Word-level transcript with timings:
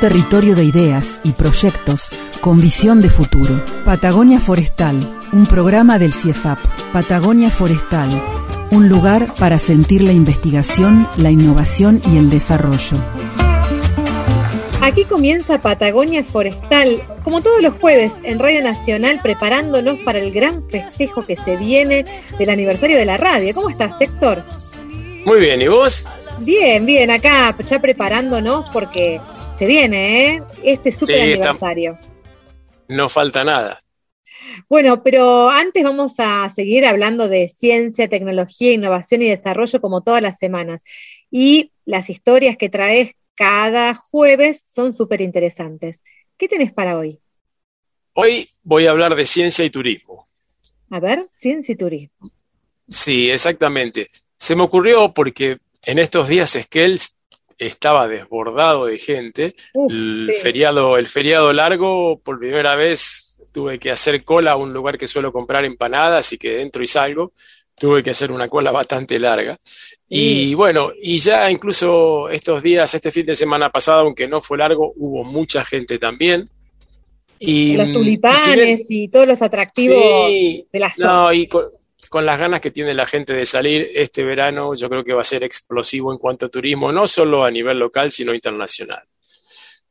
territorio 0.00 0.56
de 0.56 0.64
ideas 0.64 1.20
y 1.24 1.32
proyectos 1.32 2.08
con 2.40 2.58
visión 2.58 3.02
de 3.02 3.10
futuro. 3.10 3.62
Patagonia 3.84 4.40
Forestal, 4.40 4.96
un 5.32 5.44
programa 5.46 5.98
del 5.98 6.14
CIEFAP. 6.14 6.58
Patagonia 6.90 7.50
Forestal, 7.50 8.08
un 8.72 8.88
lugar 8.88 9.30
para 9.38 9.58
sentir 9.58 10.02
la 10.02 10.12
investigación, 10.12 11.06
la 11.18 11.30
innovación 11.30 12.00
y 12.10 12.16
el 12.16 12.30
desarrollo. 12.30 12.96
Aquí 14.80 15.04
comienza 15.04 15.60
Patagonia 15.60 16.24
Forestal, 16.24 17.02
como 17.22 17.42
todos 17.42 17.60
los 17.60 17.74
jueves 17.74 18.10
en 18.24 18.38
Radio 18.38 18.62
Nacional, 18.62 19.20
preparándonos 19.22 19.98
para 19.98 20.18
el 20.18 20.32
gran 20.32 20.66
festejo 20.70 21.26
que 21.26 21.36
se 21.36 21.58
viene 21.58 22.06
del 22.38 22.48
aniversario 22.48 22.96
de 22.96 23.04
la 23.04 23.18
radio. 23.18 23.54
¿Cómo 23.54 23.68
estás, 23.68 24.00
Héctor? 24.00 24.42
Muy 25.26 25.40
bien, 25.40 25.60
¿y 25.60 25.68
vos? 25.68 26.06
Bien, 26.40 26.86
bien, 26.86 27.10
acá 27.10 27.54
ya 27.62 27.80
preparándonos 27.80 28.70
porque 28.70 29.20
se 29.60 29.66
viene, 29.66 30.36
¿eh? 30.36 30.42
Este 30.64 30.90
super 30.90 31.16
Sí, 31.16 31.20
aniversario. 31.20 31.98
No 32.88 33.10
falta 33.10 33.44
nada. 33.44 33.78
Bueno, 34.70 35.02
pero 35.02 35.50
antes 35.50 35.84
vamos 35.84 36.14
a 36.16 36.48
seguir 36.48 36.86
hablando 36.86 37.28
de 37.28 37.46
ciencia, 37.50 38.08
tecnología, 38.08 38.72
innovación 38.72 39.20
y 39.20 39.28
desarrollo 39.28 39.82
como 39.82 40.02
todas 40.02 40.22
las 40.22 40.38
semanas. 40.38 40.82
Y 41.30 41.72
las 41.84 42.08
historias 42.08 42.56
que 42.56 42.70
traes 42.70 43.12
cada 43.34 43.94
jueves 43.94 44.62
son 44.66 44.94
súper 44.94 45.20
interesantes. 45.20 46.02
¿Qué 46.38 46.48
tenés 46.48 46.72
para 46.72 46.96
hoy? 46.96 47.20
Hoy 48.14 48.48
voy 48.62 48.86
a 48.86 48.92
hablar 48.92 49.14
de 49.14 49.26
ciencia 49.26 49.62
y 49.62 49.68
turismo. 49.68 50.24
A 50.88 51.00
ver, 51.00 51.26
ciencia 51.28 51.74
y 51.74 51.76
turismo. 51.76 52.32
Sí, 52.88 53.30
exactamente. 53.30 54.08
Se 54.38 54.56
me 54.56 54.62
ocurrió 54.62 55.12
porque 55.12 55.58
en 55.84 55.98
estos 55.98 56.28
días 56.28 56.56
Esquel 56.56 56.98
estaba 57.60 58.08
desbordado 58.08 58.86
de 58.86 58.98
gente. 58.98 59.54
Uf, 59.74 59.92
El 59.92 60.30
sí. 60.34 60.40
feriado, 60.42 60.96
el 60.96 61.08
feriado 61.08 61.52
largo, 61.52 62.18
por 62.18 62.38
primera 62.38 62.74
vez 62.74 63.40
tuve 63.52 63.78
que 63.78 63.90
hacer 63.90 64.24
cola 64.24 64.52
a 64.52 64.56
un 64.56 64.72
lugar 64.72 64.96
que 64.98 65.06
suelo 65.06 65.32
comprar 65.32 65.64
empanadas 65.64 66.32
y 66.32 66.38
que 66.38 66.60
entro 66.62 66.82
y 66.82 66.86
salgo. 66.86 67.32
Tuve 67.76 68.02
que 68.02 68.10
hacer 68.10 68.30
una 68.32 68.48
cola 68.48 68.70
bastante 68.80 69.18
larga. 69.18 69.58
Y 70.08 70.54
bueno, 70.54 70.90
y 71.00 71.18
ya 71.18 71.50
incluso 71.50 72.28
estos 72.28 72.62
días, 72.62 72.92
este 72.94 73.12
fin 73.12 73.26
de 73.26 73.36
semana 73.36 73.70
pasado, 73.70 74.00
aunque 74.00 74.26
no 74.26 74.40
fue 74.42 74.58
largo, 74.58 74.92
hubo 74.96 75.22
mucha 75.24 75.64
gente 75.64 75.98
también. 75.98 76.48
Y, 77.38 77.76
los 77.76 77.86
mm, 77.86 77.90
y 77.90 77.92
si 77.94 77.94
bien- 77.94 77.94
tulipanes 78.20 78.86
y 78.90 79.08
todos 79.08 79.26
los 79.26 79.40
atractivos 79.40 80.26
Sí, 80.28 80.66
de 80.72 80.78
la 80.80 80.92
zona. 80.92 81.12
no, 81.12 81.32
y 81.32 81.46
con, 81.46 81.64
con 82.10 82.26
las 82.26 82.40
ganas 82.40 82.60
que 82.60 82.72
tiene 82.72 82.92
la 82.92 83.06
gente 83.06 83.32
de 83.32 83.46
salir 83.46 83.88
este 83.94 84.24
verano, 84.24 84.74
yo 84.74 84.90
creo 84.90 85.04
que 85.04 85.14
va 85.14 85.22
a 85.22 85.24
ser 85.24 85.44
explosivo 85.44 86.12
en 86.12 86.18
cuanto 86.18 86.46
a 86.46 86.48
turismo, 86.48 86.90
no 86.90 87.06
solo 87.06 87.44
a 87.44 87.50
nivel 87.52 87.78
local, 87.78 88.10
sino 88.10 88.34
internacional. 88.34 89.04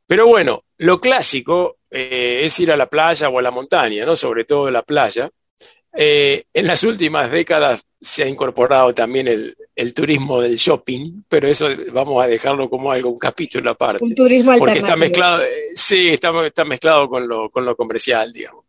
Pero 0.06 0.26
bueno, 0.26 0.64
lo 0.76 1.00
clásico 1.00 1.78
eh, 1.90 2.42
es 2.44 2.60
ir 2.60 2.70
a 2.72 2.76
la 2.76 2.90
playa 2.90 3.30
o 3.30 3.38
a 3.38 3.42
la 3.42 3.50
montaña, 3.50 4.04
¿no? 4.04 4.16
Sobre 4.16 4.44
todo 4.44 4.70
la 4.70 4.82
playa. 4.82 5.30
Eh, 5.94 6.44
en 6.52 6.66
las 6.66 6.84
últimas 6.84 7.30
décadas 7.30 7.82
se 7.98 8.22
ha 8.24 8.28
incorporado 8.28 8.92
también 8.92 9.26
el, 9.26 9.56
el 9.74 9.94
turismo 9.94 10.42
del 10.42 10.56
shopping, 10.56 11.22
pero 11.26 11.48
eso 11.48 11.68
vamos 11.90 12.22
a 12.22 12.26
dejarlo 12.26 12.68
como 12.68 12.92
algo, 12.92 13.08
un 13.08 13.18
capítulo 13.18 13.70
aparte 13.70 14.04
Un 14.04 14.14
turismo 14.14 14.54
porque 14.58 14.80
está 14.80 14.92
alternativo. 14.92 14.98
mezclado, 14.98 15.42
eh, 15.42 15.70
sí, 15.74 16.08
está, 16.10 16.46
está 16.46 16.66
mezclado 16.66 17.08
con 17.08 17.26
lo, 17.26 17.48
con 17.48 17.64
lo 17.64 17.74
comercial, 17.74 18.30
digamos. 18.30 18.66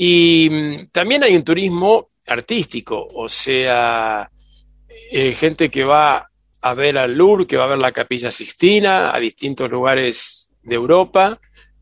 Y 0.00 0.48
mm, 0.48 0.90
también 0.92 1.24
hay 1.24 1.34
un 1.34 1.42
turismo 1.42 2.06
artístico, 2.28 3.08
o 3.12 3.28
sea, 3.28 4.30
eh, 5.10 5.32
gente 5.32 5.70
que 5.70 5.82
va 5.82 6.30
a 6.60 6.74
ver 6.74 6.98
al 6.98 7.14
Louvre, 7.14 7.48
que 7.48 7.56
va 7.56 7.64
a 7.64 7.68
ver 7.68 7.78
la 7.78 7.90
Capilla 7.90 8.30
Sixtina, 8.30 9.12
a 9.12 9.18
distintos 9.18 9.68
lugares 9.68 10.54
de 10.62 10.76
Europa, 10.76 11.40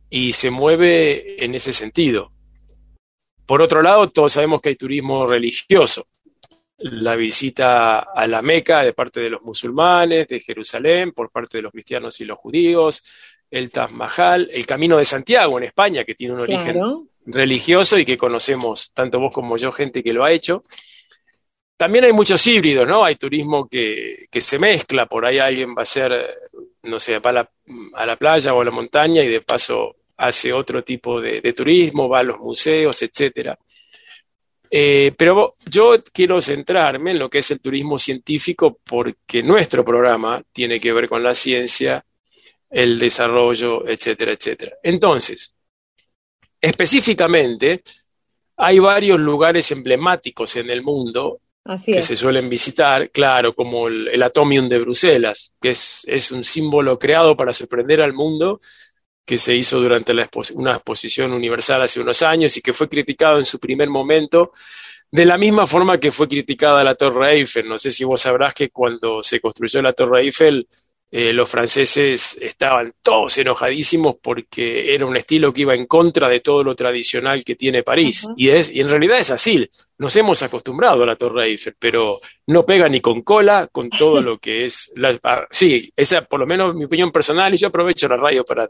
y 0.08 0.32
se 0.32 0.50
mueve 0.50 1.44
en 1.44 1.54
ese 1.54 1.74
sentido. 1.74 2.32
Por 3.44 3.60
otro 3.60 3.82
lado, 3.82 4.08
todos 4.08 4.32
sabemos 4.32 4.62
que 4.62 4.70
hay 4.70 4.76
turismo 4.76 5.26
religioso. 5.26 6.06
La 6.78 7.16
visita 7.16 7.98
a 7.98 8.26
la 8.26 8.40
Meca 8.40 8.82
de 8.82 8.94
parte 8.94 9.20
de 9.20 9.28
los 9.28 9.42
musulmanes, 9.42 10.26
de 10.26 10.40
Jerusalén, 10.40 11.12
por 11.12 11.30
parte 11.30 11.58
de 11.58 11.62
los 11.62 11.72
cristianos 11.72 12.18
y 12.22 12.24
los 12.24 12.38
judíos, 12.38 13.02
el 13.50 13.70
Taj 13.70 13.90
Mahal, 13.90 14.48
el 14.50 14.64
Camino 14.64 14.96
de 14.96 15.04
Santiago 15.04 15.58
en 15.58 15.64
España, 15.64 16.04
que 16.04 16.14
tiene 16.14 16.32
un 16.32 16.40
origen. 16.40 16.78
Religioso 17.26 17.98
y 17.98 18.04
que 18.04 18.16
conocemos 18.16 18.92
tanto 18.92 19.20
vos 19.20 19.34
como 19.34 19.56
yo, 19.56 19.72
gente 19.72 20.02
que 20.02 20.12
lo 20.12 20.24
ha 20.24 20.32
hecho. 20.32 20.62
También 21.76 22.04
hay 22.04 22.12
muchos 22.12 22.46
híbridos, 22.46 22.88
¿no? 22.88 23.04
Hay 23.04 23.16
turismo 23.16 23.68
que, 23.68 24.26
que 24.30 24.40
se 24.40 24.58
mezcla, 24.58 25.06
por 25.06 25.26
ahí 25.26 25.38
alguien 25.38 25.74
va 25.76 25.82
a 25.82 26.16
eh, 26.16 26.26
no 26.84 26.98
sé, 26.98 27.18
va 27.18 27.30
a 27.30 27.32
la, 27.34 27.50
a 27.94 28.06
la 28.06 28.16
playa 28.16 28.54
o 28.54 28.62
a 28.62 28.64
la 28.64 28.70
montaña 28.70 29.22
y 29.22 29.28
de 29.28 29.42
paso 29.42 29.96
hace 30.16 30.52
otro 30.52 30.82
tipo 30.82 31.20
de, 31.20 31.40
de 31.42 31.52
turismo, 31.52 32.08
va 32.08 32.20
a 32.20 32.22
los 32.22 32.38
museos, 32.38 33.02
etcétera. 33.02 33.58
Eh, 34.70 35.12
pero 35.16 35.52
yo 35.70 36.02
quiero 36.12 36.40
centrarme 36.40 37.12
en 37.12 37.18
lo 37.18 37.30
que 37.30 37.38
es 37.38 37.50
el 37.50 37.60
turismo 37.60 37.98
científico 37.98 38.78
porque 38.84 39.42
nuestro 39.42 39.84
programa 39.84 40.42
tiene 40.52 40.80
que 40.80 40.92
ver 40.92 41.08
con 41.08 41.22
la 41.22 41.34
ciencia, 41.34 42.04
el 42.70 42.98
desarrollo, 42.98 43.86
etcétera, 43.86 44.32
etcétera. 44.32 44.76
Entonces, 44.82 45.55
específicamente, 46.68 47.82
hay 48.56 48.78
varios 48.78 49.18
lugares 49.20 49.70
emblemáticos 49.70 50.56
en 50.56 50.70
el 50.70 50.82
mundo 50.82 51.40
Así 51.64 51.92
que 51.92 51.98
es. 51.98 52.06
se 52.06 52.16
suelen 52.16 52.48
visitar, 52.48 53.10
claro, 53.10 53.54
como 53.54 53.88
el, 53.88 54.08
el 54.08 54.22
Atomium 54.22 54.68
de 54.68 54.78
Bruselas, 54.78 55.52
que 55.60 55.70
es, 55.70 56.04
es 56.06 56.30
un 56.30 56.44
símbolo 56.44 56.98
creado 56.98 57.36
para 57.36 57.52
sorprender 57.52 58.00
al 58.00 58.12
mundo, 58.12 58.60
que 59.24 59.36
se 59.38 59.54
hizo 59.54 59.80
durante 59.80 60.14
la 60.14 60.30
expo- 60.30 60.52
una 60.54 60.76
exposición 60.76 61.32
universal 61.32 61.82
hace 61.82 62.00
unos 62.00 62.22
años 62.22 62.56
y 62.56 62.60
que 62.62 62.72
fue 62.72 62.88
criticado 62.88 63.38
en 63.38 63.44
su 63.44 63.58
primer 63.58 63.88
momento, 63.90 64.52
de 65.10 65.24
la 65.24 65.36
misma 65.36 65.66
forma 65.66 65.98
que 65.98 66.12
fue 66.12 66.28
criticada 66.28 66.84
la 66.84 66.94
Torre 66.94 67.34
Eiffel. 67.34 67.68
No 67.68 67.78
sé 67.78 67.90
si 67.90 68.04
vos 68.04 68.20
sabrás 68.20 68.54
que 68.54 68.70
cuando 68.70 69.22
se 69.22 69.40
construyó 69.40 69.82
la 69.82 69.92
Torre 69.92 70.22
Eiffel, 70.22 70.68
eh, 71.12 71.32
los 71.32 71.48
franceses 71.48 72.36
estaban 72.40 72.92
todos 73.00 73.38
enojadísimos 73.38 74.16
porque 74.20 74.92
era 74.92 75.06
un 75.06 75.16
estilo 75.16 75.52
que 75.52 75.60
iba 75.60 75.74
en 75.74 75.86
contra 75.86 76.28
de 76.28 76.40
todo 76.40 76.64
lo 76.64 76.74
tradicional 76.74 77.44
que 77.44 77.54
tiene 77.54 77.84
París. 77.84 78.28
Y, 78.36 78.48
es, 78.48 78.74
y 78.74 78.80
en 78.80 78.88
realidad 78.88 79.18
es 79.18 79.30
así. 79.30 79.68
Nos 79.98 80.16
hemos 80.16 80.42
acostumbrado 80.42 81.04
a 81.04 81.06
la 81.06 81.16
Torre 81.16 81.46
Eiffel, 81.46 81.76
pero 81.78 82.18
no 82.48 82.66
pega 82.66 82.88
ni 82.88 83.00
con 83.00 83.22
cola 83.22 83.68
con 83.70 83.88
todo 83.88 84.20
lo 84.20 84.38
que 84.38 84.64
es. 84.64 84.92
La, 84.96 85.18
ah, 85.22 85.46
sí, 85.50 85.90
esa 85.94 86.22
por 86.22 86.40
lo 86.40 86.46
menos 86.46 86.74
mi 86.74 86.84
opinión 86.84 87.12
personal, 87.12 87.54
y 87.54 87.58
yo 87.58 87.68
aprovecho 87.68 88.08
la 88.08 88.16
radio 88.16 88.44
para 88.44 88.68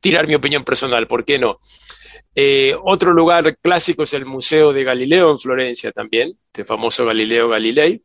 tirar 0.00 0.26
mi 0.26 0.34
opinión 0.34 0.64
personal, 0.64 1.06
¿por 1.06 1.26
qué 1.26 1.38
no? 1.38 1.60
Eh, 2.34 2.74
otro 2.84 3.12
lugar 3.12 3.58
clásico 3.58 4.04
es 4.04 4.14
el 4.14 4.24
Museo 4.24 4.72
de 4.72 4.84
Galileo 4.84 5.30
en 5.30 5.38
Florencia 5.38 5.92
también, 5.92 6.38
el 6.54 6.64
famoso 6.64 7.04
Galileo 7.04 7.48
Galilei. 7.48 8.02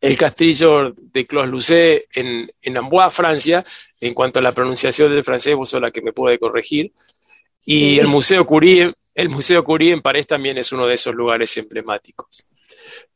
El 0.00 0.16
castillo 0.16 0.94
de 0.96 1.26
Clos-Lucé 1.26 2.06
en, 2.14 2.50
en 2.62 2.76
Amboise, 2.76 3.14
Francia, 3.14 3.62
en 4.00 4.14
cuanto 4.14 4.38
a 4.38 4.42
la 4.42 4.52
pronunciación 4.52 5.12
del 5.12 5.24
francés, 5.24 5.54
vos 5.54 5.68
sos 5.68 5.80
la 5.80 5.90
que 5.90 6.00
me 6.00 6.12
puede 6.12 6.38
corregir. 6.38 6.92
Y 7.64 7.98
el 7.98 8.08
Museo 8.08 8.46
Curie, 8.46 8.94
el 9.14 9.28
Museo 9.28 9.62
Curie 9.62 9.92
en 9.92 10.00
París 10.00 10.26
también 10.26 10.56
es 10.56 10.72
uno 10.72 10.86
de 10.86 10.94
esos 10.94 11.14
lugares 11.14 11.54
emblemáticos. 11.58 12.46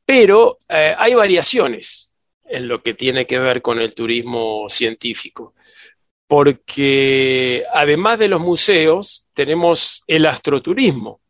Pero 0.05 0.59
eh, 0.69 0.95
hay 0.99 1.15
variaciones 1.15 2.15
en 2.45 2.69
lo 2.69 2.83
que 2.83 2.93
tiene 2.93 3.27
que 3.27 3.39
ver 3.39 3.63
con 3.63 3.81
el 3.81 3.95
turismo 3.95 4.67
científico, 4.69 5.55
porque 6.27 7.65
además 7.73 8.19
de 8.19 8.29
los 8.29 8.41
museos, 8.41 9.27
tenemos 9.33 10.03
el 10.07 10.27
astroturismo, 10.27 11.21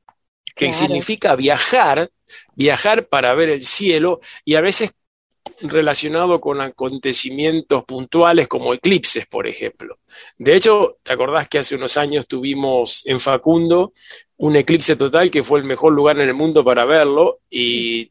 que 0.56 0.66
Claro. 0.66 0.78
significa 0.78 1.36
viajar, 1.36 2.10
viajar 2.54 3.06
para 3.08 3.34
ver 3.34 3.50
el 3.50 3.62
cielo 3.62 4.20
y 4.44 4.56
a 4.56 4.60
veces 4.60 4.92
relacionado 5.62 6.40
con 6.40 6.60
acontecimientos 6.60 7.84
puntuales 7.84 8.48
como 8.48 8.74
eclipses, 8.74 9.26
por 9.26 9.46
ejemplo. 9.46 9.98
De 10.38 10.56
hecho, 10.56 10.98
¿te 11.02 11.12
acordás 11.12 11.48
que 11.48 11.58
hace 11.58 11.74
unos 11.76 11.96
años 11.96 12.26
tuvimos 12.26 13.06
en 13.06 13.20
Facundo 13.20 13.92
un 14.36 14.56
eclipse 14.56 14.96
total 14.96 15.30
que 15.30 15.44
fue 15.44 15.60
el 15.60 15.64
mejor 15.64 15.92
lugar 15.92 16.18
en 16.18 16.28
el 16.28 16.34
mundo 16.34 16.64
para 16.64 16.84
verlo 16.84 17.40
y 17.50 18.10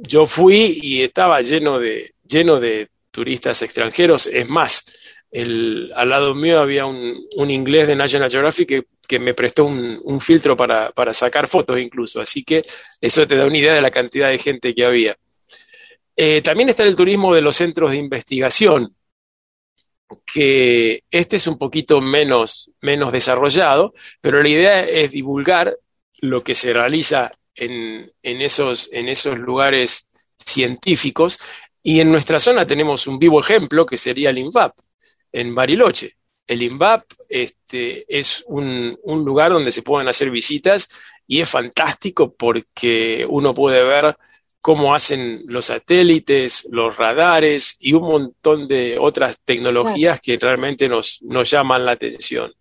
yo 0.00 0.26
fui 0.26 0.78
y 0.80 1.02
estaba 1.02 1.40
lleno 1.42 1.78
de, 1.78 2.14
lleno 2.24 2.60
de 2.60 2.88
turistas 3.10 3.62
extranjeros. 3.62 4.28
Es 4.28 4.48
más, 4.48 4.84
el, 5.30 5.92
al 5.94 6.08
lado 6.08 6.34
mío 6.34 6.60
había 6.60 6.86
un, 6.86 7.16
un 7.36 7.50
inglés 7.50 7.88
de 7.88 7.96
National 7.96 8.30
Geographic 8.30 8.68
que, 8.68 8.84
que 9.06 9.18
me 9.18 9.34
prestó 9.34 9.64
un, 9.64 10.00
un 10.04 10.20
filtro 10.20 10.56
para, 10.56 10.90
para, 10.92 11.12
sacar 11.12 11.48
fotos 11.48 11.78
incluso, 11.80 12.20
así 12.20 12.44
que 12.44 12.64
eso 13.00 13.26
te 13.26 13.36
da 13.36 13.46
una 13.46 13.58
idea 13.58 13.74
de 13.74 13.80
la 13.80 13.90
cantidad 13.90 14.28
de 14.28 14.38
gente 14.38 14.74
que 14.74 14.84
había. 14.84 15.16
Eh, 16.20 16.42
también 16.42 16.68
está 16.68 16.82
el 16.82 16.96
turismo 16.96 17.32
de 17.32 17.40
los 17.40 17.54
centros 17.54 17.92
de 17.92 17.98
investigación, 17.98 18.92
que 20.26 21.04
este 21.12 21.36
es 21.36 21.46
un 21.46 21.56
poquito 21.56 22.00
menos, 22.00 22.72
menos 22.80 23.12
desarrollado, 23.12 23.94
pero 24.20 24.42
la 24.42 24.48
idea 24.48 24.84
es 24.84 25.12
divulgar 25.12 25.78
lo 26.20 26.42
que 26.42 26.56
se 26.56 26.72
realiza 26.72 27.30
en, 27.54 28.12
en, 28.20 28.42
esos, 28.42 28.90
en 28.92 29.08
esos 29.08 29.38
lugares 29.38 30.08
científicos 30.36 31.38
y 31.84 32.00
en 32.00 32.10
nuestra 32.10 32.40
zona 32.40 32.66
tenemos 32.66 33.06
un 33.06 33.20
vivo 33.20 33.38
ejemplo 33.38 33.86
que 33.86 33.96
sería 33.96 34.30
el 34.30 34.38
INVAP 34.38 34.76
en 35.30 35.54
Bariloche. 35.54 36.16
El 36.48 36.62
INVAP 36.62 37.04
este, 37.28 38.04
es 38.08 38.42
un, 38.48 38.98
un, 39.04 39.24
lugar 39.24 39.52
donde 39.52 39.70
se 39.70 39.82
pueden 39.82 40.08
hacer 40.08 40.30
visitas 40.30 40.88
y 41.28 41.40
es 41.40 41.48
fantástico 41.48 42.34
porque 42.34 43.24
uno 43.28 43.54
puede 43.54 43.84
ver 43.84 44.16
cómo 44.60 44.94
hacen 44.94 45.42
los 45.46 45.66
satélites, 45.66 46.68
los 46.70 46.96
radares 46.96 47.76
y 47.80 47.92
un 47.92 48.02
montón 48.02 48.68
de 48.68 48.98
otras 48.98 49.38
tecnologías 49.44 50.20
que 50.20 50.36
realmente 50.36 50.88
nos, 50.88 51.22
nos 51.22 51.50
llaman 51.50 51.84
la 51.84 51.92
atención. 51.92 52.52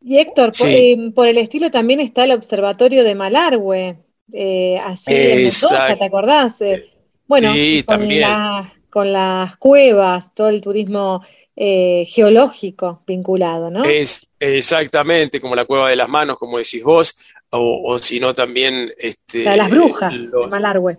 Y 0.00 0.18
Héctor, 0.18 0.54
sí. 0.54 0.62
por, 0.62 0.70
eh, 0.70 1.12
por, 1.14 1.28
el 1.28 1.38
estilo 1.38 1.70
también 1.70 2.00
está 2.00 2.24
el 2.24 2.32
observatorio 2.32 3.04
de 3.04 3.14
Malargüe, 3.14 3.98
eh, 4.32 4.78
allí 4.82 5.02
en 5.06 5.36
Mendoza, 5.36 5.96
¿te 5.98 6.04
acordás? 6.04 6.60
Eh, 6.60 6.90
bueno, 7.26 7.52
sí, 7.52 7.84
con, 7.86 7.98
también. 7.98 8.22
La, 8.22 8.72
con 8.90 9.12
las 9.12 9.56
cuevas, 9.56 10.34
todo 10.34 10.48
el 10.48 10.60
turismo 10.60 11.22
eh, 11.56 12.04
geológico 12.06 13.02
vinculado, 13.06 13.70
¿no? 13.70 13.84
Es, 13.84 14.30
exactamente, 14.38 15.40
como 15.40 15.54
la 15.54 15.64
cueva 15.64 15.90
de 15.90 15.96
las 15.96 16.08
manos, 16.08 16.38
como 16.38 16.58
decís 16.58 16.82
vos, 16.82 17.16
o, 17.52 17.92
o 17.92 17.98
si 17.98 18.18
no 18.20 18.34
también... 18.34 18.92
Este, 18.98 19.44
la 19.44 19.52
de 19.52 19.56
las 19.58 19.70
brujas, 19.70 20.14
los, 20.14 20.50
Malargüe. 20.50 20.98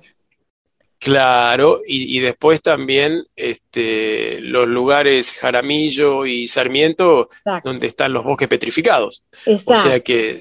Claro, 1.00 1.82
y, 1.86 2.18
y, 2.18 2.22
después 2.22 2.62
también 2.62 3.26
este, 3.36 4.40
los 4.40 4.68
lugares 4.70 5.34
Jaramillo 5.34 6.26
y 6.26 6.48
Sarmiento, 6.48 7.24
Exacto. 7.30 7.70
donde 7.70 7.88
están 7.88 8.14
los 8.14 8.24
bosques 8.24 8.48
petrificados. 8.48 9.26
Exacto. 9.46 9.74
O 9.74 9.78
sea 9.78 10.00
que, 10.00 10.40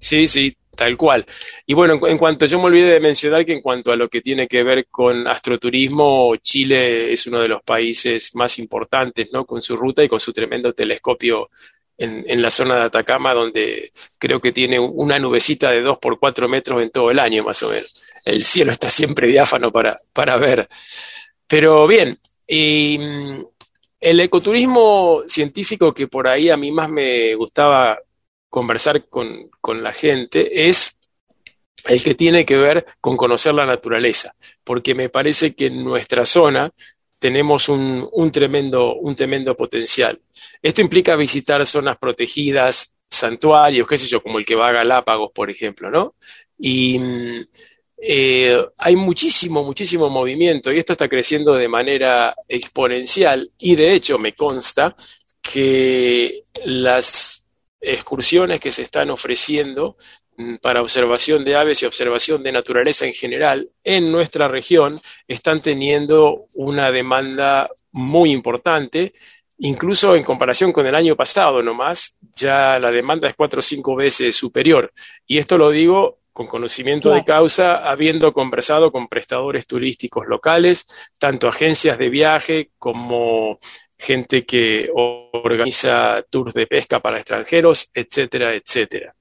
sí, 0.00 0.26
sí, 0.26 0.56
tal 0.74 0.96
cual. 0.96 1.26
Y 1.66 1.74
bueno, 1.74 1.94
en, 1.94 2.12
en, 2.12 2.16
cuanto 2.16 2.46
yo 2.46 2.58
me 2.58 2.66
olvidé 2.66 2.92
de 2.92 3.00
mencionar 3.00 3.44
que 3.44 3.52
en 3.52 3.60
cuanto 3.60 3.92
a 3.92 3.96
lo 3.96 4.08
que 4.08 4.22
tiene 4.22 4.48
que 4.48 4.62
ver 4.62 4.86
con 4.86 5.28
astroturismo, 5.28 6.34
Chile 6.36 7.12
es 7.12 7.26
uno 7.26 7.40
de 7.40 7.48
los 7.48 7.62
países 7.62 8.34
más 8.34 8.58
importantes, 8.58 9.28
¿no? 9.32 9.44
Con 9.44 9.60
su 9.60 9.76
ruta 9.76 10.02
y 10.02 10.08
con 10.08 10.20
su 10.20 10.32
tremendo 10.32 10.72
telescopio 10.72 11.50
en, 12.00 12.42
la 12.42 12.50
zona 12.50 12.76
de 12.76 12.82
Atacama, 12.84 13.34
donde 13.34 13.92
creo 14.18 14.40
que 14.40 14.52
tiene 14.52 14.78
una 14.78 15.18
nubecita 15.18 15.70
de 15.70 15.82
2 15.82 15.98
por 15.98 16.18
4 16.18 16.48
metros 16.48 16.82
en 16.82 16.90
todo 16.90 17.10
el 17.10 17.18
año, 17.18 17.44
más 17.44 17.62
o 17.62 17.68
menos. 17.68 18.12
El 18.24 18.42
cielo 18.42 18.72
está 18.72 18.88
siempre 18.88 19.28
diáfano 19.28 19.70
para, 19.70 19.94
para 20.12 20.36
ver. 20.38 20.68
Pero 21.46 21.86
bien, 21.86 22.18
y 22.46 22.98
el 24.00 24.20
ecoturismo 24.20 25.22
científico 25.26 25.92
que 25.92 26.08
por 26.08 26.26
ahí 26.26 26.48
a 26.48 26.56
mí 26.56 26.72
más 26.72 26.88
me 26.88 27.34
gustaba 27.34 27.98
conversar 28.48 29.06
con, 29.08 29.50
con 29.60 29.82
la 29.82 29.92
gente 29.92 30.68
es 30.68 30.96
el 31.86 32.02
que 32.02 32.14
tiene 32.14 32.44
que 32.44 32.56
ver 32.56 32.86
con 33.00 33.16
conocer 33.16 33.54
la 33.54 33.66
naturaleza, 33.66 34.34
porque 34.64 34.94
me 34.94 35.08
parece 35.08 35.54
que 35.54 35.66
en 35.66 35.84
nuestra 35.84 36.24
zona 36.24 36.72
tenemos 37.18 37.68
un, 37.68 38.08
un, 38.12 38.32
tremendo, 38.32 38.94
un 38.94 39.14
tremendo 39.14 39.56
potencial. 39.56 40.18
Esto 40.62 40.80
implica 40.80 41.16
visitar 41.16 41.64
zonas 41.64 41.96
protegidas, 41.98 42.94
santuarios, 43.08 43.86
qué 43.88 43.98
sé 43.98 44.06
yo, 44.06 44.22
como 44.22 44.38
el 44.38 44.46
que 44.46 44.56
va 44.56 44.68
a 44.68 44.72
Galápagos, 44.72 45.30
por 45.34 45.50
ejemplo, 45.50 45.90
¿no? 45.90 46.14
Y 46.58 47.00
eh, 48.02 48.56
hay 48.78 48.96
muchísimo, 48.96 49.62
muchísimo 49.62 50.08
movimiento 50.08 50.72
y 50.72 50.78
esto 50.78 50.92
está 50.92 51.08
creciendo 51.08 51.54
de 51.54 51.68
manera 51.68 52.34
exponencial 52.48 53.50
y 53.58 53.76
de 53.76 53.92
hecho 53.92 54.18
me 54.18 54.32
consta 54.32 54.96
que 55.42 56.42
las 56.64 57.44
excursiones 57.78 58.58
que 58.58 58.72
se 58.72 58.84
están 58.84 59.10
ofreciendo 59.10 59.98
mm, 60.38 60.56
para 60.62 60.80
observación 60.80 61.44
de 61.44 61.56
aves 61.56 61.82
y 61.82 61.86
observación 61.86 62.42
de 62.42 62.52
naturaleza 62.52 63.06
en 63.06 63.12
general 63.12 63.68
en 63.84 64.10
nuestra 64.10 64.48
región 64.48 64.98
están 65.28 65.60
teniendo 65.60 66.46
una 66.54 66.90
demanda 66.90 67.68
muy 67.92 68.32
importante 68.32 69.12
Incluso 69.62 70.16
en 70.16 70.24
comparación 70.24 70.72
con 70.72 70.86
el 70.86 70.94
año 70.94 71.14
pasado 71.16 71.62
nomás, 71.62 72.18
ya 72.34 72.78
la 72.78 72.90
demanda 72.90 73.28
es 73.28 73.34
cuatro 73.34 73.58
o 73.58 73.62
cinco 73.62 73.94
veces 73.94 74.34
superior. 74.34 74.90
Y 75.26 75.36
esto 75.36 75.58
lo 75.58 75.70
digo 75.70 76.20
con 76.32 76.46
conocimiento 76.46 77.10
claro. 77.10 77.20
de 77.20 77.26
causa, 77.26 77.76
habiendo 77.90 78.32
conversado 78.32 78.90
con 78.90 79.08
prestadores 79.08 79.66
turísticos 79.66 80.26
locales, 80.26 80.86
tanto 81.18 81.46
agencias 81.46 81.98
de 81.98 82.08
viaje 82.08 82.70
como 82.78 83.58
gente 83.98 84.46
que 84.46 84.88
organiza 84.94 86.22
tours 86.30 86.54
de 86.54 86.66
pesca 86.66 87.00
para 87.00 87.18
extranjeros, 87.18 87.90
etcétera, 87.92 88.54
etcétera. 88.54 89.14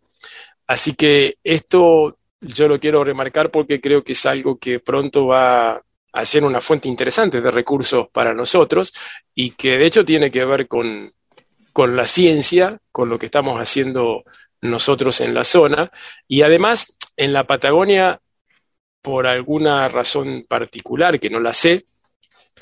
Así 0.67 0.93
que 0.93 1.35
esto 1.43 2.17
yo 2.39 2.69
lo 2.69 2.79
quiero 2.79 3.03
remarcar 3.03 3.51
porque 3.51 3.81
creo 3.81 4.05
que 4.05 4.13
es 4.13 4.25
algo 4.25 4.57
que 4.57 4.79
pronto 4.79 5.27
va 5.27 5.81
a 6.19 6.45
una 6.45 6.61
fuente 6.61 6.87
interesante 6.87 7.41
de 7.41 7.51
recursos 7.51 8.07
para 8.11 8.33
nosotros 8.33 8.93
y 9.33 9.51
que 9.51 9.77
de 9.77 9.85
hecho 9.85 10.05
tiene 10.05 10.31
que 10.31 10.45
ver 10.45 10.67
con, 10.67 11.11
con 11.73 11.95
la 11.95 12.05
ciencia, 12.05 12.79
con 12.91 13.09
lo 13.09 13.17
que 13.17 13.27
estamos 13.27 13.59
haciendo 13.59 14.23
nosotros 14.61 15.21
en 15.21 15.33
la 15.33 15.43
zona 15.43 15.91
y 16.27 16.41
además 16.41 16.95
en 17.15 17.33
la 17.33 17.45
Patagonia, 17.45 18.19
por 19.01 19.27
alguna 19.27 19.87
razón 19.87 20.45
particular 20.47 21.19
que 21.19 21.29
no 21.29 21.39
la 21.39 21.53
sé, 21.53 21.85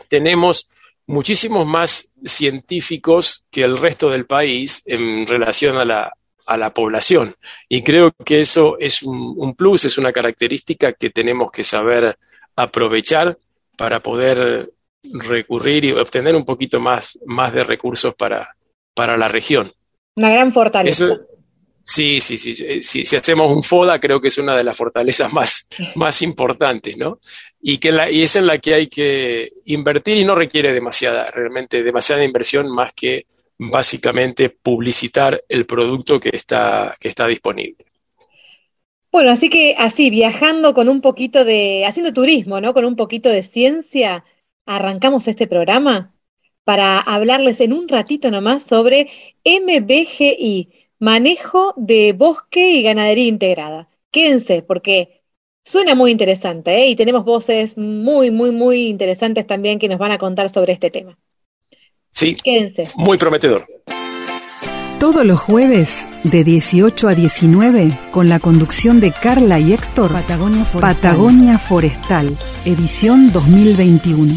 tenemos 0.08 0.70
muchísimos 1.08 1.66
más 1.66 2.12
científicos 2.24 3.46
que 3.50 3.64
el 3.64 3.78
resto 3.78 4.10
del 4.10 4.26
país 4.26 4.84
en 4.86 5.26
relación 5.26 5.78
a 5.78 5.86
la, 5.86 6.14
a 6.48 6.58
la 6.58 6.74
población. 6.74 7.36
Y 7.70 7.84
creo 7.84 8.12
que 8.26 8.40
eso 8.40 8.78
es 8.80 9.04
un, 9.04 9.54
plus, 9.56 9.86
es 9.86 9.98
una 9.98 10.12
característica 10.12 10.94
que 10.94 11.10
tenemos 11.10 11.52
que 11.52 11.64
saber 11.64 12.18
aprovechar 12.56 13.38
para 13.78 14.02
poder 14.02 14.74
recurrir 15.04 15.86
y 15.86 15.92
obtener 15.94 16.36
un 16.36 16.44
poquito 16.44 16.82
más, 16.82 17.18
más 17.26 17.54
de 17.54 17.64
recursos 17.64 18.14
para, 18.16 18.58
para 18.94 19.16
la 19.16 19.28
región. 19.28 19.72
Una 20.16 20.32
gran 20.32 20.52
fortaleza. 20.52 21.06
Eso, 21.06 21.22
sí, 21.84 22.20
sí, 22.20 22.38
sí, 22.38 22.82
sí, 22.82 23.06
Si 23.06 23.16
hacemos 23.16 23.56
un 23.56 23.64
FODA, 23.64 24.00
creo 24.00 24.20
que 24.20 24.28
es 24.30 24.38
una 24.40 24.58
de 24.58 24.64
las 24.64 24.76
fortalezas 24.76 25.32
más, 25.32 25.68
más 25.96 26.22
importantes, 26.22 26.98
¿no? 26.98 27.20
Y, 27.62 27.78
que 27.78 27.92
la, 27.92 28.10
y 28.10 28.24
es 28.24 28.36
en 28.36 28.48
la 28.48 28.58
que 28.58 28.74
hay 28.74 28.88
que 28.88 29.52
invertir 29.66 30.18
y 30.18 30.26
no 30.26 30.36
requiere 30.36 30.74
demasiada, 30.74 31.26
realmente 31.28 31.84
demasiada 31.84 32.24
inversión 32.24 32.74
más 32.74 32.94
que 32.94 33.28
básicamente 33.60 34.50
publicitar 34.50 35.44
el 35.48 35.66
producto 35.66 36.20
que 36.20 36.30
está, 36.34 36.96
que 37.00 37.10
está 37.10 37.28
disponible. 37.28 37.87
Bueno, 39.12 39.32
así 39.32 39.50
que 39.50 39.76
así, 39.78 40.10
viajando 40.10 40.74
con 40.74 40.90
un 40.90 41.02
poquito 41.02 41.46
de, 41.46 41.86
haciendo 41.86 42.14
turismo, 42.14 42.62
¿no? 42.62 42.74
Con 42.74 42.86
un 42.86 42.96
poquito 42.96 43.30
de 43.30 43.44
ciencia, 43.44 44.26
arrancamos 44.66 45.28
este 45.28 45.48
programa 45.48 46.14
para 46.64 47.00
hablarles 47.00 47.62
en 47.62 47.72
un 47.72 47.88
ratito 47.88 48.30
nomás 48.30 48.64
sobre 48.64 49.10
MBGI, 49.46 50.70
Manejo 51.00 51.74
de 51.78 52.14
Bosque 52.14 52.72
y 52.72 52.84
Ganadería 52.84 53.28
Integrada. 53.28 53.90
Quédense, 54.12 54.64
porque 54.64 55.22
suena 55.64 55.96
muy 55.96 56.12
interesante, 56.12 56.76
¿eh? 56.76 56.88
Y 56.88 56.96
tenemos 56.96 57.24
voces 57.24 57.78
muy, 57.78 58.32
muy, 58.32 58.52
muy 58.52 58.88
interesantes 58.88 59.48
también 59.48 59.80
que 59.80 59.88
nos 59.88 59.98
van 59.98 60.12
a 60.12 60.18
contar 60.18 60.50
sobre 60.50 60.74
este 60.74 60.92
tema. 60.92 61.18
Sí. 62.12 62.36
Quédense. 62.36 62.90
Muy 62.98 63.18
prometedor. 63.18 63.66
Todos 65.00 65.24
los 65.24 65.40
jueves, 65.40 66.10
de 66.24 66.44
18 66.44 67.08
a 67.08 67.14
19, 67.14 68.00
con 68.10 68.30
la 68.30 68.40
conducción 68.40 69.00
de 69.00 69.12
Carla 69.12 69.60
y 69.60 69.72
Héctor, 69.74 70.12
Patagonia 70.12 70.66
Forestal, 70.66 70.96
Patagonia 70.96 71.60
Forestal 71.60 72.38
edición 72.66 73.32
2021. 73.32 74.34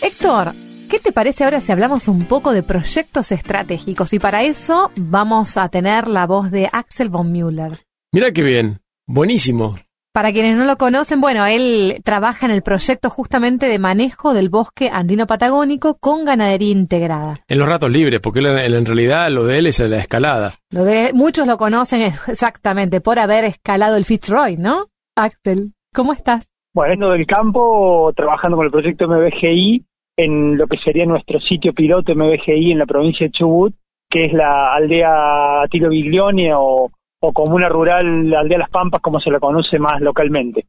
Héctor, 0.00 0.54
¿qué 0.88 0.98
te 0.98 1.12
parece 1.12 1.44
ahora 1.44 1.60
si 1.60 1.72
hablamos 1.72 2.08
un 2.08 2.24
poco 2.24 2.54
de 2.54 2.62
proyectos 2.62 3.32
estratégicos? 3.32 4.14
Y 4.14 4.18
para 4.18 4.44
eso 4.44 4.90
vamos 4.96 5.58
a 5.58 5.68
tener 5.68 6.08
la 6.08 6.26
voz 6.26 6.50
de 6.50 6.70
Axel 6.72 7.10
von 7.10 7.30
Müller. 7.30 7.72
Mira 8.12 8.32
qué 8.32 8.42
bien, 8.42 8.80
buenísimo. 9.06 9.74
Para 10.14 10.30
quienes 10.30 10.56
no 10.56 10.64
lo 10.64 10.76
conocen, 10.76 11.20
bueno, 11.20 11.44
él 11.44 11.96
trabaja 12.04 12.46
en 12.46 12.52
el 12.52 12.62
proyecto 12.62 13.10
justamente 13.10 13.66
de 13.66 13.80
manejo 13.80 14.32
del 14.32 14.48
bosque 14.48 14.88
andino 14.88 15.26
patagónico 15.26 15.96
con 15.98 16.24
ganadería 16.24 16.70
integrada. 16.70 17.34
En 17.48 17.58
los 17.58 17.68
ratos 17.68 17.90
libres, 17.90 18.20
porque 18.20 18.38
él, 18.38 18.46
en 18.46 18.86
realidad 18.86 19.28
lo 19.28 19.44
de 19.44 19.58
él 19.58 19.66
es 19.66 19.80
la 19.80 19.96
escalada. 19.96 20.54
Lo 20.70 20.84
de 20.84 21.10
muchos 21.14 21.48
lo 21.48 21.56
conocen 21.56 22.02
exactamente 22.02 23.00
por 23.00 23.18
haber 23.18 23.42
escalado 23.42 23.96
el 23.96 24.04
Fitzroy, 24.04 24.56
¿no? 24.56 24.86
Axel, 25.16 25.72
¿cómo 25.92 26.12
estás? 26.12 26.48
Bueno, 26.72 27.10
del 27.10 27.26
campo, 27.26 28.12
trabajando 28.14 28.56
con 28.56 28.66
el 28.66 28.72
proyecto 28.72 29.08
MBGI, 29.08 29.84
en 30.16 30.56
lo 30.56 30.68
que 30.68 30.78
sería 30.78 31.06
nuestro 31.06 31.40
sitio 31.40 31.72
piloto 31.72 32.14
MBGI 32.14 32.70
en 32.70 32.78
la 32.78 32.86
provincia 32.86 33.26
de 33.26 33.32
Chubut, 33.32 33.74
que 34.08 34.26
es 34.26 34.32
la 34.32 34.76
aldea 34.76 35.66
Tilo 35.72 35.88
Biglione 35.88 36.54
o, 36.54 36.92
o 37.26 37.32
comuna 37.32 37.68
rural 37.68 38.32
Aldea 38.34 38.58
Las 38.58 38.70
Pampas, 38.70 39.00
como 39.00 39.20
se 39.20 39.30
la 39.30 39.40
conoce 39.40 39.78
más 39.78 40.00
localmente. 40.00 40.66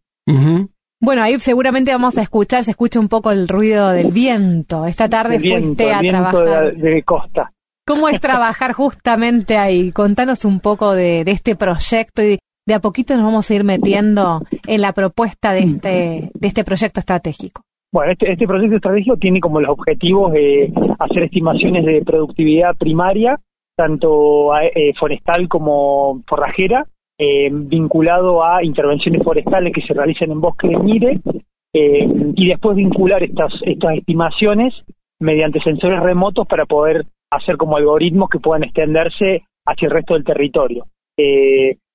Bueno, 1.01 1.21
ahí 1.21 1.39
seguramente 1.39 1.91
vamos 1.91 2.17
a 2.17 2.21
escuchar, 2.21 2.63
se 2.63 2.71
escucha 2.71 2.99
un 2.99 3.09
poco 3.09 3.31
el 3.31 3.47
ruido 3.47 3.89
del 3.89 4.11
viento. 4.11 4.85
Esta 4.85 5.09
tarde 5.09 5.37
viento, 5.37 5.65
fuiste 5.65 5.93
a 5.93 5.99
el 5.99 6.01
viento 6.03 6.29
trabajar. 6.31 6.75
de, 6.75 6.89
de 6.89 7.03
costa. 7.03 7.51
¿Cómo 7.85 8.09
es 8.09 8.19
trabajar 8.19 8.73
justamente 8.73 9.57
ahí? 9.57 9.91
Contanos 9.91 10.45
un 10.45 10.59
poco 10.59 10.93
de, 10.93 11.23
de 11.23 11.31
este 11.31 11.55
proyecto 11.55 12.23
y 12.23 12.39
de 12.65 12.73
a 12.73 12.79
poquito 12.79 13.15
nos 13.15 13.25
vamos 13.25 13.51
a 13.51 13.53
ir 13.53 13.63
metiendo 13.63 14.41
en 14.65 14.81
la 14.81 14.91
propuesta 14.93 15.53
de 15.53 15.59
este, 15.59 16.31
de 16.33 16.47
este 16.47 16.63
proyecto 16.63 16.99
estratégico. 16.99 17.61
Bueno, 17.93 18.13
este, 18.13 18.31
este 18.31 18.47
proyecto 18.47 18.77
estratégico 18.77 19.17
tiene 19.17 19.39
como 19.39 19.61
los 19.61 19.69
objetivos 19.69 20.33
de 20.33 20.73
hacer 20.97 21.23
estimaciones 21.23 21.85
de 21.85 22.01
productividad 22.03 22.75
primaria, 22.75 23.39
tanto 23.75 24.57
eh, 24.57 24.93
forestal 24.97 25.47
como 25.47 26.21
forrajera, 26.27 26.85
eh, 27.17 27.49
vinculado 27.51 28.43
a 28.43 28.63
intervenciones 28.63 29.23
forestales 29.23 29.73
que 29.73 29.81
se 29.81 29.93
realizan 29.93 30.31
en 30.31 30.41
bosque 30.41 30.69
de 30.69 30.79
Mire, 30.79 31.19
eh, 31.73 32.07
y 32.35 32.47
después 32.47 32.75
vincular 32.75 33.21
estas, 33.23 33.53
estas 33.63 33.97
estimaciones 33.97 34.73
mediante 35.19 35.59
sensores 35.59 36.01
remotos 36.01 36.47
para 36.47 36.65
poder 36.65 37.05
hacer 37.31 37.57
como 37.57 37.77
algoritmos 37.77 38.29
que 38.29 38.39
puedan 38.39 38.63
extenderse 38.63 39.43
hacia 39.65 39.87
el 39.87 39.91
resto 39.91 40.13
del 40.13 40.23
territorio. 40.23 40.85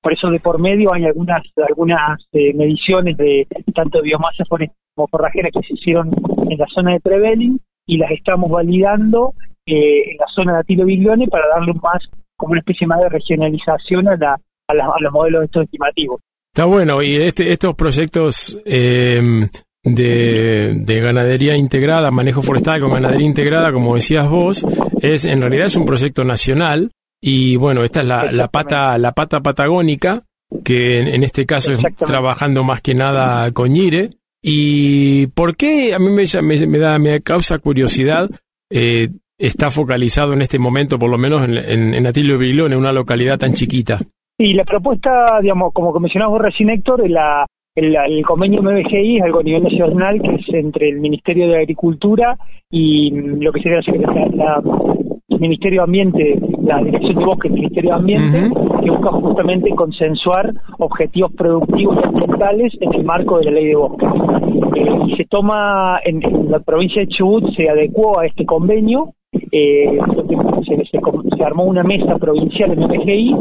Por 0.03 0.15
eso 0.15 0.31
de 0.31 0.41
por 0.41 0.61
medio 0.61 0.95
hay 0.95 1.05
algunas 1.05 1.43
algunas 1.69 2.19
mediciones 2.33 3.19
de 3.19 3.47
tanto 3.75 4.01
biomasa 4.01 4.45
forestal 4.47 4.77
como 4.95 5.09
forrajera 5.09 5.51
que 5.51 5.61
se 5.61 5.75
hicieron 5.75 6.11
en 6.51 6.59
la 6.59 6.67
zona 6.69 6.93
de 6.93 7.01
Trevelin 7.01 7.61
y 7.87 7.99
las 7.99 8.11
estamos 8.11 8.51
validando 8.51 9.35
eh, 9.71 10.11
en 10.13 10.17
la 10.19 10.27
zona 10.35 10.53
de 10.55 10.59
Atilo 10.61 10.85
Biglione 10.85 11.29
para 11.29 11.47
darle 11.49 11.73
más 11.75 12.03
como 12.37 12.53
una 12.53 12.61
especie 12.61 12.87
más 12.87 13.01
de 13.01 13.09
regionalización 13.09 14.09
a, 14.09 14.17
la, 14.17 14.37
a, 14.69 14.75
la- 14.75 14.85
a 14.87 15.01
los 15.01 15.13
modelos 15.13 15.45
estos 15.45 15.65
estimativos. 15.65 16.21
Está 16.55 16.65
bueno, 16.65 17.03
y 17.03 17.15
este, 17.17 17.53
estos 17.53 17.75
proyectos 17.75 18.59
eh, 18.65 19.21
de, 19.85 20.75
de 20.75 21.01
ganadería 21.01 21.57
integrada, 21.57 22.11
manejo 22.11 22.43
forestal 22.43 22.81
con 22.81 22.93
ganadería 22.93 23.27
integrada, 23.27 23.73
como 23.73 23.95
decías 23.95 24.29
vos, 24.29 24.67
es 25.01 25.25
en 25.25 25.41
realidad 25.41 25.67
es 25.67 25.77
un 25.77 25.85
proyecto 25.87 26.25
nacional 26.25 26.91
y 27.23 27.57
bueno, 27.57 27.85
esta 27.85 28.01
es 28.01 28.07
la, 28.07 28.31
la 28.33 28.49
pata 28.49 28.97
la 28.99 29.13
pata 29.13 29.41
patagónica 29.41 30.25
que 30.65 30.99
en, 31.01 31.09
en 31.09 31.23
este 31.23 31.47
caso 31.47 31.75
es 31.75 31.97
trabajando 31.97 32.65
más 32.65 32.81
que 32.81 32.95
nada 32.95 33.51
con 33.53 33.71
Ñire. 33.73 34.11
¿Y 34.43 35.27
por 35.29 35.55
qué 35.55 35.93
a 35.95 35.99
mí 35.99 36.09
me, 36.11 36.25
me, 36.43 36.67
me 36.67 36.79
da 36.79 36.99
me 36.99 37.21
causa 37.21 37.59
curiosidad? 37.59 38.29
eh, 38.73 39.09
está 39.41 39.71
focalizado 39.71 40.33
en 40.35 40.43
este 40.43 40.59
momento, 40.59 40.99
por 40.99 41.11
lo 41.11 41.19
menos 41.19 41.45
en, 41.49 41.57
en, 41.57 41.95
en 41.95 42.07
Atilio 42.07 42.39
Biglione, 42.39 42.77
una 42.77 42.93
localidad 42.93 43.39
tan 43.39 43.53
chiquita. 43.55 43.99
Y 44.39 44.55
la 44.55 44.65
propuesta, 44.65 45.39
digamos, 45.43 45.73
como 45.73 45.93
mencionabas 45.99 46.33
vos 46.33 46.43
recién, 46.43 46.71
Héctor, 46.71 47.09
la, 47.11 47.45
el, 47.75 47.95
el 47.97 48.25
convenio 48.25 48.63
MBGI 48.63 49.19
es 49.19 49.23
algo 49.23 49.41
a 49.41 49.43
nivel 49.43 49.63
nacional 49.65 50.21
que 50.23 50.35
es 50.37 50.49
entre 50.55 50.89
el 50.91 51.01
Ministerio 51.01 51.49
de 51.49 51.57
Agricultura 51.57 52.37
y 52.71 53.11
lo 53.11 53.53
que 53.53 53.61
sería 53.63 53.81
la, 53.81 54.27
la- 54.35 54.63
el 55.29 55.39
Ministerio 55.39 55.81
de 55.81 55.85
Ambiente, 55.85 56.41
la 56.63 56.83
Dirección 56.83 57.15
de 57.19 57.25
Bosque 57.25 57.49
del 57.49 57.59
Ministerio 57.61 57.91
de 57.91 57.97
Ambiente, 57.97 58.51
que 58.83 58.91
busca 58.91 59.11
justamente 59.13 59.71
consensuar 59.71 60.53
objetivos 60.79 61.33
productivos 61.33 61.99
y 62.03 62.07
ambientales 62.09 62.73
en 62.81 62.95
el 62.95 63.05
marco 63.05 63.39
de 63.39 63.45
la 63.47 63.51
ley 63.53 63.67
de 63.69 63.77
bosques. 63.77 64.09
Eh, 64.77 64.91
y 65.07 65.17
se 65.17 65.25
toma, 65.27 66.01
en, 66.05 66.23
en 66.25 66.51
la 66.51 66.59
provincia 66.61 67.01
de 67.03 67.09
Chubut 67.09 67.55
se 67.55 67.69
adecuó 67.71 68.19
a 68.19 68.27
este 68.27 68.45
convenio, 68.45 69.15
eh, 69.53 69.99
se, 70.67 70.77
se 70.77 70.99
se 71.37 71.45
armó 71.45 71.65
una 71.65 71.83
mesa 71.83 72.17
provincial 72.19 72.73
en 72.73 72.81
MGI 72.81 73.35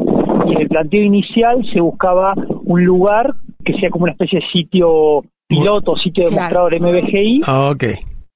y 0.47 0.51
en 0.53 0.61
el 0.61 0.67
planteo 0.69 1.03
inicial 1.03 1.65
se 1.73 1.79
buscaba 1.81 2.33
un 2.63 2.83
lugar 2.85 3.33
que 3.65 3.73
sea 3.73 3.89
como 3.89 4.03
una 4.03 4.13
especie 4.13 4.39
de 4.39 4.45
sitio 4.47 5.23
piloto, 5.47 5.95
sitio 5.97 6.25
Claro. 6.25 6.69
demostrador 6.69 7.03
MBGI, 7.03 7.41
Ah, 7.45 7.69
ok. 7.71 7.83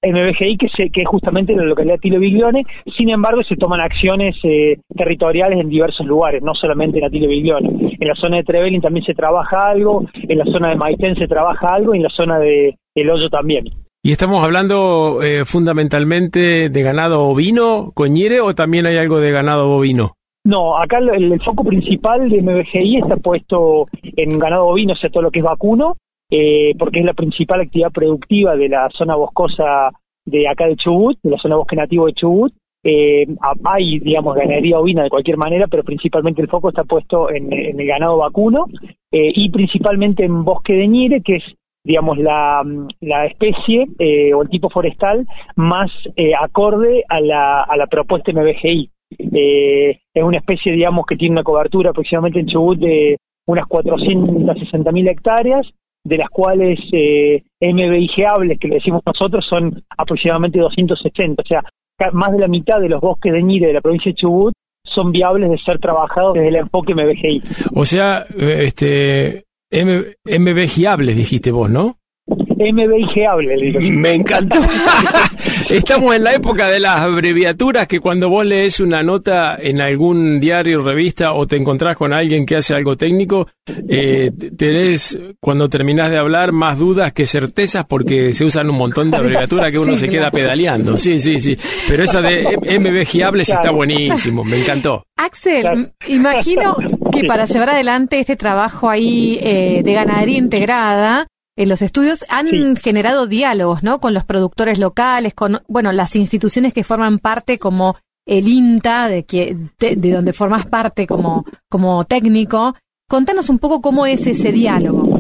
MBGI 0.05 0.57
que, 0.57 0.67
se, 0.67 0.89
que 0.89 1.03
es 1.03 1.07
justamente 1.07 1.53
en 1.53 1.59
la 1.59 1.63
localidad 1.65 1.93
de 1.95 1.99
Tilo 1.99 2.19
Biglione, 2.19 2.65
sin 2.97 3.09
embargo 3.09 3.41
se 3.43 3.55
toman 3.55 3.79
acciones 3.79 4.35
eh, 4.43 4.77
territoriales 4.97 5.59
en 5.61 5.69
diversos 5.69 6.05
lugares, 6.05 6.43
no 6.43 6.53
solamente 6.55 6.97
en 6.99 7.05
Atilo 7.05 7.29
Biglione. 7.29 7.69
En 7.97 8.07
la 8.07 8.15
zona 8.15 8.37
de 8.37 8.43
Trevelin 8.43 8.81
también 8.81 9.05
se 9.05 9.13
trabaja 9.13 9.69
algo, 9.69 10.03
en 10.27 10.37
la 10.37 10.45
zona 10.45 10.69
de 10.69 10.75
Maitén 10.75 11.15
se 11.15 11.27
trabaja 11.27 11.67
algo 11.73 11.93
y 11.93 11.97
en 11.99 12.03
la 12.03 12.09
zona 12.09 12.37
de 12.39 12.75
El 12.95 13.09
Hoyo 13.09 13.29
también. 13.29 13.63
¿Y 14.05 14.11
estamos 14.11 14.43
hablando 14.43 15.21
eh, 15.21 15.45
fundamentalmente 15.45 16.69
de 16.69 16.81
ganado 16.83 17.21
ovino, 17.21 17.93
coñire, 17.93 18.41
o 18.41 18.53
también 18.53 18.85
hay 18.85 18.97
algo 18.97 19.21
de 19.21 19.31
ganado 19.31 19.69
bovino? 19.69 20.15
No, 20.43 20.77
acá 20.77 20.97
el, 20.97 21.41
foco 21.41 21.63
principal 21.63 22.29
de 22.29 22.41
MBGI 22.41 22.97
está 22.97 23.15
puesto 23.15 23.87
en 24.01 24.37
ganado 24.37 24.65
bovino, 24.65 24.91
o 24.91 24.95
sea, 24.97 25.09
todo 25.09 25.23
lo 25.23 25.31
que 25.31 25.39
es 25.39 25.45
vacuno, 25.45 25.95
eh, 26.29 26.75
porque 26.77 26.99
es 26.99 27.05
la 27.05 27.13
principal 27.13 27.61
actividad 27.61 27.93
productiva 27.93 28.57
de 28.57 28.67
la 28.67 28.89
zona 28.89 29.15
boscosa 29.15 29.91
de 30.25 30.49
acá 30.49 30.67
de 30.67 30.75
Chubut, 30.75 31.17
de 31.23 31.31
la 31.31 31.37
zona 31.37 31.55
bosque 31.55 31.77
nativo 31.77 32.07
de 32.07 32.13
Chubut. 32.13 32.53
Eh, 32.83 33.25
hay, 33.63 33.99
digamos, 33.99 34.35
ganadería 34.35 34.79
ovina 34.79 35.03
de 35.03 35.09
cualquier 35.09 35.37
manera, 35.37 35.67
pero 35.67 35.85
principalmente 35.85 36.41
el 36.41 36.49
foco 36.49 36.67
está 36.67 36.83
puesto 36.83 37.31
en, 37.31 37.53
en 37.53 37.79
el 37.79 37.87
ganado 37.87 38.17
vacuno 38.17 38.65
eh, 39.13 39.31
y 39.33 39.49
principalmente 39.49 40.25
en 40.25 40.43
bosque 40.43 40.73
de 40.73 40.89
Ñire, 40.89 41.21
que 41.21 41.37
es, 41.37 41.43
digamos, 41.83 42.17
la, 42.17 42.63
la 43.01 43.25
especie 43.25 43.87
eh, 43.99 44.33
o 44.33 44.41
el 44.41 44.49
tipo 44.49 44.69
forestal 44.69 45.27
más 45.55 45.91
eh, 46.15 46.31
acorde 46.39 47.03
a 47.09 47.19
la, 47.19 47.63
a 47.63 47.75
la 47.75 47.87
propuesta 47.87 48.31
MBGI. 48.31 48.89
Eh, 49.19 49.99
es 50.13 50.23
una 50.23 50.37
especie, 50.37 50.71
digamos, 50.71 51.05
que 51.05 51.15
tiene 51.15 51.33
una 51.33 51.43
cobertura 51.43 51.91
aproximadamente 51.91 52.39
en 52.39 52.47
Chubut 52.47 52.79
de 52.79 53.17
unas 53.45 53.65
460.000 53.65 55.09
hectáreas, 55.09 55.67
de 56.05 56.17
las 56.17 56.29
cuales 56.29 56.79
eh, 56.91 57.43
MBIGables, 57.61 58.59
que 58.59 58.67
le 58.67 58.75
decimos 58.75 59.01
nosotros, 59.05 59.45
son 59.47 59.83
aproximadamente 59.97 60.59
260. 60.59 61.41
O 61.41 61.45
sea, 61.45 61.63
más 62.11 62.31
de 62.31 62.39
la 62.39 62.47
mitad 62.47 62.79
de 62.79 62.89
los 62.89 63.01
bosques 63.01 63.31
de 63.31 63.43
Ñire 63.43 63.67
de 63.67 63.73
la 63.73 63.81
provincia 63.81 64.11
de 64.11 64.15
Chubut 64.15 64.53
son 64.85 65.11
viables 65.11 65.49
de 65.49 65.57
ser 65.59 65.79
trabajados 65.79 66.33
desde 66.33 66.49
el 66.49 66.55
enfoque 66.57 66.93
MBGI. 66.93 67.41
O 67.73 67.85
sea, 67.85 68.25
eh, 68.37 68.63
este 68.65 69.43
M 69.73 70.03
MBGiables 70.25 71.15
dijiste 71.17 71.51
vos, 71.51 71.69
¿no? 71.69 71.97
MBIGable, 72.27 73.57
le 73.57 73.65
digo. 73.71 73.79
Me 73.81 74.13
encantó. 74.13 74.55
Estamos 75.69 76.15
en 76.15 76.23
la 76.23 76.33
época 76.33 76.69
de 76.69 76.79
las 76.79 77.01
abreviaturas 77.01 77.87
que 77.87 77.99
cuando 77.99 78.29
vos 78.29 78.45
lees 78.45 78.79
una 78.79 79.03
nota 79.03 79.57
en 79.59 79.81
algún 79.81 80.39
diario, 80.39 80.81
revista 80.83 81.33
o 81.33 81.45
te 81.47 81.57
encontrás 81.57 81.97
con 81.97 82.13
alguien 82.13 82.45
que 82.45 82.55
hace 82.57 82.75
algo 82.75 82.95
técnico, 82.95 83.47
eh, 83.89 84.31
tenés 84.57 85.19
cuando 85.41 85.67
terminás 85.67 86.11
de 86.11 86.17
hablar 86.17 86.51
más 86.53 86.77
dudas 86.77 87.11
que 87.11 87.25
certezas 87.25 87.85
porque 87.87 88.31
se 88.33 88.45
usan 88.45 88.69
un 88.69 88.77
montón 88.77 89.11
de 89.11 89.17
abreviaturas 89.17 89.71
que 89.71 89.79
uno 89.79 89.93
Sí, 89.95 90.01
se 90.01 90.09
queda 90.09 90.29
claro. 90.29 90.37
pedaleando. 90.37 90.97
Sí, 90.97 91.19
sí, 91.19 91.39
sí. 91.39 91.57
Pero 91.87 92.03
esa 92.03 92.21
de 92.21 92.57
MBGiables 92.79 93.49
está 93.49 93.61
Claro. 93.63 93.77
buenísimo, 93.77 94.43
me 94.45 94.61
encantó. 94.61 95.03
Axel, 95.17 95.61
Claro. 95.61 95.89
imagino 96.07 96.77
que 97.13 97.21
Sí. 97.21 97.27
para 97.27 97.45
llevar 97.45 97.69
adelante 97.69 98.19
este 98.19 98.35
trabajo 98.35 98.89
ahí 98.89 99.39
eh, 99.41 99.81
de 99.83 99.93
ganadería 99.93 100.37
integrada, 100.37 101.27
en 101.55 101.69
los 101.69 101.81
estudios 101.81 102.25
han 102.29 102.47
Sí. 102.49 102.75
generado 102.81 103.27
diálogos, 103.27 103.83
¿no? 103.83 103.99
Con 103.99 104.13
los 104.13 104.25
productores 104.25 104.79
locales, 104.79 105.33
con, 105.33 105.59
bueno, 105.67 105.91
las 105.91 106.15
instituciones 106.15 106.73
que 106.73 106.83
forman 106.83 107.19
parte 107.19 107.59
como 107.59 107.95
el 108.25 108.47
INTA, 108.47 109.07
de, 109.09 109.23
que, 109.25 109.55
de, 109.79 109.95
de 109.95 110.11
donde 110.11 110.33
formas 110.33 110.65
parte 110.65 111.05
como, 111.07 111.45
como 111.69 112.03
técnico. 112.05 112.73
Contanos 113.09 113.49
un 113.49 113.59
poco 113.59 113.81
cómo 113.81 114.05
es 114.05 114.25
ese 114.25 114.51
diálogo. 114.51 115.19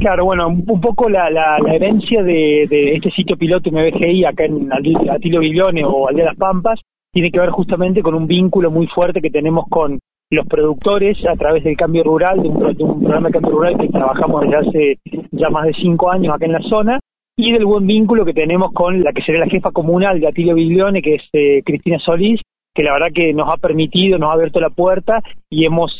Claro, 0.00 0.24
bueno, 0.24 0.48
un, 0.48 0.80
poco 0.80 1.08
la, 1.08 1.30
la, 1.30 1.58
la 1.58 1.74
herencia 1.74 2.22
de, 2.22 2.66
de 2.68 2.92
este 2.94 3.10
sitio 3.10 3.36
piloto 3.36 3.70
MBGI 3.70 4.24
acá 4.24 4.44
en 4.44 4.68
Atilo 4.72 5.40
Biglione 5.40 5.84
o 5.84 6.08
Aldea 6.08 6.26
Las 6.26 6.36
Pampas 6.36 6.80
tiene 7.12 7.30
que 7.30 7.40
ver 7.40 7.50
justamente 7.50 8.02
con 8.02 8.14
un 8.14 8.26
vínculo 8.26 8.70
muy 8.70 8.86
fuerte 8.88 9.20
que 9.20 9.30
tenemos 9.30 9.64
con 9.68 9.98
los 10.30 10.46
productores 10.46 11.24
a 11.26 11.36
través 11.36 11.64
del 11.64 11.76
cambio 11.76 12.02
rural, 12.02 12.42
de 12.42 12.48
un, 12.48 12.76
de 12.76 12.82
un 12.82 13.00
programa 13.00 13.28
de 13.28 13.32
cambio 13.32 13.50
rural 13.52 13.78
que 13.78 13.88
trabajamos 13.88 14.42
desde 14.42 14.56
hace 14.56 14.98
ya 15.30 15.50
más 15.50 15.66
de 15.66 15.74
cinco 15.74 16.10
años 16.10 16.34
acá 16.34 16.46
en 16.46 16.52
la 16.52 16.62
zona, 16.62 17.00
y 17.38 17.52
del 17.52 17.66
buen 17.66 17.86
vínculo 17.86 18.24
que 18.24 18.32
tenemos 18.32 18.72
con 18.72 19.04
la 19.04 19.12
que 19.12 19.22
sería 19.22 19.40
la 19.40 19.50
jefa 19.50 19.70
comunal 19.70 20.18
de 20.18 20.26
Atilio 20.26 20.54
Biglione, 20.54 21.02
que 21.02 21.16
es 21.16 21.22
eh, 21.32 21.62
Cristina 21.64 21.98
Solís, 21.98 22.40
que 22.74 22.82
la 22.82 22.92
verdad 22.92 23.12
que 23.14 23.32
nos 23.32 23.52
ha 23.52 23.56
permitido, 23.58 24.18
nos 24.18 24.30
ha 24.30 24.34
abierto 24.34 24.58
la 24.58 24.70
puerta 24.70 25.22
y 25.50 25.64
hemos 25.64 25.98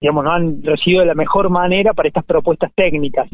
digamos, 0.00 0.24
nos 0.24 0.32
han 0.34 0.62
recibido 0.62 1.00
de 1.00 1.06
la 1.06 1.14
mejor 1.14 1.50
manera 1.50 1.92
para 1.94 2.08
estas 2.08 2.24
propuestas 2.24 2.70
técnicas. 2.74 3.28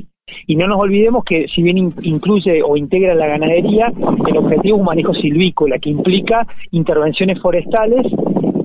Y 0.47 0.57
no 0.57 0.67
nos 0.67 0.81
olvidemos 0.81 1.25
que 1.25 1.47
si 1.49 1.63
bien 1.63 1.77
in- 1.79 1.95
incluye 2.03 2.63
o 2.63 2.77
integra 2.77 3.15
la 3.15 3.27
ganadería, 3.27 3.93
el 4.29 4.37
objetivo 4.37 4.77
es 4.77 4.81
un 4.81 4.87
manejo 4.87 5.15
silvícola 5.15 5.79
que 5.79 5.91
implica 5.91 6.47
intervenciones 6.71 7.41
forestales 7.41 8.07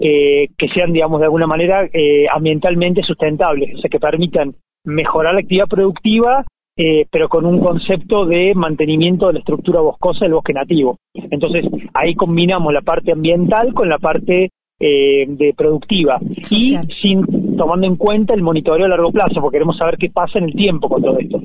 eh, 0.01 0.47
que 0.57 0.69
sean, 0.69 0.93
digamos, 0.93 1.19
de 1.19 1.25
alguna 1.25 1.47
manera 1.47 1.85
eh, 1.91 2.25
ambientalmente 2.33 3.01
sustentables, 3.03 3.75
o 3.75 3.77
sea, 3.79 3.89
que 3.89 3.99
permitan 3.99 4.53
mejorar 4.85 5.33
la 5.33 5.39
actividad 5.41 5.67
productiva 5.67 6.45
eh, 6.79 7.07
pero 7.11 7.27
con 7.27 7.43
un 7.47 7.59
concepto 7.59 8.27
de 8.27 8.53
mantenimiento 8.53 9.25
de 9.25 9.33
la 9.33 9.39
estructura 9.39 9.81
boscosa 9.81 10.25
del 10.25 10.35
bosque 10.35 10.53
nativo. 10.53 10.99
Entonces, 11.15 11.65
ahí 11.95 12.13
combinamos 12.13 12.71
la 12.71 12.81
parte 12.83 13.11
ambiental 13.11 13.73
con 13.73 13.89
la 13.89 13.97
parte 13.97 14.51
eh, 14.79 15.25
de 15.27 15.53
productiva 15.55 16.19
y 16.49 16.77
sin 17.01 17.55
tomando 17.57 17.87
en 17.87 17.95
cuenta 17.95 18.33
el 18.33 18.43
monitoreo 18.43 18.85
a 18.85 18.89
largo 18.89 19.11
plazo, 19.11 19.41
porque 19.41 19.55
queremos 19.55 19.77
saber 19.77 19.97
qué 19.97 20.09
pasa 20.09 20.37
en 20.39 20.45
el 20.45 20.53
tiempo 20.53 20.87
con 20.87 21.01
todo 21.01 21.17
esto. 21.19 21.41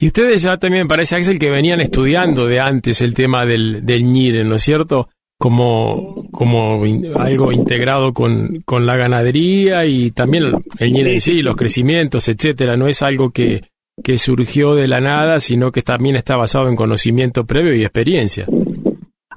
Y 0.00 0.06
ustedes 0.06 0.42
ya 0.42 0.56
también, 0.58 0.86
parece 0.86 1.16
Axel, 1.16 1.40
que 1.40 1.50
venían 1.50 1.80
estudiando 1.80 2.46
de 2.46 2.60
antes 2.60 3.00
el 3.00 3.14
tema 3.14 3.44
del, 3.44 3.84
del 3.84 4.04
ñire, 4.04 4.44
¿no 4.44 4.54
es 4.54 4.62
cierto? 4.62 5.08
Como, 5.40 6.28
como 6.30 6.84
algo 7.16 7.52
integrado 7.52 8.12
con, 8.12 8.62
con 8.64 8.86
la 8.86 8.96
ganadería 8.96 9.84
y 9.86 10.12
también 10.12 10.44
el 10.78 10.92
ñire 10.92 11.14
en 11.14 11.20
sí, 11.20 11.42
los 11.42 11.56
crecimientos, 11.56 12.28
etcétera. 12.28 12.76
No 12.76 12.86
es 12.86 13.02
algo 13.02 13.30
que, 13.30 13.62
que 14.04 14.18
surgió 14.18 14.76
de 14.76 14.86
la 14.86 15.00
nada, 15.00 15.40
sino 15.40 15.72
que 15.72 15.82
también 15.82 16.14
está 16.14 16.36
basado 16.36 16.68
en 16.68 16.76
conocimiento 16.76 17.44
previo 17.44 17.74
y 17.74 17.82
experiencia. 17.82 18.46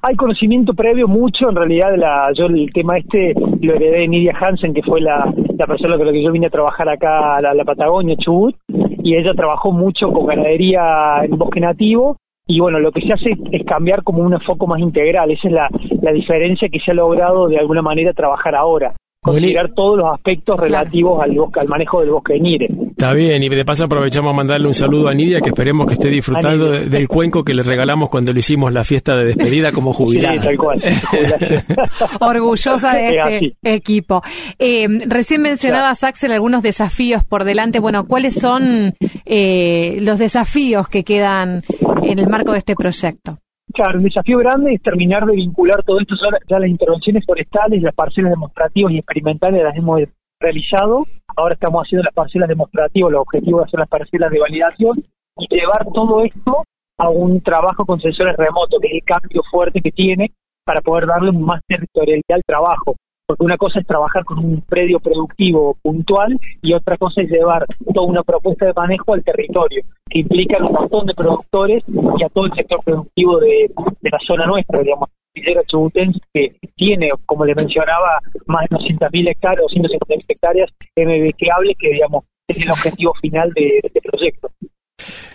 Hay 0.04 0.16
conocimiento 0.16 0.74
previo 0.74 1.06
mucho, 1.06 1.48
en 1.48 1.54
realidad 1.54 1.94
la, 1.96 2.32
yo 2.34 2.46
el 2.46 2.72
tema 2.72 2.98
este 2.98 3.34
lo 3.60 3.74
heredé 3.74 4.00
de 4.00 4.08
Nidia 4.08 4.36
Hansen, 4.36 4.74
que 4.74 4.82
fue 4.82 5.00
la, 5.00 5.32
la 5.56 5.64
persona 5.64 5.96
con 5.96 6.06
la 6.06 6.12
que 6.12 6.24
yo 6.24 6.32
vine 6.32 6.48
a 6.48 6.50
trabajar 6.50 6.88
acá 6.88 7.36
a 7.36 7.40
la, 7.40 7.64
Patagonia, 7.64 8.16
Chubut, 8.16 8.56
y 8.68 9.14
ella 9.14 9.32
trabajó 9.32 9.70
mucho 9.70 10.12
con 10.12 10.26
ganadería 10.26 11.20
en 11.22 11.38
bosque 11.38 11.60
nativo, 11.60 12.16
y 12.48 12.58
bueno, 12.58 12.80
lo 12.80 12.90
que 12.90 13.02
se 13.02 13.12
hace 13.12 13.36
es 13.52 13.64
cambiar 13.64 14.02
como 14.02 14.24
un 14.24 14.40
foco 14.40 14.66
más 14.66 14.80
integral, 14.80 15.30
esa 15.30 15.46
es 15.46 15.54
la, 15.54 15.68
la 16.00 16.10
diferencia 16.10 16.68
que 16.68 16.80
se 16.80 16.90
ha 16.90 16.94
logrado 16.94 17.46
de 17.46 17.58
alguna 17.58 17.82
manera 17.82 18.12
trabajar 18.12 18.56
ahora 18.56 18.96
considerar 19.22 19.70
todos 19.72 19.98
los 19.98 20.12
aspectos 20.12 20.58
relativos 20.58 21.18
al 21.20 21.30
bosque, 21.36 21.60
al 21.60 21.68
manejo 21.68 22.00
del 22.00 22.10
bosque 22.10 22.34
de 22.34 22.40
Nire. 22.40 22.68
Está 22.90 23.12
bien, 23.12 23.40
y 23.42 23.48
de 23.48 23.64
paso 23.64 23.84
aprovechamos 23.84 24.32
a 24.32 24.36
mandarle 24.36 24.66
un 24.66 24.74
saludo 24.74 25.08
a 25.08 25.14
Nidia, 25.14 25.40
que 25.40 25.50
esperemos 25.50 25.86
que 25.86 25.94
esté 25.94 26.08
disfrutando 26.08 26.72
del 26.72 27.06
cuenco 27.06 27.44
que 27.44 27.54
le 27.54 27.62
regalamos 27.62 28.10
cuando 28.10 28.32
le 28.32 28.40
hicimos 28.40 28.72
la 28.72 28.82
fiesta 28.82 29.14
de 29.14 29.26
despedida 29.26 29.70
como 29.70 29.92
jubilada. 29.92 30.40
Sí, 30.40 30.46
tal 30.46 30.56
cual. 30.56 30.82
Orgullosa 32.20 32.94
de 32.94 33.08
este 33.08 33.52
equipo. 33.62 34.22
Eh, 34.58 34.88
recién 35.06 35.42
mencionabas, 35.42 36.02
Axel, 36.02 36.32
algunos 36.32 36.62
desafíos 36.62 37.22
por 37.24 37.44
delante. 37.44 37.78
Bueno, 37.78 38.06
¿cuáles 38.06 38.34
son 38.34 38.94
eh, 39.24 39.98
los 40.00 40.18
desafíos 40.18 40.88
que 40.88 41.04
quedan 41.04 41.62
en 42.02 42.18
el 42.18 42.28
marco 42.28 42.52
de 42.52 42.58
este 42.58 42.74
proyecto? 42.74 43.38
Claro, 43.72 43.98
un 43.98 44.04
desafío 44.04 44.38
grande 44.38 44.74
es 44.74 44.82
terminar 44.82 45.24
de 45.24 45.34
vincular 45.34 45.82
todo 45.82 45.98
esto. 45.98 46.14
Ya 46.48 46.58
las 46.58 46.68
intervenciones 46.68 47.24
forestales, 47.24 47.82
las 47.82 47.94
parcelas 47.94 48.30
demostrativas 48.30 48.92
y 48.92 48.98
experimentales 48.98 49.62
las 49.62 49.76
hemos 49.76 50.02
realizado. 50.40 51.04
Ahora 51.36 51.54
estamos 51.54 51.86
haciendo 51.86 52.04
las 52.04 52.14
parcelas 52.14 52.48
demostrativas, 52.48 53.12
los 53.12 53.22
objetivos 53.22 53.70
son 53.70 53.80
las 53.80 53.88
parcelas 53.88 54.30
de 54.30 54.40
validación 54.40 54.96
y 55.38 55.46
llevar 55.54 55.86
todo 55.94 56.22
esto 56.22 56.62
a 56.98 57.08
un 57.08 57.40
trabajo 57.40 57.86
con 57.86 57.98
sensores 57.98 58.36
remotos, 58.36 58.80
que 58.80 58.88
es 58.88 58.94
el 58.94 59.04
cambio 59.04 59.42
fuerte 59.50 59.80
que 59.80 59.90
tiene 59.90 60.32
para 60.64 60.80
poder 60.82 61.06
darle 61.06 61.32
más 61.32 61.60
territorialidad 61.66 62.36
al 62.36 62.42
trabajo 62.44 62.96
porque 63.32 63.44
una 63.44 63.56
cosa 63.56 63.80
es 63.80 63.86
trabajar 63.86 64.24
con 64.24 64.38
un 64.38 64.60
predio 64.60 65.00
productivo 65.00 65.76
puntual 65.80 66.38
y 66.60 66.74
otra 66.74 66.98
cosa 66.98 67.22
es 67.22 67.30
llevar 67.30 67.64
toda 67.94 68.06
una 68.06 68.22
propuesta 68.22 68.66
de 68.66 68.74
manejo 68.74 69.14
al 69.14 69.24
territorio, 69.24 69.82
que 70.08 70.18
implica 70.18 70.58
un 70.62 70.72
montón 70.72 71.06
de 71.06 71.14
productores 71.14 71.82
y 71.88 72.22
a 72.22 72.28
todo 72.28 72.46
el 72.46 72.52
sector 72.52 72.80
productivo 72.84 73.38
de, 73.38 73.70
la 74.02 74.18
zona 74.26 74.46
nuestra, 74.46 74.80
digamos. 74.80 75.08
Villera 75.34 75.62
Chubutense, 75.64 76.20
que 76.34 76.56
tiene, 76.76 77.10
como 77.24 77.46
le 77.46 77.54
mencionaba, 77.54 78.18
más 78.46 78.68
de 78.68 78.76
200.000 78.76 79.30
hectáreas, 79.30 79.64
250.000 79.72 80.24
hectáreas 80.28 80.70
MBQable, 80.94 81.74
que 81.78 81.88
digamos 81.88 82.24
es 82.48 82.56
el 82.58 82.70
objetivo 82.70 83.14
final 83.14 83.50
de, 83.54 83.80
este 83.82 84.00
proyecto. 84.02 84.50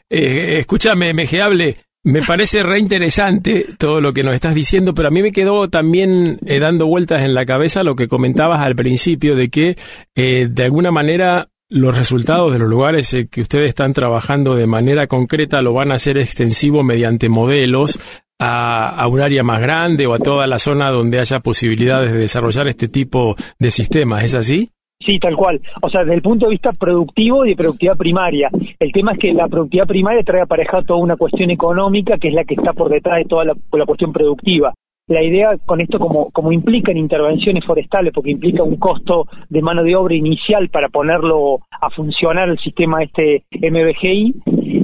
Eh, 0.08 0.60
escúchame, 0.60 1.14
MGable, 1.14 1.78
me 2.04 2.22
parece 2.22 2.64
re 2.64 2.80
interesante 2.80 3.66
todo 3.78 4.00
lo 4.00 4.14
que 4.14 4.24
nos 4.24 4.34
estás 4.34 4.56
diciendo, 4.56 4.94
pero 4.94 5.10
a 5.10 5.12
mí 5.12 5.22
me 5.22 5.32
quedó 5.32 5.70
también 5.70 6.40
eh, 6.46 6.60
dando 6.60 6.88
vueltas 6.88 7.24
en 7.24 7.34
la 7.34 7.46
cabeza 7.46 7.84
lo 7.84 7.96
que 7.96 8.08
comentabas 8.08 8.62
al 8.62 8.76
principio 8.76 9.36
de 9.36 9.50
que 9.50 9.76
eh, 10.16 10.48
de 10.50 10.64
alguna 10.64 10.92
manera 10.92 11.50
los 11.70 11.98
resultados 11.98 12.54
de 12.54 12.60
los 12.60 12.70
lugares 12.70 13.14
eh, 13.14 13.28
que 13.30 13.42
ustedes 13.42 13.70
están 13.70 13.92
trabajando 13.92 14.56
de 14.56 14.68
manera 14.68 15.08
concreta 15.08 15.62
lo 15.62 15.74
van 15.74 15.92
a 15.92 15.96
hacer 15.96 16.18
extensivo 16.18 16.82
mediante 16.82 17.28
modelos 17.28 18.00
a, 18.40 18.90
a, 18.90 19.08
un 19.08 19.20
área 19.20 19.44
más 19.44 19.60
grande 19.60 20.08
o 20.08 20.14
a 20.14 20.20
toda 20.20 20.48
la 20.48 20.60
zona 20.60 20.92
donde 20.92 21.20
haya 21.20 21.42
posibilidades 21.42 22.14
de 22.14 22.20
desarrollar 22.20 22.68
este 22.68 22.88
tipo 22.88 23.36
de 23.60 23.72
sistemas. 23.72 24.24
¿Es 24.24 24.36
así? 24.36 24.72
Sí, 25.08 25.20
tal 25.20 25.38
cual. 25.38 25.62
O 25.82 25.90
sea, 25.90 26.02
desde 26.02 26.16
el 26.16 26.22
punto 26.22 26.48
de 26.48 26.52
vista 26.52 26.74
productivo 26.74 27.46
y 27.46 27.52
de 27.52 27.56
productividad 27.56 27.96
primaria. 27.96 28.50
El 28.78 28.92
tema 28.92 29.14
es 29.14 29.20
que 29.20 29.34
la 29.34 29.48
productividad 29.48 29.88
primaria 29.88 30.22
trae 30.22 30.42
aparejada 30.42 30.84
toda 30.84 31.00
una 31.00 31.16
cuestión 31.16 31.50
económica 31.50 32.18
que 32.18 32.28
es 32.28 32.34
la 32.34 32.44
que 32.44 32.56
está 32.56 32.74
por 32.74 32.90
detrás 32.90 33.20
de 33.20 33.26
toda 33.26 33.46
la, 33.46 33.86
cuestión 33.86 34.12
productiva. 34.12 34.74
La 35.08 35.24
idea 35.24 35.58
con 35.66 35.80
esto, 35.80 35.98
como, 35.98 36.30
como 36.32 36.52
implica 36.52 36.92
en 36.92 36.98
intervenciones 36.98 37.64
forestales, 37.64 38.12
porque 38.14 38.32
implica 38.32 38.64
un 38.64 38.76
costo 38.76 39.28
de 39.48 39.62
mano 39.62 39.82
de 39.82 39.96
obra 39.96 40.14
inicial 40.14 40.68
para 40.68 40.90
ponerlo 40.90 41.60
a 41.80 41.90
funcionar 41.92 42.50
el 42.50 42.60
sistema 42.60 43.02
este 43.02 43.46
MBGI, 43.54 44.36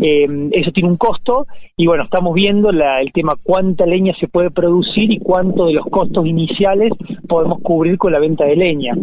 eh, 0.02 0.50
eso 0.54 0.72
tiene 0.72 0.88
un 0.88 0.96
costo 0.96 1.48
y 1.76 1.86
bueno, 1.86 2.06
estamos 2.06 2.34
viendo 2.34 2.72
la, 2.72 3.02
el 3.02 3.12
tema 3.12 3.36
cuánta 3.44 3.86
leña 3.86 4.14
se 4.18 4.30
puede 4.30 4.52
producir 4.52 5.12
y 5.12 5.20
cuánto 5.20 5.66
de 5.66 5.74
los 5.74 5.86
costos 5.88 6.26
iniciales 6.26 6.94
podemos 7.28 7.60
cubrir 7.62 7.98
con 7.98 8.14
la 8.14 8.20
venta 8.20 8.46
de 8.46 8.56
leña. 8.56 8.94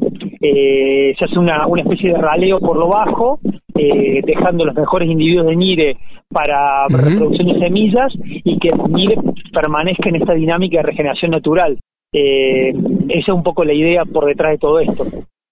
Eh, 0.41 1.15
se 1.19 1.25
hace 1.25 1.39
una, 1.39 1.67
una 1.67 1.83
especie 1.83 2.13
de 2.13 2.19
raleo 2.19 2.61
por 2.61 2.77
lo 2.79 2.89
bajo, 2.89 3.41
eh, 3.75 4.23
dejando 4.25 4.65
los 4.65 4.75
mejores 4.75 5.09
individuos 5.09 5.47
de 5.47 5.57
NIRE 5.57 5.97
para 6.29 6.87
reproducción 6.89 7.49
de 7.49 7.59
semillas 7.59 8.13
y 8.25 8.59
que 8.59 8.71
NIRE 8.89 9.17
permanezca 9.53 10.09
en 10.09 10.17
esta 10.17 10.33
dinámica 10.33 10.79
de 10.79 10.85
regeneración 10.85 11.33
natural. 11.33 11.79
Eh, 12.13 12.71
esa 13.09 13.19
es 13.19 13.29
un 13.29 13.43
poco 13.43 13.65
la 13.65 13.75
idea 13.75 14.05
por 14.05 14.27
detrás 14.27 14.53
de 14.53 14.59
todo 14.59 14.81
esto. 14.81 15.05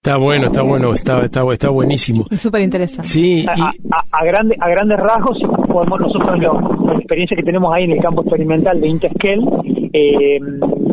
Está 0.02 0.16
bueno, 0.16 0.46
está 0.46 0.62
bueno, 0.62 0.92
está, 0.94 1.20
está, 1.24 1.42
está 1.52 1.68
buenísimo. 1.70 2.24
Súper 2.30 2.62
interesante. 2.62 3.08
Sí, 3.08 3.44
a, 3.46 3.52
a, 3.52 3.72
a, 4.12 4.24
grandes 4.24 4.98
rasgos, 4.98 5.38
podemos 5.66 6.00
nosotros, 6.00 6.38
con 6.78 6.86
la 6.86 6.98
experiencia 6.98 7.36
que 7.36 7.42
tenemos 7.42 7.74
ahí 7.74 7.84
en 7.84 7.92
el 7.92 8.00
campo 8.00 8.22
experimental 8.22 8.80
de 8.80 8.88
Intesquel, 8.88 9.40
eh, 9.92 10.38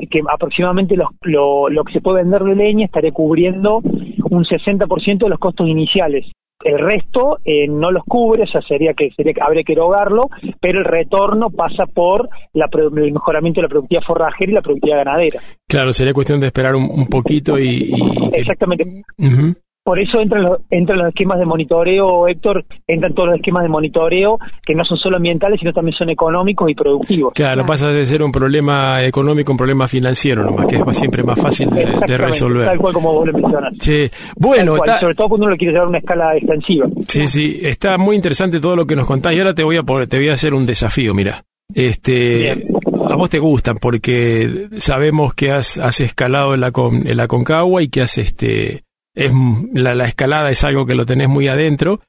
que 0.08 0.22
aproximadamente 0.32 0.96
lo, 0.96 1.10
lo, 1.22 1.70
lo 1.70 1.84
que 1.84 1.94
se 1.94 2.02
puede 2.02 2.24
vender 2.24 2.44
de 2.44 2.56
leña 2.56 2.86
estaría 2.86 3.12
cubriendo 3.12 3.82
un 4.30 4.44
60% 4.44 5.18
de 5.18 5.30
los 5.30 5.40
costos 5.40 5.68
iniciales. 5.68 6.26
El 6.64 6.80
resto 6.80 7.38
eh, 7.46 7.68
no 7.68 7.92
los 7.92 8.04
cubre, 8.06 8.44
o 8.44 8.48
sea, 8.48 8.62
sería 8.62 8.94
que, 8.94 9.10
sería 9.16 9.34
que 9.34 9.42
habría 9.42 9.64
que 9.64 9.74
erogarlo, 9.74 10.30
pero 10.60 10.80
el 10.80 10.86
retorno 10.86 11.50
pasa 11.50 11.86
por 11.86 12.30
la, 12.54 12.68
el 12.74 13.12
mejoramiento 13.12 13.60
de 13.60 13.64
la 13.64 13.70
productividad 13.70 14.04
forrajera 14.04 14.52
y 14.52 14.56
la 14.56 14.62
productividad 14.62 15.04
ganadera. 15.04 15.42
Claro, 15.68 15.92
sería 15.92 16.14
cuestión 16.14 16.40
de 16.40 16.48
esperar 16.48 16.76
un, 16.76 17.08
poquito 17.08 17.60
y... 17.60 17.92
Exactamente. 18.34 19.04
Por 19.86 20.00
eso 20.00 20.20
entran 20.20 20.42
los, 20.42 20.62
entran 20.72 20.98
los 20.98 21.10
esquemas 21.10 21.38
de 21.38 21.46
monitoreo, 21.46 22.28
Héctor, 22.28 22.66
entran 22.88 23.14
todos 23.14 23.30
los 23.30 23.36
esquemas 23.36 23.62
de 23.62 23.70
monitoreo 23.70 24.40
que 24.66 24.74
no 24.74 24.84
son 24.84 24.98
solo 24.98 25.18
ambientales, 25.18 25.60
sino 25.60 25.74
también 25.74 25.96
son 25.96 26.10
económicos 26.10 26.72
y 26.72 26.74
productivos. 26.74 27.34
Claro, 27.36 27.68
pasa 27.68 27.90
de 27.90 28.04
ser 28.04 28.24
un 28.24 28.32
problema 28.32 29.04
económico 29.04 29.52
un 29.52 29.60
problema 29.60 29.88
financiero 29.88 30.44
nomás, 30.44 30.66
que 30.66 30.78
es 30.78 30.98
siempre 30.98 31.22
más 31.22 31.40
fácil 31.40 31.70
de, 31.70 32.18
resolver. 32.18 32.66
Tal 32.66 32.80
cual 32.80 32.94
como 32.96 33.14
vos 33.14 33.28
lo 33.28 33.34
mencionas. 33.34 33.76
Sí, 33.78 34.10
bueno. 34.36 34.76
sobre 35.00 35.14
todo 35.14 35.30
cuando 35.30 35.46
uno 35.46 35.52
lo 35.52 35.58
quiere 35.58 35.74
llevar 35.74 35.86
a 35.86 35.90
una 35.90 36.00
escala 36.00 36.36
extensiva. 36.36 36.88
Sí, 37.08 37.28
sí, 37.28 37.60
está 37.62 38.00
muy 38.00 38.16
interesante 38.16 38.60
todo 38.60 38.76
lo 38.76 38.88
que 38.88 38.96
nos 38.96 39.06
contás 39.06 39.36
y 39.36 39.38
ahora 39.38 39.54
te 39.54 39.64
voy 39.64 39.78
a, 39.78 39.84
te 40.08 40.18
voy 40.18 40.30
a 40.30 40.34
hacer 40.34 40.56
un 40.56 40.66
desafío, 40.66 41.14
mira. 41.14 41.44
Este, 41.76 42.54
a 43.08 43.16
vos 43.16 43.30
te 43.30 43.38
gustan 43.38 43.78
porque 43.80 44.68
sabemos 44.78 45.36
que 45.36 45.52
has, 45.52 45.78
has 45.78 46.02
escalado 46.02 46.56
en 46.56 46.62
la, 46.62 46.72
en 46.76 47.18
la 47.18 47.28
Concagua 47.28 47.84
y 47.84 47.90
que 47.90 48.02
has 48.02 48.18
este 48.18 48.85
es 49.16 49.32
la, 49.74 49.96
la, 49.96 50.06
escalada 50.06 50.50
es 50.50 50.64
algo 50.64 50.86
que 50.86 50.94
lo 50.94 51.06
tenés 51.06 51.30
muy 51.30 51.48
adentro. 51.48 52.02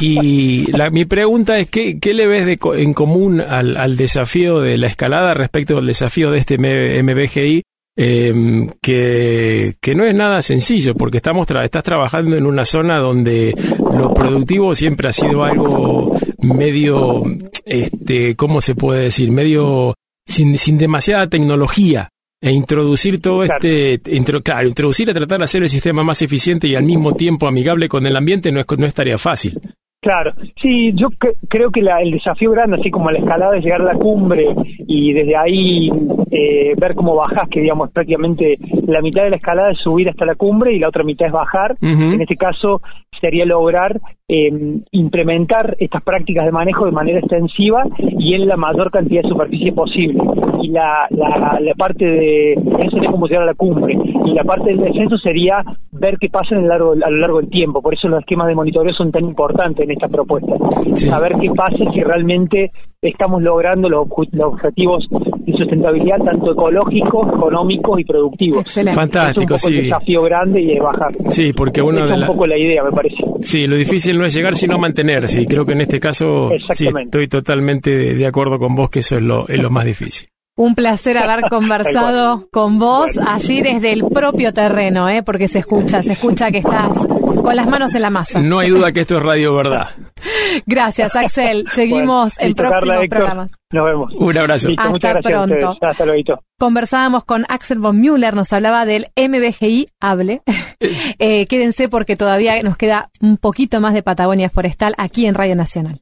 Y 0.00 0.70
la, 0.76 0.90
mi 0.90 1.04
pregunta 1.04 1.58
es, 1.58 1.68
¿qué, 1.68 1.98
qué 1.98 2.14
le 2.14 2.26
ves 2.26 2.46
de, 2.46 2.58
en 2.76 2.94
común 2.94 3.40
al, 3.40 3.76
al, 3.76 3.96
desafío 3.96 4.60
de 4.60 4.78
la 4.78 4.86
escalada 4.86 5.34
respecto 5.34 5.78
al 5.78 5.86
desafío 5.86 6.30
de 6.30 6.38
este 6.38 6.56
MBGI? 6.58 7.62
Em, 7.94 8.70
que, 8.80 9.74
que, 9.78 9.94
no 9.94 10.04
es 10.06 10.14
nada 10.14 10.40
sencillo, 10.40 10.94
porque 10.94 11.18
estamos 11.18 11.46
estás 11.62 11.84
trabajando 11.84 12.36
en 12.36 12.46
una 12.46 12.64
zona 12.64 12.98
donde 12.98 13.54
lo 13.78 14.14
productivo 14.14 14.74
siempre 14.74 15.08
ha 15.08 15.12
sido 15.12 15.44
algo 15.44 16.16
medio, 16.38 17.22
este, 17.66 18.34
¿cómo 18.34 18.62
se 18.62 18.74
puede 18.74 19.02
decir? 19.02 19.30
Medio 19.30 19.94
sin, 20.26 20.56
sin 20.56 20.78
demasiada 20.78 21.26
tecnología 21.26 22.08
e 22.42 22.50
introducir 22.50 23.20
todo 23.20 23.44
este, 23.44 24.00
claro, 24.42 24.66
introducir 24.66 25.08
a 25.08 25.14
tratar 25.14 25.38
de 25.38 25.44
hacer 25.44 25.62
el 25.62 25.68
sistema 25.68 26.02
más 26.02 26.20
eficiente 26.22 26.66
y 26.66 26.74
al 26.74 26.82
mismo 26.82 27.14
tiempo 27.14 27.46
amigable 27.46 27.88
con 27.88 28.04
el 28.04 28.16
ambiente 28.16 28.50
no, 28.50 28.58
es, 28.60 28.66
no 28.76 28.84
estaría 28.84 29.16
fácil. 29.16 29.60
Claro, 30.02 30.32
sí, 30.60 30.92
yo 30.94 31.10
creo 31.48 31.70
que 31.70 31.78
el 31.78 32.10
desafío 32.10 32.50
grande, 32.50 32.76
así 32.80 32.90
como 32.90 33.08
la 33.12 33.20
escalada, 33.20 33.56
es 33.56 33.62
llegar 33.62 33.82
a 33.82 33.92
la 33.92 33.94
cumbre 33.94 34.48
y 34.88 35.12
desde 35.12 35.36
ahí 35.36 35.92
eh, 36.32 36.74
ver 36.76 36.96
cómo 36.96 37.14
bajas, 37.14 37.48
que 37.48 37.60
digamos 37.60 37.88
prácticamente 37.92 38.56
la 38.88 39.00
mitad 39.00 39.22
de 39.22 39.30
la 39.30 39.36
escalada 39.36 39.70
es 39.70 39.78
subir 39.78 40.08
hasta 40.08 40.24
la 40.24 40.34
cumbre 40.34 40.72
y 40.72 40.80
la 40.80 40.88
otra 40.88 41.04
mitad 41.04 41.28
es 41.28 41.32
bajar. 41.32 41.76
En 41.80 42.20
este 42.20 42.36
caso 42.36 42.82
sería 43.20 43.44
lograr 43.44 44.00
eh, 44.26 44.50
implementar 44.90 45.76
estas 45.78 46.02
prácticas 46.02 46.46
de 46.46 46.50
manejo 46.50 46.86
de 46.86 46.90
manera 46.90 47.20
extensiva 47.20 47.84
y 47.98 48.34
en 48.34 48.48
la 48.48 48.56
mayor 48.56 48.90
cantidad 48.90 49.22
de 49.22 49.28
superficie 49.28 49.72
posible. 49.72 50.20
Y 50.62 50.68
la, 50.68 51.06
la, 51.10 51.58
la 51.60 51.74
parte 51.74 52.04
de 52.04 52.52
eso 52.54 52.90
sería 52.90 53.10
como 53.10 53.28
llegar 53.28 53.44
a 53.44 53.46
la 53.46 53.54
cumbre. 53.54 53.96
Y 54.24 54.32
la 54.32 54.42
parte 54.42 54.70
del 54.70 54.80
descenso 54.80 55.16
sería 55.18 55.62
ver 55.92 56.16
qué 56.18 56.28
pasa 56.28 56.54
en 56.56 56.62
el 56.62 56.68
largo, 56.68 56.92
a 56.92 57.10
lo 57.10 57.18
largo 57.18 57.40
del 57.40 57.50
tiempo. 57.50 57.82
Por 57.82 57.94
eso 57.94 58.08
los 58.08 58.20
esquemas 58.20 58.48
de 58.48 58.54
monitoreo 58.54 58.92
son 58.94 59.12
tan 59.12 59.24
importantes 59.24 59.86
esta 59.92 60.08
propuesta. 60.08 60.52
Saber 60.96 61.34
qué 61.40 61.50
pasa 61.50 61.76
si 61.92 62.00
realmente 62.02 62.70
estamos 63.00 63.42
logrando 63.42 63.88
los, 63.88 64.06
objetivos 64.08 65.08
de 65.10 65.52
sustentabilidad, 65.52 66.18
tanto 66.18 66.52
ecológicos, 66.52 67.26
económicos 67.26 68.00
y 68.00 68.04
productivos. 68.04 68.72
Fantástico, 68.94 69.54
es 69.56 69.64
un 69.64 69.72
desafío 69.72 70.22
grande 70.22 70.62
y 70.62 70.72
es 70.72 70.80
bajar. 70.80 71.10
Sí, 71.30 71.52
porque 71.52 71.82
uno. 71.82 72.06
es 72.06 72.20
un 72.20 72.26
poco 72.26 72.46
la 72.46 72.56
idea, 72.56 72.82
me 72.84 72.92
parece. 72.92 73.16
Sí, 73.40 73.66
lo 73.66 73.76
difícil 73.76 74.16
no 74.18 74.24
es 74.24 74.34
llegar, 74.34 74.54
sino 74.54 74.78
mantenerse. 74.78 75.42
Y 75.42 75.46
creo 75.46 75.66
que 75.66 75.72
en 75.72 75.80
este 75.82 75.98
caso 75.98 76.50
sí, 76.72 76.88
estoy 77.04 77.28
totalmente 77.28 77.90
de 77.90 78.26
acuerdo 78.26 78.58
con 78.58 78.74
vos 78.74 78.88
que 78.90 79.00
eso 79.00 79.16
es 79.16 79.22
lo, 79.22 79.48
es 79.48 79.58
lo 79.58 79.70
más 79.70 79.84
difícil. 79.84 80.31
Un 80.56 80.74
placer 80.74 81.18
haber 81.18 81.42
conversado 81.50 82.48
con 82.52 82.78
vos 82.78 83.18
allí 83.26 83.62
desde 83.62 83.92
el 83.92 84.04
propio 84.04 84.52
terreno, 84.52 85.08
¿eh? 85.08 85.22
porque 85.22 85.48
se 85.48 85.60
escucha, 85.60 86.02
se 86.02 86.12
escucha 86.12 86.50
que 86.50 86.58
estás 86.58 86.96
con 87.42 87.56
las 87.56 87.66
manos 87.66 87.94
en 87.94 88.02
la 88.02 88.10
masa. 88.10 88.40
No 88.40 88.58
hay 88.58 88.70
duda 88.70 88.92
que 88.92 89.00
esto 89.00 89.16
es 89.16 89.22
Radio 89.22 89.54
Verdad. 89.54 89.88
Gracias, 90.66 91.16
Axel. 91.16 91.66
Seguimos 91.72 92.38
en 92.38 92.54
próximos 92.54 93.08
programas. 93.08 93.50
Nos 93.70 93.84
vemos. 93.84 94.12
Un 94.16 94.38
abrazo. 94.38 94.68
Hasta 94.76 95.20
pronto. 95.20 95.76
Hasta 95.80 96.06
luego. 96.06 96.40
Conversábamos 96.58 97.24
con 97.24 97.44
Axel 97.48 97.78
von 97.78 98.00
Müller, 98.00 98.34
nos 98.34 98.52
hablaba 98.52 98.84
del 98.84 99.06
MBGI 99.16 99.86
Hable. 100.00 100.42
eh, 101.18 101.46
quédense 101.46 101.88
porque 101.88 102.16
todavía 102.16 102.62
nos 102.62 102.76
queda 102.76 103.10
un 103.20 103.36
poquito 103.36 103.80
más 103.80 103.94
de 103.94 104.02
Patagonia 104.02 104.50
Forestal 104.50 104.94
aquí 104.98 105.26
en 105.26 105.34
Radio 105.34 105.56
Nacional. 105.56 106.00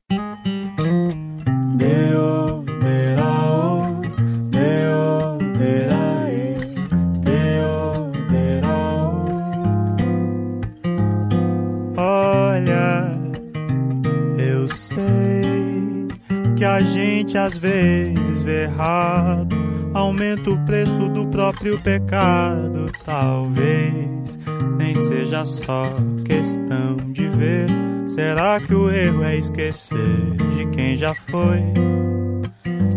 Que 16.56 16.64
a 16.64 16.80
gente 16.80 17.38
às 17.38 17.56
vezes 17.56 18.42
vê 18.42 18.64
errado, 18.64 19.56
aumenta 19.94 20.50
o 20.50 20.64
preço 20.64 21.08
do 21.08 21.26
próprio 21.26 21.80
pecado. 21.80 22.92
Talvez 23.04 24.38
nem 24.76 24.94
seja 24.96 25.46
só 25.46 25.90
questão 26.24 26.96
de 27.12 27.28
ver. 27.28 27.68
Será 28.06 28.60
que 28.60 28.74
o 28.74 28.90
erro 28.90 29.22
é 29.22 29.36
esquecer 29.36 30.36
de 30.54 30.66
quem 30.66 30.96
já 30.96 31.14
foi? 31.14 31.62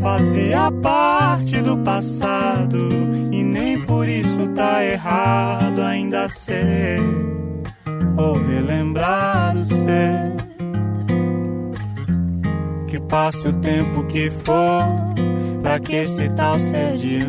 Fazia 0.02 0.72
parte 0.82 1.62
do 1.62 1.78
passado 1.78 2.90
e 3.32 3.42
nem 3.42 3.80
por 3.80 4.08
isso 4.08 4.48
tá 4.50 4.84
errado 4.84 5.82
ainda 5.82 6.28
ser 6.28 7.00
ou 8.18 8.34
relembrar 8.34 9.56
o 9.56 9.66
seu 9.66 10.53
que 12.94 13.00
passe 13.00 13.48
o 13.48 13.54
tempo 13.54 14.04
que 14.04 14.30
for, 14.30 14.86
pra 15.64 15.80
que 15.80 15.96
esse 15.96 16.30
tal 16.30 16.60
ser 16.60 16.96
de 16.96 17.24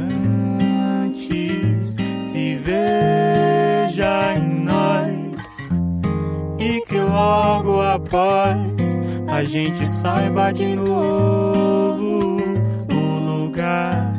antes 1.07 1.97
se 2.19 2.57
veja 2.57 4.35
em 4.37 4.63
nós. 4.63 5.69
E 6.59 6.85
que 6.85 7.01
logo 7.01 7.81
após 7.81 9.01
a 9.27 9.43
gente 9.43 9.89
saiba 9.89 10.53
de 10.53 10.77
novo 10.77 12.37
o 12.91 13.45
lugar 13.45 14.13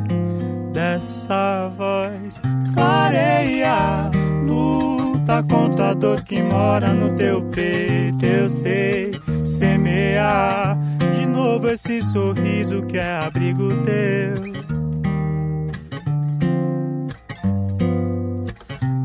dessa 0.72 1.70
voz 1.78 2.40
clareia. 2.74 4.10
Luta 4.44 5.44
contra 5.44 5.90
a 5.90 5.94
dor 5.94 6.24
que 6.24 6.42
mora 6.42 6.88
no 6.88 7.10
teu 7.10 7.40
peito 7.42 8.26
eu 8.26 8.48
sei 8.48 9.12
semear 9.44 10.76
novo 11.36 11.68
esse 11.68 12.00
sorriso 12.00 12.82
que 12.86 12.96
é 12.96 13.18
abrigo 13.18 13.68
teu. 13.84 14.56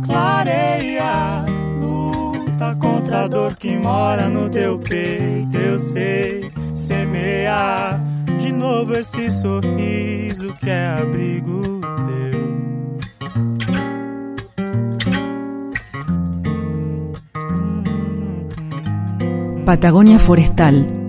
Clareia, 0.05 1.43
luta 1.81 2.73
contra 2.79 3.25
a 3.25 3.27
dor 3.27 3.57
que 3.57 3.75
mora 3.75 4.29
no 4.29 4.49
teu 4.49 4.79
peito. 4.79 5.57
Eu 5.57 5.77
sei 5.77 6.49
semear 6.73 8.01
de 8.39 8.53
novo 8.53 8.95
esse 8.95 9.29
sorriso 9.29 10.53
que 10.53 10.69
é 10.69 10.87
abrigo 11.01 11.81
teu. 11.81 12.31
Patagonia 19.65 20.17
Forestal 20.17 21.00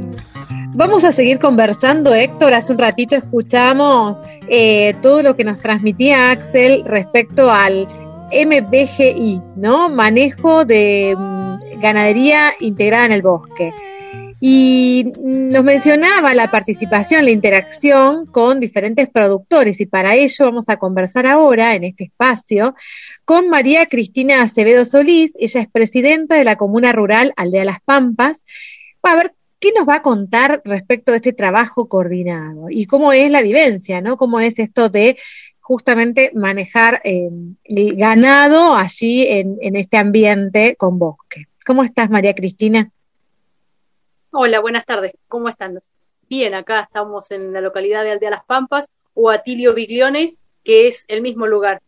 Vamos 0.74 1.04
a 1.04 1.12
seguir 1.12 1.38
conversando, 1.38 2.14
Héctor. 2.14 2.54
Hace 2.54 2.72
un 2.72 2.78
ratito 2.78 3.14
escuchamos 3.14 4.22
eh, 4.48 4.94
todo 5.02 5.22
lo 5.22 5.36
que 5.36 5.44
nos 5.44 5.60
transmitía 5.60 6.30
Axel 6.30 6.82
respecto 6.86 7.50
al 7.50 7.86
MBGI, 8.32 9.42
¿no? 9.56 9.90
Manejo 9.90 10.64
de 10.64 11.14
mm, 11.14 11.78
ganadería 11.78 12.52
integrada 12.60 13.04
en 13.04 13.12
el 13.12 13.20
bosque. 13.20 13.70
Y 14.40 15.12
nos 15.20 15.62
mencionaba 15.62 16.32
la 16.32 16.50
participación, 16.50 17.26
la 17.26 17.30
interacción 17.32 18.24
con 18.24 18.58
diferentes 18.58 19.10
productores 19.10 19.78
y 19.78 19.84
para 19.84 20.14
ello 20.14 20.46
vamos 20.46 20.70
a 20.70 20.78
conversar 20.78 21.26
ahora 21.26 21.74
en 21.74 21.84
este 21.84 22.04
espacio 22.04 22.74
con 23.26 23.50
María 23.50 23.84
Cristina 23.84 24.40
Acevedo 24.40 24.86
Solís. 24.86 25.32
Ella 25.38 25.60
es 25.60 25.68
presidenta 25.70 26.36
de 26.36 26.44
la 26.44 26.56
Comuna 26.56 26.92
Rural 26.92 27.34
Aldea 27.36 27.66
Las 27.66 27.82
Pampas. 27.82 28.42
A 29.02 29.16
ver 29.16 29.32
¿Qué 29.62 29.70
nos 29.70 29.88
va 29.88 29.94
a 29.94 30.02
contar 30.02 30.60
respecto 30.64 31.12
de 31.12 31.18
este 31.18 31.32
trabajo 31.32 31.88
coordinado? 31.88 32.66
Y 32.68 32.86
cómo 32.86 33.12
es 33.12 33.30
la 33.30 33.42
vivencia, 33.42 34.00
¿no? 34.00 34.16
¿Cómo 34.16 34.40
es 34.40 34.58
esto 34.58 34.88
de 34.88 35.16
justamente 35.60 36.32
manejar 36.34 37.00
eh, 37.04 37.30
el 37.66 37.94
ganado 37.94 38.74
allí 38.74 39.24
en, 39.28 39.76
este 39.76 39.98
ambiente 39.98 40.74
con 40.74 40.98
bosque? 40.98 41.46
¿Cómo 41.64 41.84
estás, 41.84 42.10
María 42.10 42.34
Cristina? 42.34 42.90
Hola, 44.32 44.58
buenas 44.58 44.84
tardes. 44.84 45.12
¿Cómo 45.28 45.48
están? 45.48 45.80
Bien, 46.28 46.54
acá 46.54 46.80
estamos 46.80 47.30
en 47.30 47.52
la 47.52 47.60
localidad 47.60 48.02
de 48.02 48.10
Aldea 48.10 48.30
Las 48.30 48.44
Pampas 48.44 48.88
o 49.14 49.30
Atilio 49.30 49.74
Bigliones, 49.74 50.32
que 50.64 50.88
es 50.88 51.04
el 51.06 51.22
mismo 51.22 51.46
lugar. 51.46 51.80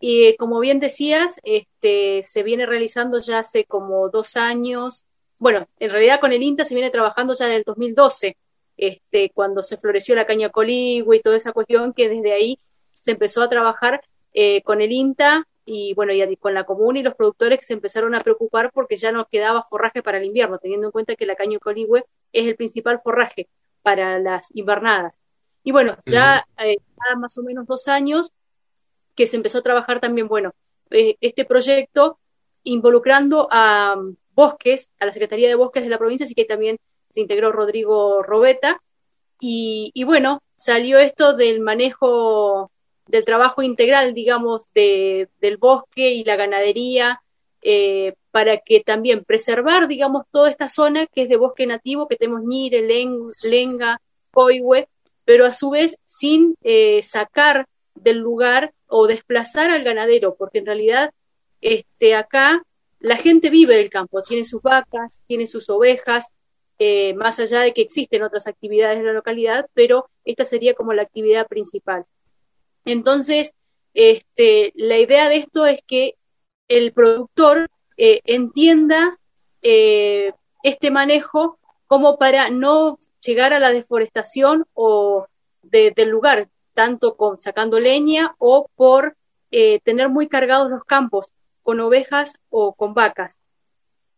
Y 0.00 0.34
como 0.36 0.60
bien 0.60 0.80
decías, 0.80 1.38
este, 1.42 2.22
se 2.24 2.42
viene 2.42 2.64
realizando 2.64 3.20
ya 3.20 3.40
hace 3.40 3.64
como 3.64 4.08
dos 4.08 4.38
años 4.38 5.04
bueno, 5.38 5.66
en 5.78 5.90
realidad 5.90 6.20
con 6.20 6.32
el 6.32 6.42
INTA 6.42 6.64
se 6.64 6.74
viene 6.74 6.90
trabajando 6.90 7.34
ya 7.34 7.46
desde 7.46 7.58
el 7.58 7.64
2012, 7.64 8.36
este, 8.76 9.30
cuando 9.30 9.62
se 9.62 9.76
floreció 9.76 10.14
la 10.14 10.26
caña 10.26 10.50
coligüe 10.50 11.16
y 11.16 11.20
toda 11.20 11.36
esa 11.36 11.52
cuestión, 11.52 11.92
que 11.92 12.08
desde 12.08 12.32
ahí 12.32 12.58
se 12.92 13.12
empezó 13.12 13.42
a 13.42 13.48
trabajar 13.48 14.00
eh, 14.32 14.62
con 14.62 14.80
el 14.80 14.92
INTA 14.92 15.46
y 15.64 15.92
bueno, 15.94 16.12
y 16.12 16.36
con 16.36 16.54
la 16.54 16.64
comuna 16.64 16.98
y 16.98 17.02
los 17.02 17.14
productores 17.14 17.58
que 17.58 17.66
se 17.66 17.74
empezaron 17.74 18.14
a 18.14 18.20
preocupar 18.20 18.72
porque 18.72 18.96
ya 18.96 19.12
no 19.12 19.26
quedaba 19.26 19.64
forraje 19.64 20.02
para 20.02 20.18
el 20.18 20.24
invierno, 20.24 20.58
teniendo 20.58 20.86
en 20.86 20.92
cuenta 20.92 21.14
que 21.14 21.26
la 21.26 21.36
caña 21.36 21.58
coligüe 21.58 22.04
es 22.32 22.46
el 22.46 22.56
principal 22.56 23.00
forraje 23.02 23.48
para 23.82 24.18
las 24.18 24.54
invernadas. 24.54 25.14
Y 25.62 25.72
bueno, 25.72 25.98
ya, 26.06 26.46
eh, 26.58 26.78
más 27.18 27.36
o 27.36 27.42
menos 27.42 27.66
dos 27.66 27.88
años 27.88 28.32
que 29.14 29.26
se 29.26 29.36
empezó 29.36 29.58
a 29.58 29.62
trabajar 29.62 30.00
también, 30.00 30.26
bueno, 30.28 30.52
eh, 30.90 31.16
este 31.20 31.44
proyecto 31.44 32.18
involucrando 32.64 33.48
a, 33.50 33.96
Bosques, 34.38 34.88
a 35.00 35.06
la 35.06 35.12
Secretaría 35.12 35.48
de 35.48 35.56
Bosques 35.56 35.82
de 35.82 35.90
la 35.90 35.98
provincia, 35.98 36.24
así 36.24 36.36
que 36.36 36.44
también 36.44 36.78
se 37.10 37.20
integró 37.20 37.50
Rodrigo 37.50 38.22
Robeta. 38.22 38.80
Y, 39.40 39.92
bueno, 40.04 40.40
salió 40.56 41.00
esto 41.00 41.34
del 41.34 41.58
manejo 41.58 42.70
del 43.08 43.24
trabajo 43.24 43.62
integral, 43.62 44.14
digamos, 44.14 44.66
de, 44.74 45.28
del 45.40 45.56
bosque 45.56 46.12
y 46.12 46.22
la 46.22 46.36
ganadería, 46.36 47.20
eh, 47.62 48.14
para 48.30 48.58
que 48.58 48.78
también 48.78 49.24
preservar, 49.24 49.88
digamos, 49.88 50.24
toda 50.30 50.50
esta 50.50 50.68
zona 50.68 51.06
que 51.06 51.22
es 51.22 51.28
de 51.28 51.36
bosque 51.36 51.66
nativo, 51.66 52.06
que 52.06 52.14
tenemos 52.14 52.44
Nire, 52.44 52.86
Lenga, 53.42 54.00
Coihue, 54.30 54.86
pero 55.24 55.46
a 55.46 55.52
su 55.52 55.70
vez 55.70 55.98
sin 56.06 56.54
eh, 56.62 57.02
sacar 57.02 57.66
del 57.96 58.18
lugar 58.18 58.72
o 58.86 59.08
desplazar 59.08 59.70
al 59.70 59.82
ganadero, 59.82 60.36
porque 60.36 60.58
en 60.58 60.66
realidad 60.66 61.10
este, 61.60 62.14
acá 62.14 62.62
la 63.00 63.16
gente 63.16 63.50
vive 63.50 63.76
del 63.76 63.90
campo, 63.90 64.20
tiene 64.22 64.44
sus 64.44 64.62
vacas, 64.62 65.20
tiene 65.26 65.46
sus 65.46 65.70
ovejas, 65.70 66.26
eh, 66.78 67.14
más 67.14 67.38
allá 67.38 67.60
de 67.60 67.72
que 67.72 67.82
existen 67.82 68.22
otras 68.22 68.46
actividades 68.46 68.98
en 68.98 69.06
la 69.06 69.12
localidad, 69.12 69.68
pero 69.74 70.08
esta 70.24 70.44
sería 70.44 70.74
como 70.74 70.92
la 70.92 71.02
actividad 71.02 71.46
principal. 71.46 72.04
Entonces, 72.84 73.52
este, 73.94 74.72
la 74.76 74.98
idea 74.98 75.28
de 75.28 75.36
esto 75.36 75.66
es 75.66 75.80
que 75.86 76.14
el 76.68 76.92
productor 76.92 77.68
eh, 77.96 78.20
entienda 78.24 79.18
eh, 79.62 80.32
este 80.62 80.90
manejo 80.90 81.58
como 81.86 82.18
para 82.18 82.50
no 82.50 82.98
llegar 83.24 83.52
a 83.52 83.58
la 83.58 83.70
deforestación 83.70 84.66
o 84.74 85.26
del 85.62 86.08
lugar, 86.08 86.48
tanto 86.74 87.16
con 87.16 87.38
sacando 87.38 87.80
leña 87.80 88.34
o 88.38 88.68
por 88.76 89.16
tener 89.50 90.10
muy 90.10 90.28
cargados 90.28 90.70
los 90.70 90.84
campos 90.84 91.32
con 91.68 91.80
ovejas 91.80 92.32
o 92.48 92.72
con 92.72 92.94
vacas. 92.94 93.38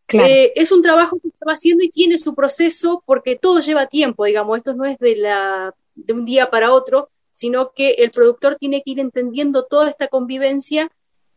Eh, 0.07 0.53
es 0.55 0.71
un 0.71 0.81
trabajo 0.81 1.19
que 1.21 1.31
se 1.37 1.43
va 1.45 1.51
haciendo 1.51 1.83
y 1.83 1.89
tiene 1.89 2.17
su 2.17 2.33
proceso 2.33 3.03
porque 3.05 3.35
todo 3.35 3.59
lleva 3.59 3.87
tiempo, 3.87 4.23
digamos, 4.23 4.57
esto 4.57 4.73
no 4.73 4.85
es 4.85 4.97
de, 4.99 5.17
la, 5.17 5.75
de 5.93 6.13
un 6.13 6.23
día 6.23 6.49
para 6.49 6.71
otro, 6.71 7.09
sino 7.33 7.73
que 7.73 7.95
el 7.95 8.09
productor 8.11 8.55
tiene 8.55 8.81
que 8.81 8.91
ir 8.91 9.01
entendiendo 9.01 9.65
toda 9.65 9.89
esta 9.89 10.07
convivencia 10.07 10.89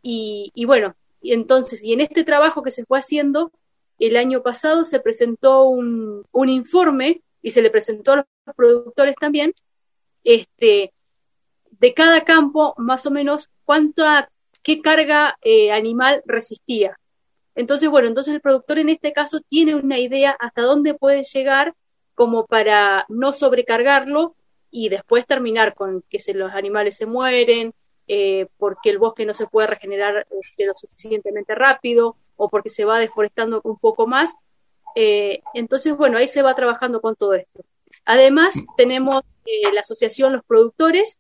y, 0.03 0.53
y 0.55 0.67
bueno, 0.67 0.95
y 1.21 1.33
entonces, 1.33 1.83
y 1.83 1.93
en 1.93 2.01
este 2.01 2.23
trabajo 2.23 2.63
que 2.63 2.71
se 2.71 2.85
fue 2.85 3.01
haciendo, 3.01 3.51
el 3.99 4.17
año 4.17 4.41
pasado 4.41 4.85
se 4.85 5.01
presentó 5.01 5.65
un, 5.65 6.25
un 6.31 6.49
informe 6.49 7.23
y 7.43 7.51
se 7.51 7.61
le 7.61 7.71
presentó 7.71 8.13
a 8.13 8.17
los 8.19 8.55
productores 8.55 9.17
también, 9.17 9.53
este, 10.23 10.93
de 11.73 11.93
cada 11.93 12.23
campo, 12.23 12.73
más 12.79 13.05
o 13.05 13.11
menos, 13.11 13.51
cuánta, 13.65 14.31
qué 14.65 14.81
carga 14.81 15.39
eh, 15.43 15.71
animal 15.71 16.23
resistía. 16.27 16.99
Entonces, 17.55 17.89
bueno, 17.89 18.09
entonces 18.09 18.35
el 18.35 18.41
productor 18.41 18.79
en 18.79 18.89
este 18.89 19.13
caso 19.13 19.41
tiene 19.49 19.77
una 19.77 19.99
idea 20.01 20.37
hasta 20.41 20.63
dónde 20.63 20.95
puede 20.95 21.23
llegar 21.23 21.75
como 22.15 22.47
para 22.47 23.05
no 23.09 23.31
sobrecargarlo 23.33 24.35
y 24.71 24.89
después 24.89 25.27
terminar 25.27 25.75
con 25.75 26.03
que 26.09 26.19
los 26.35 26.53
animales 26.53 26.97
se 26.97 27.07
mueren, 27.07 27.75
eh, 28.09 28.47
porque 28.57 28.91
el 28.91 28.99
bosque 28.99 29.25
no 29.25 29.35
se 29.35 29.47
puede 29.47 29.69
regenerar 29.69 30.27
este, 30.41 30.67
lo 30.67 30.75
suficientemente 30.75 31.55
rápido 31.55 32.17
o 32.37 32.49
porque 32.49 32.71
se 32.71 32.85
va 32.85 32.99
deforestando 32.99 33.61
un 33.63 33.79
poco 33.79 34.09
más. 34.09 34.35
Eh, 34.97 35.43
entonces, 35.53 35.97
bueno, 35.97 36.19
ahí 36.19 36.27
se 36.27 36.43
va 36.43 36.57
trabajando 36.57 37.01
con 37.01 37.15
todo 37.15 37.35
esto. 37.35 37.63
Además, 38.05 38.55
tenemos 38.77 39.23
la 39.73 39.81
asociación 39.81 40.33
Los 40.33 40.45
Productores, 40.45 41.19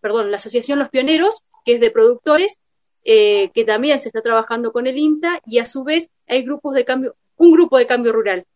perdón, 0.00 0.30
la 0.30 0.36
asociación 0.36 0.78
Los 0.78 0.88
Pioneros, 0.88 1.42
que 1.64 1.74
es 1.74 1.80
de 1.80 1.90
productores, 1.90 2.58
que 3.04 3.64
también 3.66 3.98
se 3.98 4.08
está 4.08 4.22
trabajando 4.22 4.72
con 4.72 4.86
el 4.86 4.96
INTA, 4.96 5.40
y 5.44 5.58
a 5.58 5.66
su 5.66 5.82
vez 5.82 6.10
hay 6.28 6.44
grupos 6.44 6.74
de 6.74 6.84
cambio, 6.84 7.16
un 7.36 7.52
grupo 7.52 7.76
de 7.76 7.86
cambio 7.86 8.12
rural, 8.12 8.46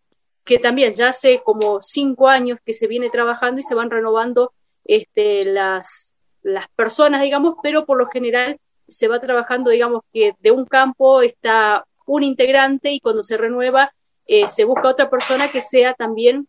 que 0.45 0.61
también 0.61 0.95
ya 0.95 1.09
hace 1.09 1.43
como 1.45 1.83
cinco 1.83 2.29
años 2.29 2.59
que 2.65 2.73
se 2.73 2.87
viene 2.87 3.11
trabajando 3.11 3.59
y 3.61 3.65
se 3.65 3.75
van 3.75 3.91
renovando 3.91 4.53
este, 4.85 5.45
las, 5.45 6.15
las 6.43 6.69
personas, 6.69 7.21
digamos, 7.21 7.57
pero 7.63 7.85
por 7.85 7.99
lo 7.99 8.07
general 8.07 8.59
se 8.87 9.09
va 9.09 9.21
trabajando, 9.21 9.71
digamos, 9.71 10.03
que 10.13 10.35
de 10.39 10.53
un 10.53 10.65
campo 10.65 11.21
está 11.23 11.85
un 12.07 12.23
integrante 12.23 12.93
y 12.93 13.01
cuando 13.01 13.25
se 13.25 13.37
renueva 13.37 13.93
eh, 14.27 14.47
se 14.47 14.65
busca 14.65 14.89
otra 14.89 15.11
persona 15.11 15.51
que 15.51 15.61
sea 15.61 15.95
también 15.95 16.47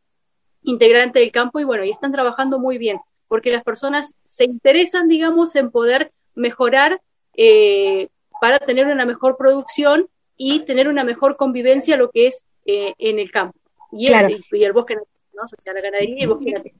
integrante 0.61 1.19
del 1.19 1.31
campo 1.31 1.59
y 1.59 1.63
bueno, 1.63 1.83
y 1.83 1.89
están 1.89 2.11
trabajando 2.11 2.59
muy 2.59 2.77
bien, 2.77 2.99
porque 3.27 3.51
las 3.51 3.63
personas 3.63 4.13
se 4.23 4.45
interesan, 4.45 5.07
digamos, 5.07 5.55
en 5.55 5.71
poder 5.71 6.11
mejorar 6.37 7.01
eh, 7.35 8.07
para 8.39 8.59
tener 8.59 8.87
una 8.87 9.05
mejor 9.05 9.35
producción 9.37 10.07
y 10.37 10.61
tener 10.61 10.87
una 10.87 11.03
mejor 11.03 11.35
convivencia 11.35 11.97
lo 11.97 12.09
que 12.11 12.27
es 12.27 12.43
eh, 12.65 12.93
en 12.97 13.19
el 13.19 13.31
campo. 13.31 13.57
Y, 13.91 14.07
el, 14.07 14.37
y, 14.51 14.63
el 14.63 14.73
bosque, 14.73 14.95
¿no? 14.95 15.01
o 15.43 15.47
sea, 15.47 15.73
la 15.73 15.81
ganadería 15.81 16.15
y 16.19 16.23
el 16.23 16.29
bosque 16.29 16.73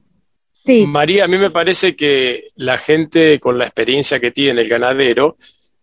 María, 0.86 1.24
a 1.24 1.28
mí 1.28 1.38
me 1.38 1.50
parece 1.50 1.94
que 1.94 2.48
la 2.56 2.78
gente 2.78 3.38
con 3.38 3.58
la 3.58 3.64
experiencia 3.64 4.18
que 4.18 4.32
tiene 4.32 4.62
el 4.62 4.68
ganadero 4.68 5.36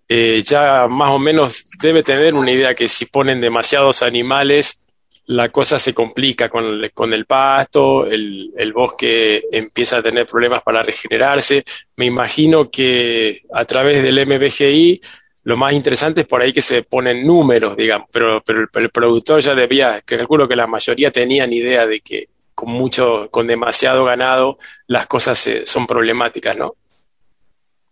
eh, 0.08 0.44
ya 0.46 0.88
más 0.88 1.12
o 1.12 1.20
menos 1.20 1.66
debe 1.82 2.04
tener 2.04 2.36
una 2.36 2.52
idea 2.52 2.76
que 2.76 2.88
si 2.88 3.06
ponen 3.06 3.42
demasiados 3.42 4.04
animales, 4.04 4.85
la 5.28 5.50
cosa 5.50 5.80
se 5.80 5.94
complica 5.94 6.50
con 6.50 6.66
el, 6.66 6.92
con 6.92 7.14
el 7.14 7.26
pasto, 7.26 8.06
el, 8.06 8.54
el, 8.56 8.74
bosque 8.74 9.44
empieza 9.52 9.98
a 9.98 10.04
tener 10.04 10.26
problemas 10.26 10.62
para 10.62 10.84
regenerarse. 10.84 11.64
Me 11.96 12.06
imagino 12.06 12.70
que 12.70 13.42
a 13.54 13.66
través 13.66 14.04
del 14.04 14.26
MBGI 14.26 15.02
lo 15.46 15.58
más 15.58 15.74
interesante 15.74 16.22
es 16.22 16.28
por 16.28 16.42
ahí 16.42 16.52
que 16.54 16.62
se 16.62 16.84
ponen 16.84 17.26
números, 17.26 17.78
digamos, 17.78 18.08
pero, 18.12 18.42
pero 18.44 18.68
el, 18.74 18.90
productor 18.90 19.42
ya 19.42 19.54
debía, 19.54 20.02
calculo 20.02 20.48
que 20.48 20.56
la 20.56 20.68
mayoría 20.68 21.12
tenían 21.12 21.54
idea 21.54 21.86
de 21.86 22.00
que 22.00 22.30
con 22.54 22.72
mucho, 22.72 23.28
con 23.30 23.46
demasiado 23.46 24.06
ganado, 24.06 24.58
las 24.88 25.08
cosas 25.08 25.50
son 25.66 25.86
problemáticas, 25.86 26.58
¿no? 26.58 26.76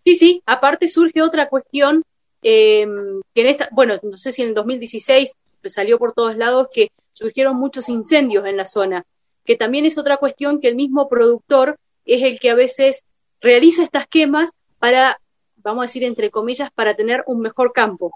Sí, 0.03 0.15
sí, 0.15 0.41
aparte 0.45 0.87
surge 0.87 1.21
otra 1.21 1.47
cuestión 1.47 2.03
eh, 2.41 2.87
que 3.33 3.41
en 3.41 3.47
esta, 3.47 3.69
bueno, 3.71 3.99
no 4.01 4.17
sé 4.17 4.31
si 4.31 4.41
en 4.41 4.49
el 4.49 4.53
2016 4.55 5.31
salió 5.65 5.99
por 5.99 6.13
todos 6.13 6.35
lados 6.35 6.67
que 6.73 6.89
surgieron 7.13 7.55
muchos 7.57 7.89
incendios 7.89 8.45
en 8.45 8.57
la 8.57 8.65
zona, 8.65 9.05
que 9.45 9.55
también 9.55 9.85
es 9.85 9.97
otra 9.97 10.17
cuestión 10.17 10.59
que 10.59 10.67
el 10.67 10.75
mismo 10.75 11.07
productor 11.07 11.77
es 12.05 12.23
el 12.23 12.39
que 12.39 12.49
a 12.49 12.55
veces 12.55 13.03
realiza 13.41 13.83
estas 13.83 14.07
quemas 14.07 14.51
para, 14.79 15.19
vamos 15.57 15.83
a 15.83 15.87
decir 15.87 16.03
entre 16.03 16.29
comillas, 16.29 16.71
para 16.71 16.95
tener 16.95 17.23
un 17.27 17.39
mejor 17.39 17.73
campo. 17.73 18.11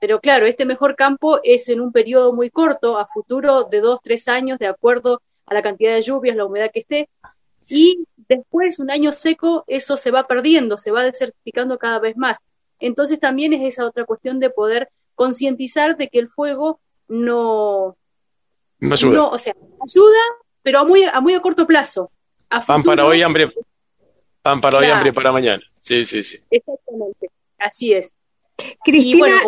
Pero 0.00 0.20
claro, 0.20 0.46
este 0.46 0.64
mejor 0.64 0.94
campo 0.94 1.40
es 1.42 1.68
en 1.68 1.80
un 1.80 1.92
periodo 1.92 2.32
muy 2.32 2.50
corto, 2.50 2.98
a 2.98 3.06
futuro 3.06 3.64
de 3.64 3.80
dos, 3.80 4.00
tres 4.02 4.28
años, 4.28 4.58
de 4.58 4.66
acuerdo 4.66 5.22
a 5.46 5.54
la 5.54 5.62
cantidad 5.62 5.94
de 5.94 6.02
lluvias, 6.02 6.36
la 6.36 6.44
humedad 6.44 6.70
que 6.72 6.80
esté, 6.80 7.08
y 7.68 8.06
después, 8.28 8.78
un 8.78 8.90
año 8.90 9.12
seco, 9.12 9.64
eso 9.66 9.96
se 9.96 10.10
va 10.10 10.26
perdiendo, 10.26 10.76
se 10.76 10.92
va 10.92 11.04
desertificando 11.04 11.78
cada 11.78 11.98
vez 11.98 12.16
más. 12.16 12.38
Entonces 12.78 13.18
también 13.18 13.52
es 13.52 13.62
esa 13.62 13.86
otra 13.86 14.04
cuestión 14.04 14.38
de 14.38 14.50
poder 14.50 14.88
concientizar 15.14 15.96
de 15.96 16.08
que 16.08 16.18
el 16.18 16.28
fuego 16.28 16.80
no, 17.08 17.96
no 18.80 18.92
ayuda. 18.92 19.24
o 19.24 19.38
sea, 19.38 19.54
ayuda, 19.54 20.20
pero 20.62 20.80
a 20.80 20.84
muy 20.84 21.04
a, 21.04 21.20
muy 21.20 21.34
a 21.34 21.40
corto 21.40 21.66
plazo. 21.66 22.10
pan 22.66 22.82
para 22.82 23.04
hoy, 23.04 23.22
hambre, 23.22 23.52
pan 24.42 24.60
para 24.60 24.78
hoy, 24.78 24.86
hambre 24.86 25.12
para 25.12 25.32
mañana. 25.32 25.62
Sí, 25.80 26.04
sí, 26.04 26.22
sí. 26.22 26.38
Exactamente, 26.50 27.30
así 27.58 27.92
es. 27.92 28.12
Cristina, 28.84 29.42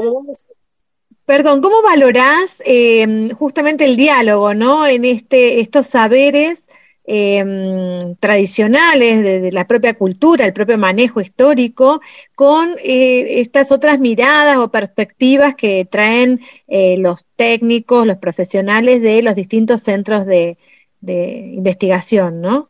Perdón, 1.24 1.60
¿cómo 1.60 1.82
valorás 1.82 2.62
eh, 2.64 3.28
justamente 3.38 3.84
el 3.84 3.96
diálogo, 3.96 4.54
¿no? 4.54 4.86
En 4.86 5.04
este, 5.04 5.60
estos 5.60 5.86
saberes 5.86 6.67
eh, 7.10 7.98
tradicionales 8.20 9.22
de, 9.22 9.50
la 9.50 9.66
propia 9.66 9.94
cultura, 9.94 10.44
el 10.44 10.52
propio 10.52 10.76
manejo 10.76 11.22
histórico, 11.22 12.02
con 12.34 12.76
eh, 12.84 13.40
estas 13.40 13.72
otras 13.72 13.98
miradas 13.98 14.58
o 14.58 14.70
perspectivas 14.70 15.54
que 15.54 15.86
traen 15.86 16.40
eh, 16.66 16.98
los 16.98 17.24
técnicos, 17.34 18.06
los 18.06 18.18
profesionales 18.18 19.00
de 19.00 19.22
los 19.22 19.34
distintos 19.34 19.80
centros 19.80 20.26
de, 20.26 20.58
investigación, 21.00 22.42
¿no? 22.42 22.68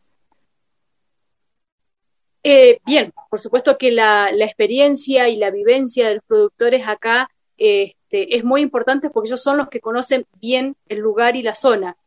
Eh, 2.43 2.79
bien, 2.85 3.11
por 3.29 3.41
supuesto 3.41 3.77
que 3.77 3.91
la, 3.91 4.29
experiencia 4.29 5.27
y 5.27 5.35
la 5.35 5.51
vivencia 5.51 6.07
de 6.07 6.15
los 6.15 6.23
productores 6.23 6.87
acá 6.87 7.29
este, 7.57 8.37
es 8.37 8.45
muy 8.45 8.61
importante 8.61 9.09
porque 9.09 9.27
ellos 9.27 9.43
son 9.43 9.57
los 9.57 9.67
que 9.67 9.81
conocen 9.81 10.25
bien 10.39 10.77
el 10.87 10.99
lugar 10.99 11.35
y 11.35 11.43
la 11.43 11.55
zona. 11.55 11.97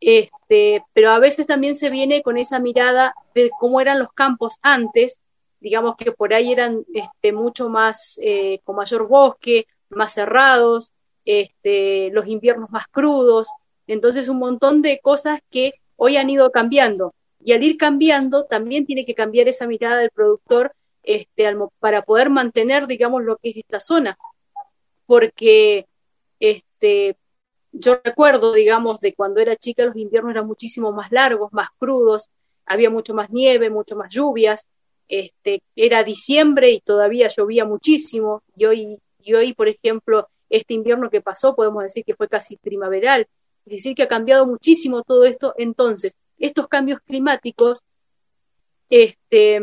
Este, 0.00 0.82
pero 0.94 1.10
a 1.10 1.18
veces 1.18 1.46
también 1.46 1.74
se 1.74 1.90
viene 1.90 2.22
con 2.22 2.38
esa 2.38 2.58
mirada 2.58 3.14
de 3.34 3.50
cómo 3.58 3.80
eran 3.80 3.98
los 3.98 4.12
campos 4.12 4.58
antes, 4.62 5.18
digamos 5.60 5.96
que 5.96 6.10
por 6.10 6.32
ahí 6.32 6.52
eran 6.52 6.82
este, 6.94 7.32
mucho 7.32 7.68
más, 7.68 8.18
eh, 8.22 8.60
con 8.64 8.76
mayor 8.76 9.06
bosque, 9.06 9.66
más 9.90 10.14
cerrados, 10.14 10.92
este, 11.24 12.10
los 12.12 12.26
inviernos 12.26 12.70
más 12.70 12.86
crudos, 12.88 13.48
entonces 13.86 14.28
un 14.28 14.38
montón 14.38 14.82
de 14.82 15.00
cosas 15.00 15.40
que 15.50 15.72
hoy 15.96 16.16
han 16.16 16.30
ido 16.30 16.50
cambiando. 16.50 17.14
Y 17.42 17.52
al 17.52 17.62
ir 17.62 17.76
cambiando, 17.76 18.44
también 18.44 18.86
tiene 18.86 19.04
que 19.04 19.14
cambiar 19.14 19.48
esa 19.48 19.66
mirada 19.66 19.98
del 19.98 20.10
productor 20.10 20.72
este, 21.02 21.44
para 21.78 22.02
poder 22.02 22.30
mantener, 22.30 22.86
digamos, 22.86 23.22
lo 23.22 23.36
que 23.36 23.50
es 23.50 23.56
esta 23.58 23.80
zona. 23.80 24.18
Porque 25.06 25.86
este, 26.38 27.16
yo 27.72 28.00
recuerdo, 28.02 28.52
digamos, 28.52 29.00
de 29.00 29.14
cuando 29.14 29.40
era 29.40 29.56
chica 29.56 29.84
los 29.84 29.96
inviernos 29.96 30.32
eran 30.32 30.46
muchísimo 30.46 30.92
más 30.92 31.12
largos, 31.12 31.52
más 31.52 31.68
crudos, 31.78 32.28
había 32.66 32.90
mucho 32.90 33.14
más 33.14 33.30
nieve, 33.30 33.70
mucho 33.70 33.96
más 33.96 34.12
lluvias, 34.12 34.66
este, 35.08 35.62
era 35.74 36.04
diciembre 36.04 36.70
y 36.70 36.80
todavía 36.80 37.28
llovía 37.28 37.64
muchísimo, 37.64 38.42
y 38.56 38.64
hoy, 38.64 38.98
y 39.22 39.34
hoy, 39.34 39.54
por 39.54 39.68
ejemplo, 39.68 40.28
este 40.48 40.74
invierno 40.74 41.10
que 41.10 41.20
pasó, 41.20 41.54
podemos 41.54 41.82
decir 41.82 42.04
que 42.04 42.14
fue 42.14 42.28
casi 42.28 42.56
primaveral, 42.56 43.26
es 43.66 43.72
decir, 43.72 43.94
que 43.94 44.02
ha 44.02 44.08
cambiado 44.08 44.46
muchísimo 44.46 45.02
todo 45.02 45.24
esto, 45.24 45.54
entonces, 45.58 46.12
estos 46.38 46.68
cambios 46.68 47.00
climáticos 47.00 47.82
este, 48.88 49.60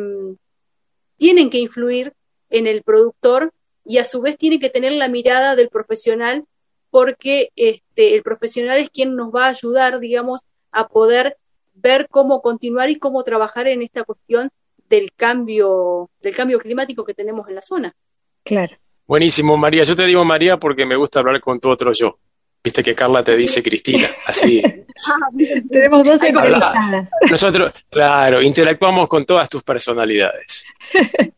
tienen 1.18 1.50
que 1.50 1.60
influir 1.60 2.14
en 2.50 2.68
el 2.68 2.84
productor 2.84 3.52
y 3.84 3.98
a 3.98 4.06
su 4.06 4.22
vez 4.22 4.38
tiene 4.38 4.60
que 4.60 4.70
tener 4.70 4.94
la 4.94 5.08
mirada 5.08 5.56
del 5.56 5.70
profesional 5.70 6.46
porque 6.90 7.50
este, 7.56 8.16
el 8.16 8.24
profesional 8.24 8.78
es 8.78 8.90
quien 8.90 9.16
nos 9.16 9.34
va 9.34 9.46
a 9.46 9.50
ayudar, 9.50 10.00
digamos, 10.00 10.42
a 10.72 10.88
poder 10.88 11.38
ver 11.74 12.08
cómo 12.10 12.42
continuar 12.42 12.90
y 12.90 12.98
cómo 12.98 13.24
trabajar 13.24 13.68
en 13.68 13.82
esta 13.82 14.04
cuestión 14.04 14.50
del 14.90 15.12
cambio, 15.14 16.10
del 16.22 16.36
cambio 16.36 16.60
climático 16.60 17.04
que 17.04 17.14
tenemos 17.14 17.48
en 17.50 17.56
la 17.56 17.62
zona. 17.62 17.96
Claro. 18.44 18.78
Buenísimo, 19.06 19.58
María. 19.58 19.84
Yo 19.84 19.96
te 19.96 20.06
digo 20.06 20.24
María 20.26 20.58
porque 20.58 20.86
me 20.86 20.96
gusta 20.96 21.20
hablar 21.20 21.40
con 21.42 21.60
tu 21.60 21.70
otro 21.70 21.92
yo. 21.94 22.20
Viste 22.64 22.84
que 22.84 22.96
Carla 22.96 23.24
te 23.24 23.36
dice 23.36 23.64
Cristina, 23.64 24.10
así. 24.26 24.62
Tenemos 25.70 26.04
dos 26.04 26.22
Habla- 26.24 27.08
Nosotros, 27.30 27.72
claro, 27.90 28.42
interactuamos 28.42 29.08
con 29.08 29.26
todas 29.26 29.50
tus 29.50 29.64
personalidades. 29.64 30.66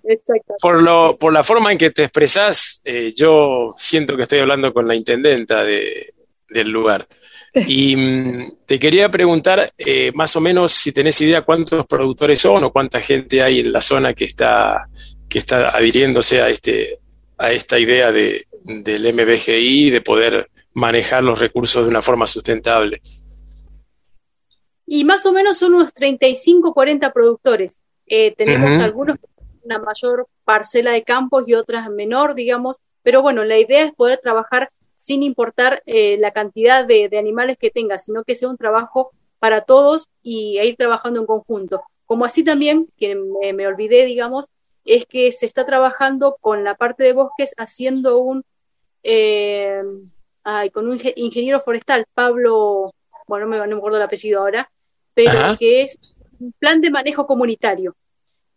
Exacto. 0.03 0.55
Por, 0.62 0.82
lo, 0.82 1.17
por 1.17 1.32
la 1.34 1.43
forma 1.43 1.71
en 1.71 1.77
que 1.77 1.91
te 1.91 2.03
expresás, 2.05 2.82
eh, 2.84 3.12
yo 3.15 3.71
siento 3.77 4.15
que 4.15 4.23
estoy 4.23 4.39
hablando 4.39 4.73
con 4.73 4.88
la 4.88 4.95
intendenta 4.95 5.63
de- 5.63 6.13
del 6.49 6.69
lugar. 6.69 7.08
Y 7.53 7.95
mm, 7.95 8.51
te 8.65 8.79
quería 8.79 9.10
preguntar, 9.10 9.71
eh, 9.77 10.12
más 10.15 10.36
o 10.36 10.41
menos, 10.41 10.71
si 10.71 10.91
tenés 10.91 11.19
idea 11.21 11.41
cuántos 11.43 11.86
productores 11.86 12.39
son 12.39 12.63
o 12.63 12.71
cuánta 12.71 13.01
gente 13.01 13.41
hay 13.43 13.60
en 13.60 13.71
la 13.71 13.82
zona 13.82 14.13
que 14.13 14.23
está, 14.25 14.88
que 15.27 15.39
está 15.39 15.69
adhiriéndose 15.69 16.41
a, 16.41 16.47
este, 16.47 16.97
a 17.38 17.51
esta 17.51 17.77
idea 17.77 18.12
de, 18.12 18.47
del 18.63 19.13
MBGI 19.13 19.89
de 19.91 20.01
poder 20.01 20.49
manejar 20.73 21.23
los 21.23 21.39
recursos 21.39 21.84
de 21.84 21.89
una 21.89 22.01
forma 22.01 22.27
sustentable. 22.27 23.01
Y 24.86 25.03
más 25.03 25.25
o 25.25 25.32
menos 25.32 25.58
son 25.58 25.75
unos 25.75 25.93
35, 25.93 26.73
40 26.73 27.12
productores. 27.13 27.79
Eh, 28.08 28.34
tenemos 28.36 28.71
Ujú. 28.71 28.82
algunos 28.82 29.17
que 29.17 29.27
tienen 29.27 29.60
una 29.63 29.79
mayor 29.79 30.27
parcela 30.43 30.91
de 30.91 31.03
campos 31.03 31.43
y 31.47 31.53
otras 31.53 31.89
menor, 31.89 32.34
digamos, 32.34 32.77
pero 33.03 33.21
bueno, 33.21 33.43
la 33.43 33.60
idea 33.60 33.84
es 33.84 33.93
poder 33.93 34.19
trabajar 34.21 34.71
sin 34.97 35.23
importar 35.23 35.82
eh, 35.86 36.17
la 36.19 36.32
cantidad 36.32 36.86
de, 36.86 37.08
de 37.08 37.17
animales 37.17 37.58
que 37.58 37.69
tenga, 37.71 37.99
sino 37.99 38.23
que 38.23 38.36
sea 38.36 38.49
un 38.49 38.58
trabajo 38.58 39.12
para 39.39 39.62
todos 39.62 40.10
y 40.21 40.58
a 40.58 40.65
ir 40.65 40.75
trabajando 40.75 41.19
en 41.19 41.25
conjunto. 41.25 41.84
Como 42.05 42.25
así 42.25 42.43
también, 42.43 42.89
que 42.97 43.15
me, 43.15 43.53
me 43.53 43.67
olvidé, 43.67 44.05
digamos, 44.05 44.47
es 44.86 45.05
que 45.05 45.32
se 45.32 45.45
está 45.45 45.65
trabajando 45.65 46.38
con 46.41 46.63
la 46.63 46.75
parte 46.75 47.03
de 47.03 47.13
bosques 47.13 47.53
haciendo 47.58 48.17
un, 48.17 48.43
eh, 49.03 49.82
ay, 50.43 50.69
con 50.69 50.88
un 50.88 50.97
inge- 50.99 51.13
ingeniero 51.15 51.60
forestal, 51.60 52.06
Pablo, 52.13 52.93
bueno, 53.28 53.45
no 53.45 53.52
me, 53.52 53.58
no 53.60 53.67
me 53.67 53.75
acuerdo 53.75 53.97
el 53.97 54.04
apellido 54.04 54.39
ahora, 54.41 54.69
pero 55.13 55.32
Ajá. 55.32 55.58
que 55.58 55.84
es 55.84 56.15
un 56.39 56.54
plan 56.54 56.82
de 56.82 56.89
manejo 56.89 57.28
comunitario, 57.28 57.95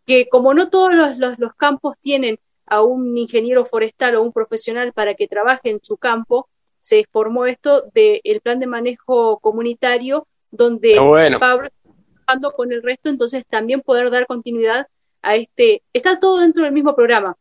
que 0.07 0.29
como 0.29 0.55
no 0.55 0.69
todos 0.71 0.95
los, 0.95 1.19
los- 1.19 1.39
los 1.39 1.55
campos 1.55 1.97
tienen 2.01 2.39
a 2.67 2.83
un 2.83 3.17
ingeniero 3.19 3.65
forestal 3.65 4.15
o 4.17 4.23
un 4.23 4.33
profesional 4.33 4.93
para 4.93 5.15
que 5.15 5.29
trabaje 5.29 5.71
en 5.71 5.81
su 5.83 5.97
campo, 5.97 6.49
se 6.81 7.05
formó 7.11 7.47
esto 7.47 7.85
del 7.95 8.41
plan 8.43 8.59
de 8.59 8.67
manejo 8.67 9.39
comunitario, 9.41 10.27
donde 10.51 10.99
bueno. 10.99 11.39
Pablo 11.39 11.67
está 11.69 11.91
trabajando 12.15 12.53
con 12.53 12.73
el 12.73 12.83
resto, 12.83 13.09
entonces 13.09 13.45
también 13.49 13.81
poder 13.83 14.11
dar 14.11 14.27
continuidad 14.27 14.87
a 15.23 15.37
este, 15.37 15.83
está 15.93 16.19
todo 16.19 16.41
dentro 16.41 16.65
del 16.65 16.73
mismo 16.73 16.95
programa, 16.97 17.37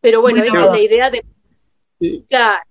pero 0.00 0.20
bueno, 0.20 0.38
Muy 0.38 0.48
esa 0.48 0.58
es 0.58 0.62
bueno. 0.64 0.76
la 0.76 0.82
idea 0.82 1.10
de 1.10 1.24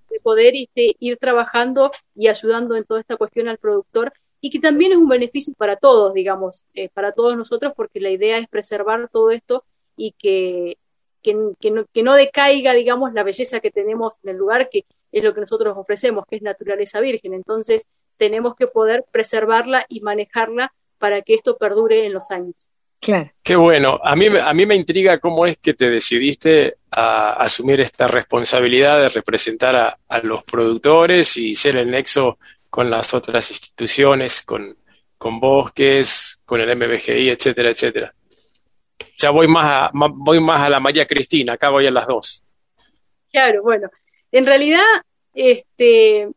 De 0.10 0.20
poder 0.20 0.54
este, 0.56 0.96
ir 1.00 1.18
trabajando 1.18 1.92
y 2.16 2.28
ayudando 2.28 2.76
en 2.76 2.84
toda 2.84 3.00
esta 3.00 3.18
cuestión 3.18 3.48
al 3.48 3.58
productor 3.58 4.14
y 4.42 4.50
que 4.50 4.60
también 4.60 4.92
es 4.92 4.98
un 4.98 5.08
beneficio 5.08 5.54
para 5.58 5.78
todos, 5.78 6.14
digamos, 6.14 6.66
eh, 6.74 6.90
para 6.90 7.14
todos 7.14 7.38
nosotros, 7.38 7.74
porque 7.76 8.00
la 8.00 8.10
idea 8.10 8.38
es 8.38 8.48
preservar 8.50 9.10
todo 9.10 9.32
esto 9.32 9.64
y 9.96 10.12
que, 10.12 10.78
que, 11.22 11.36
que 11.60 11.72
no, 11.72 11.86
que 11.94 12.04
no 12.04 12.14
decaiga, 12.14 12.74
digamos, 12.74 13.14
la 13.14 13.24
belleza 13.24 13.62
que 13.62 13.72
tenemos 13.72 14.16
en 14.24 14.32
el 14.32 14.38
lugar, 14.38 14.70
que 14.70 14.86
es 15.14 15.24
lo 15.24 15.34
que 15.34 15.42
nosotros 15.42 15.78
ofrecemos, 15.78 16.26
que 16.28 16.36
es 16.36 16.42
naturaleza 16.42 17.00
virgen. 17.00 17.34
Entonces, 17.34 17.86
tenemos 18.18 18.56
que 18.56 18.68
poder 18.68 19.06
preservarla 19.12 19.86
y 19.88 20.02
manejarla 20.02 20.74
para 20.98 21.22
que 21.22 21.36
esto 21.36 21.58
perdure 21.58 22.06
en 22.06 22.14
los 22.14 22.30
años. 22.32 22.56
Claro. 23.04 23.30
Qué 23.44 23.56
bueno. 23.58 24.00
A 24.02 24.16
mí, 24.16 24.30
me- 24.30 24.40
a 24.40 24.54
mí 24.54 24.66
me 24.66 24.76
intriga 24.76 25.20
cómo 25.20 25.46
es 25.46 25.58
que 25.58 25.74
te 25.74 25.90
decidiste 25.90 26.78
a 26.90 27.34
asumir 27.34 27.82
esta 27.82 28.08
responsabilidad 28.08 29.02
de 29.02 29.10
representar 29.10 29.76
a, 29.76 29.98
a 30.08 30.20
los 30.20 30.44
productores 30.44 31.36
y 31.38 31.54
ser 31.54 31.76
el 31.78 31.92
nexo 31.92 32.38
con 32.70 32.90
las 32.90 33.14
otras 33.14 33.52
instituciones, 33.52 34.42
con, 34.42 34.78
con 35.18 35.40
bosques, 35.40 36.42
con 36.46 36.62
el 36.62 36.70
MBGI, 36.78 37.30
etcétera, 37.30 37.72
etcétera. 37.72 38.14
Ya 39.18 39.32
voy 39.32 39.48
más 39.48 39.66
a, 39.66 39.90
ma- 39.94 40.10
voy 40.12 40.40
más 40.40 40.62
a 40.62 40.70
la 40.70 40.80
María 40.80 41.06
Cristina, 41.06 41.54
acá 41.54 41.70
voy 41.70 41.86
a 41.86 41.92
las 41.92 42.08
dos. 42.08 42.44
Claro, 43.32 43.64
bueno, 43.64 43.90
en 44.32 44.46
realidad, 44.46 44.82
este, 45.34 46.30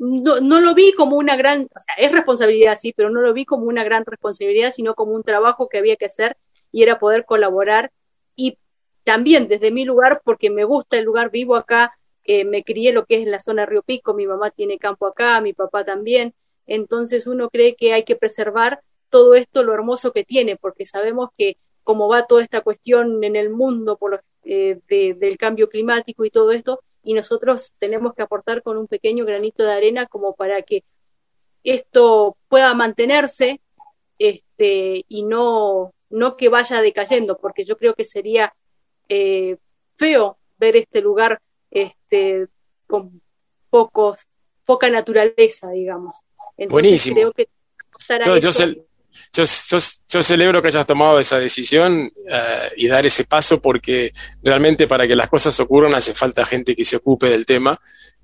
no, 0.00 0.40
no 0.40 0.60
lo 0.60 0.74
vi 0.74 0.92
como 0.94 1.16
una 1.16 1.36
gran, 1.36 1.64
o 1.76 1.80
sea, 1.80 1.94
es 1.98 2.12
responsabilidad, 2.12 2.78
sí, 2.80 2.92
pero 2.96 3.10
no 3.10 3.20
lo 3.20 3.32
vi 3.34 3.44
como 3.44 3.66
una 3.66 3.84
gran 3.84 4.04
responsabilidad, 4.06 4.70
sino 4.72 4.94
como 4.94 5.12
un 5.12 5.22
trabajo 5.22 5.68
que 5.68 5.78
había 5.78 5.96
que 5.96 6.06
hacer 6.06 6.36
y 6.72 6.82
era 6.82 6.98
poder 6.98 7.24
colaborar. 7.26 7.92
Y 8.36 8.58
también 9.04 9.48
desde 9.48 9.70
mi 9.70 9.84
lugar, 9.84 10.22
porque 10.24 10.50
me 10.50 10.64
gusta 10.64 10.98
el 10.98 11.04
lugar, 11.04 11.30
vivo 11.30 11.56
acá, 11.56 11.92
eh, 12.24 12.44
me 12.44 12.64
crié 12.64 12.92
lo 12.92 13.06
que 13.06 13.22
es 13.22 13.28
la 13.28 13.40
zona 13.40 13.62
de 13.62 13.66
Río 13.66 13.82
Pico, 13.82 14.14
mi 14.14 14.26
mamá 14.26 14.50
tiene 14.50 14.78
campo 14.78 15.06
acá, 15.06 15.40
mi 15.40 15.52
papá 15.52 15.84
también, 15.84 16.34
entonces 16.66 17.26
uno 17.26 17.50
cree 17.50 17.74
que 17.76 17.92
hay 17.92 18.04
que 18.04 18.16
preservar 18.16 18.80
todo 19.10 19.34
esto, 19.34 19.62
lo 19.62 19.74
hermoso 19.74 20.12
que 20.12 20.24
tiene, 20.24 20.56
porque 20.56 20.86
sabemos 20.86 21.30
que 21.36 21.56
como 21.84 22.08
va 22.08 22.26
toda 22.26 22.42
esta 22.42 22.60
cuestión 22.62 23.24
en 23.24 23.36
el 23.36 23.50
mundo 23.50 23.96
por 23.98 24.12
los, 24.12 24.20
eh, 24.44 24.78
de- 24.88 25.14
del 25.14 25.36
cambio 25.38 25.68
climático 25.68 26.24
y 26.24 26.30
todo 26.30 26.52
esto, 26.52 26.80
y 27.02 27.14
nosotros 27.14 27.72
tenemos 27.78 28.14
que 28.14 28.22
aportar 28.22 28.62
con 28.62 28.76
un 28.76 28.86
pequeño 28.86 29.24
granito 29.24 29.62
de 29.62 29.72
arena 29.72 30.06
como 30.06 30.34
para 30.34 30.62
que 30.62 30.84
esto 31.64 32.36
pueda 32.48 32.74
mantenerse 32.74 33.60
este, 34.18 35.04
y 35.08 35.22
no, 35.22 35.92
no 36.10 36.36
que 36.36 36.48
vaya 36.48 36.80
decayendo, 36.80 37.38
porque 37.38 37.64
yo 37.64 37.76
creo 37.76 37.94
que 37.94 38.04
sería 38.04 38.54
eh, 39.08 39.56
feo 39.96 40.38
ver 40.58 40.76
este 40.76 41.00
lugar 41.00 41.40
este, 41.70 42.48
con 42.86 43.20
pocos, 43.70 44.20
poca 44.66 44.90
naturaleza, 44.90 45.70
digamos. 45.70 46.16
Entonces 46.56 46.72
Buenísimo. 46.72 47.14
creo 47.14 47.32
que 47.32 47.48
Yo, 48.40 48.50
yo, 49.32 49.44
yo- 49.44 49.78
yo 50.08 50.22
celebro 50.22 50.60
que 50.60 50.68
hayas 50.68 50.86
tomado 50.86 51.18
esa 51.20 51.38
decisión 51.38 52.10
eh, 52.28 52.70
y 52.76 52.88
dar 52.88 53.04
ese 53.06 53.24
paso 53.24 53.60
porque 53.60 54.12
realmente 54.42 54.86
para 54.86 55.06
que 55.06 55.14
las 55.16 55.28
cosas 55.28 55.58
ocurran 55.60 55.94
hace 55.94 56.14
falta 56.14 56.44
gente 56.44 56.74
que 56.74 56.84
se 56.84 56.96
ocupe 56.96 57.28
del 57.28 57.46
tema 57.46 57.80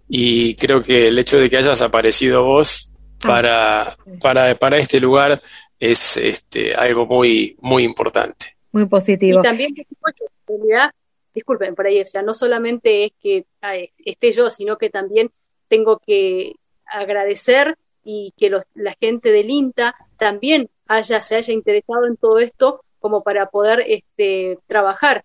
y 0.08 0.54
creo 0.54 0.80
que 0.82 1.08
el 1.08 1.18
hecho 1.18 1.38
de 1.38 1.50
que 1.50 1.56
hayas 1.56 1.82
aparecido 1.82 2.42
vos 2.44 2.92
para, 3.20 3.96
para, 4.20 4.54
para 4.56 4.78
este 4.78 5.00
lugar 5.00 5.40
es 5.78 6.16
este, 6.16 6.74
algo 6.74 7.06
muy, 7.06 7.56
muy 7.60 7.84
importante. 7.84 8.56
Muy 8.72 8.86
positivo. 8.86 9.40
Y 9.40 9.42
también, 9.42 9.74
supuesto, 9.88 10.24
en 10.48 10.58
realidad, 10.58 10.90
disculpen 11.34 11.74
por 11.74 11.86
ahí, 11.86 12.00
o 12.00 12.06
sea, 12.06 12.22
no 12.22 12.34
solamente 12.34 13.04
es 13.06 13.12
que 13.22 13.44
ay, 13.60 13.90
esté 14.04 14.32
yo, 14.32 14.48
sino 14.50 14.78
que 14.78 14.90
también 14.90 15.30
tengo 15.68 15.98
que 15.98 16.54
agradecer 16.86 17.76
y 18.04 18.32
que 18.36 18.48
los, 18.50 18.64
la 18.74 18.94
gente 19.00 19.32
del 19.32 19.50
INTA 19.50 19.94
también 20.18 20.70
haya, 20.86 21.20
se 21.20 21.36
haya 21.36 21.52
interesado 21.52 22.06
en 22.06 22.16
todo 22.16 22.38
esto 22.38 22.82
como 22.98 23.22
para 23.22 23.50
poder 23.50 23.84
este, 23.86 24.58
trabajar. 24.66 25.24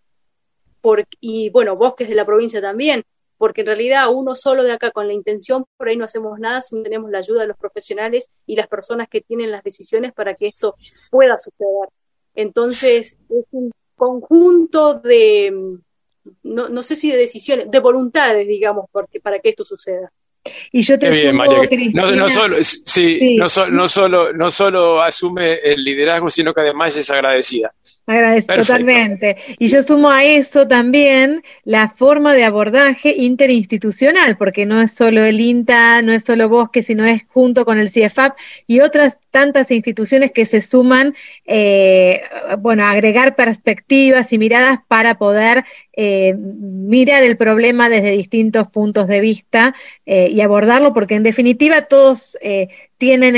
Y 1.20 1.50
bueno, 1.52 1.76
bosques 1.76 2.10
de 2.10 2.16
la 2.16 2.26
provincia 2.26 2.62
también, 2.62 3.04
porque 3.38 3.62
en 3.62 3.68
realidad 3.68 4.10
uno 4.12 4.36
solo 4.36 4.64
de 4.64 4.72
acá 4.72 4.92
con 4.92 5.08
la 5.08 5.14
intención, 5.14 5.66
por 5.78 5.88
ahí 5.88 5.98
no 5.98 6.06
hacemos 6.06 6.40
nada 6.40 6.62
si 6.62 6.76
no 6.76 6.84
tenemos 6.84 7.10
la 7.12 7.20
ayuda 7.20 7.42
de 7.42 7.48
los 7.48 7.58
profesionales 7.58 8.30
y 8.46 8.56
las 8.56 8.68
personas 8.68 9.08
que 9.10 9.22
tienen 9.22 9.52
las 9.52 9.64
decisiones 9.64 10.14
para 10.14 10.36
que 10.36 10.48
esto 10.48 10.76
pueda 11.10 11.38
suceder. 11.38 11.90
Entonces, 12.34 13.18
es 13.30 13.46
un 13.52 13.72
conjunto 13.96 14.96
de, 14.96 15.80
no, 16.44 16.70
no 16.70 16.84
sé 16.84 16.96
si 16.96 17.12
de 17.12 17.18
decisiones, 17.18 17.70
de 17.70 17.80
voluntades, 17.80 18.48
digamos, 18.48 18.86
porque, 18.92 19.20
para 19.20 19.40
que 19.40 19.50
esto 19.50 19.64
suceda. 19.64 20.12
Y 20.72 20.82
yo 20.82 20.98
te 20.98 21.10
Qué 21.10 21.16
bien, 21.18 21.36
María. 21.36 21.58
No, 21.58 21.68
Cristina, 21.70 22.16
no 22.16 22.30
solo, 22.30 22.58
sí, 22.64 22.82
Sí. 22.86 23.36
No, 23.36 23.48
so- 23.48 23.68
no 23.68 23.88
solo, 23.88 24.34
no 24.34 24.50
solo 24.50 25.02
asume 25.02 25.60
el 25.64 25.84
liderazgo, 25.84 26.30
sino 26.30 26.54
que 26.54 26.62
además 26.62 26.96
es 26.98 27.10
agradecida. 27.12 27.72
Agradezco 28.08 28.54
totalmente. 28.56 29.38
Y 29.60 29.68
yo 29.68 29.84
sumo 29.84 30.10
a 30.10 30.24
eso 30.24 30.68
también 30.68 31.44
la 31.64 31.88
forma 31.90 32.34
de 32.34 32.44
abordaje 32.44 33.14
interinstitucional, 33.16 34.38
porque 34.38 34.66
no 34.66 34.82
es 34.82 34.92
solo 34.92 35.24
el 35.24 35.40
INTA, 35.40 36.02
no 36.02 36.12
es 36.12 36.24
solo 36.24 36.50
Bosque, 36.50 36.82
sino 36.82 37.06
es 37.06 37.22
junto 37.28 37.64
con 37.64 37.78
el 37.78 37.90
CIEFAP 37.90 38.36
y 38.66 38.80
otras 38.80 39.20
tantas 39.30 39.70
instituciones 39.72 40.32
que 40.32 40.46
se 40.46 40.62
suman, 40.62 41.16
eh, 41.46 42.22
bueno, 42.60 42.86
agregar 42.86 43.36
perspectivas 43.36 44.34
y 44.34 44.40
miradas 44.40 44.80
para 44.88 45.16
poder 45.16 45.64
eh, 46.04 46.34
mirar 46.94 47.24
el 47.24 47.36
problema 47.38 47.90
desde 47.90 48.12
distintos 48.12 48.68
puntos 48.78 49.06
de 49.08 49.20
vista 49.22 49.74
eh, 50.06 50.30
y 50.36 50.42
abordarlo, 50.42 50.94
porque 50.94 51.16
en 51.16 51.24
definitiva 51.24 51.82
todos 51.84 52.38
eh, 52.42 52.68
tienen 52.98 53.34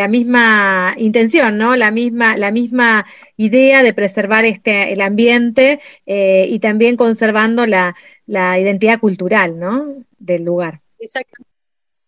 la 0.00 0.08
misma 0.08 0.94
intención, 0.98 1.56
¿no? 1.58 1.74
La 1.76 1.90
misma, 1.90 2.36
la 2.36 2.50
misma 2.50 3.06
idea 3.36 3.82
de 3.82 3.92
preservar 3.94 4.44
este, 4.44 4.92
el 4.92 5.00
ambiente 5.00 5.80
eh, 6.06 6.46
y 6.48 6.58
también 6.58 6.96
conservando 6.96 7.66
la, 7.66 7.94
la 8.26 8.58
identidad 8.58 8.98
cultural, 9.00 9.58
¿no? 9.58 9.72
Del 10.18 10.42
lugar. 10.44 10.80
Exactamente. 10.98 11.50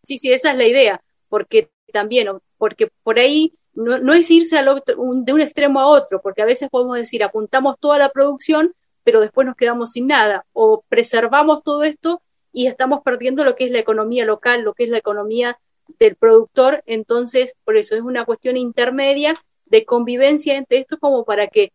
Sí, 0.02 0.18
sí, 0.18 0.32
esa 0.32 0.50
es 0.52 0.56
la 0.58 0.66
idea, 0.66 1.00
porque 1.28 1.68
también, 1.92 2.28
porque 2.58 2.88
por 3.02 3.18
ahí 3.18 3.52
no, 3.74 3.98
no 3.98 4.12
es 4.12 4.30
irse 4.30 4.58
al 4.58 4.68
otro, 4.68 5.00
un- 5.00 5.24
de 5.24 5.32
un 5.32 5.40
extremo 5.40 5.80
a 5.80 5.86
otro, 5.86 6.20
porque 6.22 6.42
a 6.42 6.46
veces 6.46 6.68
podemos 6.70 6.96
decir, 6.96 7.22
apuntamos 7.22 7.76
toda 7.80 7.98
la 7.98 8.10
producción, 8.10 8.74
pero 9.04 9.20
después 9.20 9.46
nos 9.46 9.56
quedamos 9.56 9.92
sin 9.92 10.08
nada, 10.08 10.44
o 10.52 10.84
preservamos 10.88 11.62
todo 11.62 11.84
esto 11.84 12.22
y 12.52 12.66
estamos 12.66 13.02
perdiendo 13.02 13.44
lo 13.44 13.54
que 13.54 13.64
es 13.64 13.70
la 13.70 13.78
economía 13.78 14.24
local, 14.24 14.62
lo 14.62 14.74
que 14.74 14.84
es 14.84 14.90
la 14.90 14.98
economía 14.98 15.58
del 15.98 16.16
productor, 16.16 16.82
entonces 16.86 17.54
por 17.64 17.76
eso 17.76 17.94
es 17.94 18.00
una 18.00 18.24
cuestión 18.24 18.56
intermedia 18.56 19.36
de 19.66 19.84
convivencia 19.84 20.56
entre 20.56 20.78
esto 20.78 20.98
como 20.98 21.24
para 21.24 21.48
que 21.48 21.72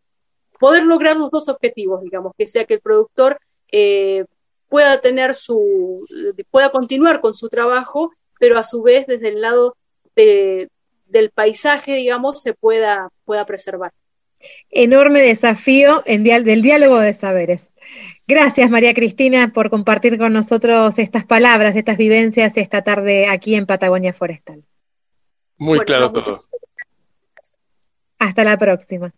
poder 0.58 0.84
lograr 0.84 1.16
los 1.16 1.30
dos 1.30 1.48
objetivos, 1.48 2.02
digamos, 2.02 2.32
que 2.36 2.46
sea 2.46 2.64
que 2.64 2.74
el 2.74 2.80
productor 2.80 3.38
eh, 3.72 4.24
pueda 4.68 5.00
tener 5.00 5.34
su, 5.34 6.04
pueda 6.50 6.70
continuar 6.70 7.20
con 7.20 7.34
su 7.34 7.48
trabajo, 7.48 8.12
pero 8.38 8.58
a 8.58 8.64
su 8.64 8.82
vez 8.82 9.06
desde 9.06 9.28
el 9.28 9.40
lado 9.40 9.76
de, 10.14 10.68
del 11.06 11.30
paisaje, 11.30 11.94
digamos, 11.94 12.40
se 12.40 12.54
pueda, 12.54 13.10
pueda 13.24 13.44
preservar. 13.46 13.92
Enorme 14.70 15.20
desafío 15.20 16.02
en 16.06 16.22
dial- 16.24 16.44
del 16.44 16.62
diálogo 16.62 16.98
de 16.98 17.12
saberes. 17.14 17.68
Gracias, 18.28 18.70
María 18.70 18.94
Cristina, 18.94 19.52
por 19.52 19.70
compartir 19.70 20.16
con 20.16 20.32
nosotros 20.32 20.98
estas 20.98 21.24
palabras, 21.24 21.74
estas 21.74 21.96
vivencias 21.96 22.56
esta 22.56 22.82
tarde 22.82 23.26
aquí 23.26 23.54
en 23.56 23.66
Patagonia 23.66 24.12
Forestal. 24.12 24.62
Muy 25.56 25.78
Bueno, 25.78 25.84
claro 25.84 26.12
todo. 26.12 26.40
Hasta 28.18 28.44
la 28.44 28.56
próxima. 28.58 29.12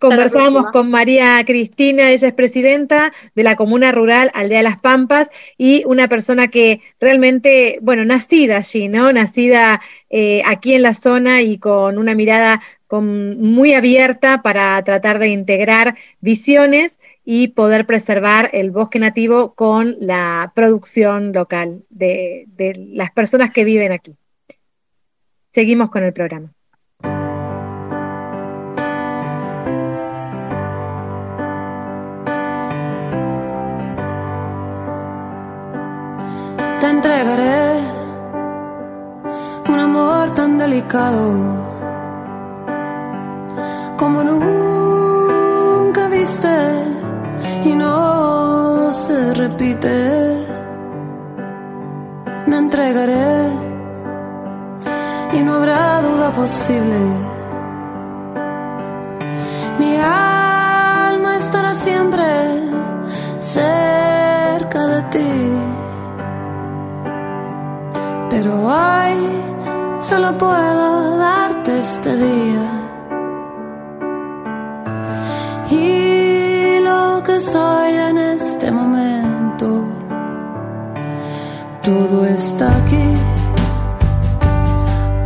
próxima. 0.00 0.72
con 0.72 0.90
María 0.90 1.42
Cristina, 1.46 2.10
ella 2.10 2.28
es 2.28 2.34
presidenta 2.34 3.12
de 3.34 3.42
la 3.44 3.54
comuna 3.56 3.92
rural 3.92 4.30
Aldea 4.34 4.62
Las 4.62 4.78
Pampas 4.78 5.30
y 5.56 5.84
una 5.86 6.08
persona 6.08 6.48
que 6.48 6.80
realmente, 6.98 7.78
bueno, 7.80 8.04
nacida 8.04 8.56
allí, 8.56 8.88
¿no? 8.88 9.12
Nacida 9.12 9.80
eh, 10.10 10.42
aquí 10.46 10.74
en 10.74 10.82
la 10.82 10.94
zona 10.94 11.42
y 11.42 11.58
con 11.58 11.98
una 11.98 12.14
mirada 12.14 12.60
muy 13.02 13.74
abierta 13.74 14.42
para 14.42 14.82
tratar 14.84 15.18
de 15.18 15.28
integrar 15.28 15.96
visiones 16.20 17.00
y 17.24 17.48
poder 17.48 17.86
preservar 17.86 18.50
el 18.52 18.70
bosque 18.70 18.98
nativo 18.98 19.54
con 19.54 19.96
la 20.00 20.52
producción 20.54 21.32
local 21.32 21.84
de, 21.90 22.44
de 22.48 22.74
las 22.92 23.10
personas 23.10 23.52
que 23.52 23.64
viven 23.64 23.92
aquí. 23.92 24.16
Seguimos 25.52 25.90
con 25.90 26.04
el 26.04 26.12
programa. 26.12 26.52
te 36.84 36.90
entregaré 36.90 37.80
un 39.68 39.80
amor 39.80 40.34
tan 40.34 40.58
delicado 40.58 41.73
como 43.96 44.22
nunca 44.22 46.08
viste 46.08 46.56
y 47.64 47.74
no 47.74 48.92
se 48.92 49.34
repite. 49.34 50.36
Me 52.46 52.58
entregaré 52.58 53.48
y 55.32 55.38
no 55.40 55.54
habrá 55.54 56.02
duda 56.02 56.30
posible. 56.32 57.00
Mi 59.78 59.96
alma 59.96 61.36
estará 61.36 61.74
siempre 61.74 62.24
cerca 63.38 64.86
de 64.86 65.02
ti. 65.14 65.32
Pero 68.30 68.52
hoy 68.66 69.16
solo 70.00 70.36
puedo 70.38 71.18
darte 71.18 71.80
este 71.80 72.16
día. 72.16 72.83
Soy 77.52 77.92
en 77.92 78.16
este 78.16 78.70
momento, 78.70 79.66
todo 81.82 82.24
está 82.26 82.66
aquí, 82.82 83.08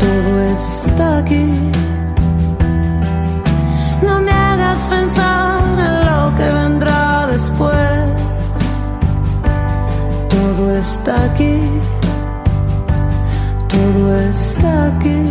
todo 0.05 0.33
está 0.57 1.19
aquí. 1.19 1.47
No 4.03 4.21
me 4.21 4.33
hagas 4.33 4.87
pensar 4.87 5.61
en 5.89 5.97
lo 6.09 6.35
que 6.37 6.47
vendrá 6.61 7.27
después, 7.29 8.01
todo 10.29 10.77
está 10.77 11.25
aquí 11.25 11.61
todo 13.69 14.19
está 14.31 14.87
aquí. 14.89 15.28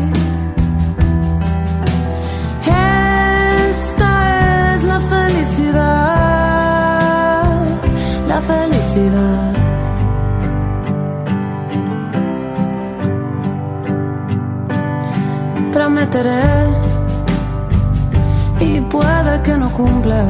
Cumpla. 19.78 20.26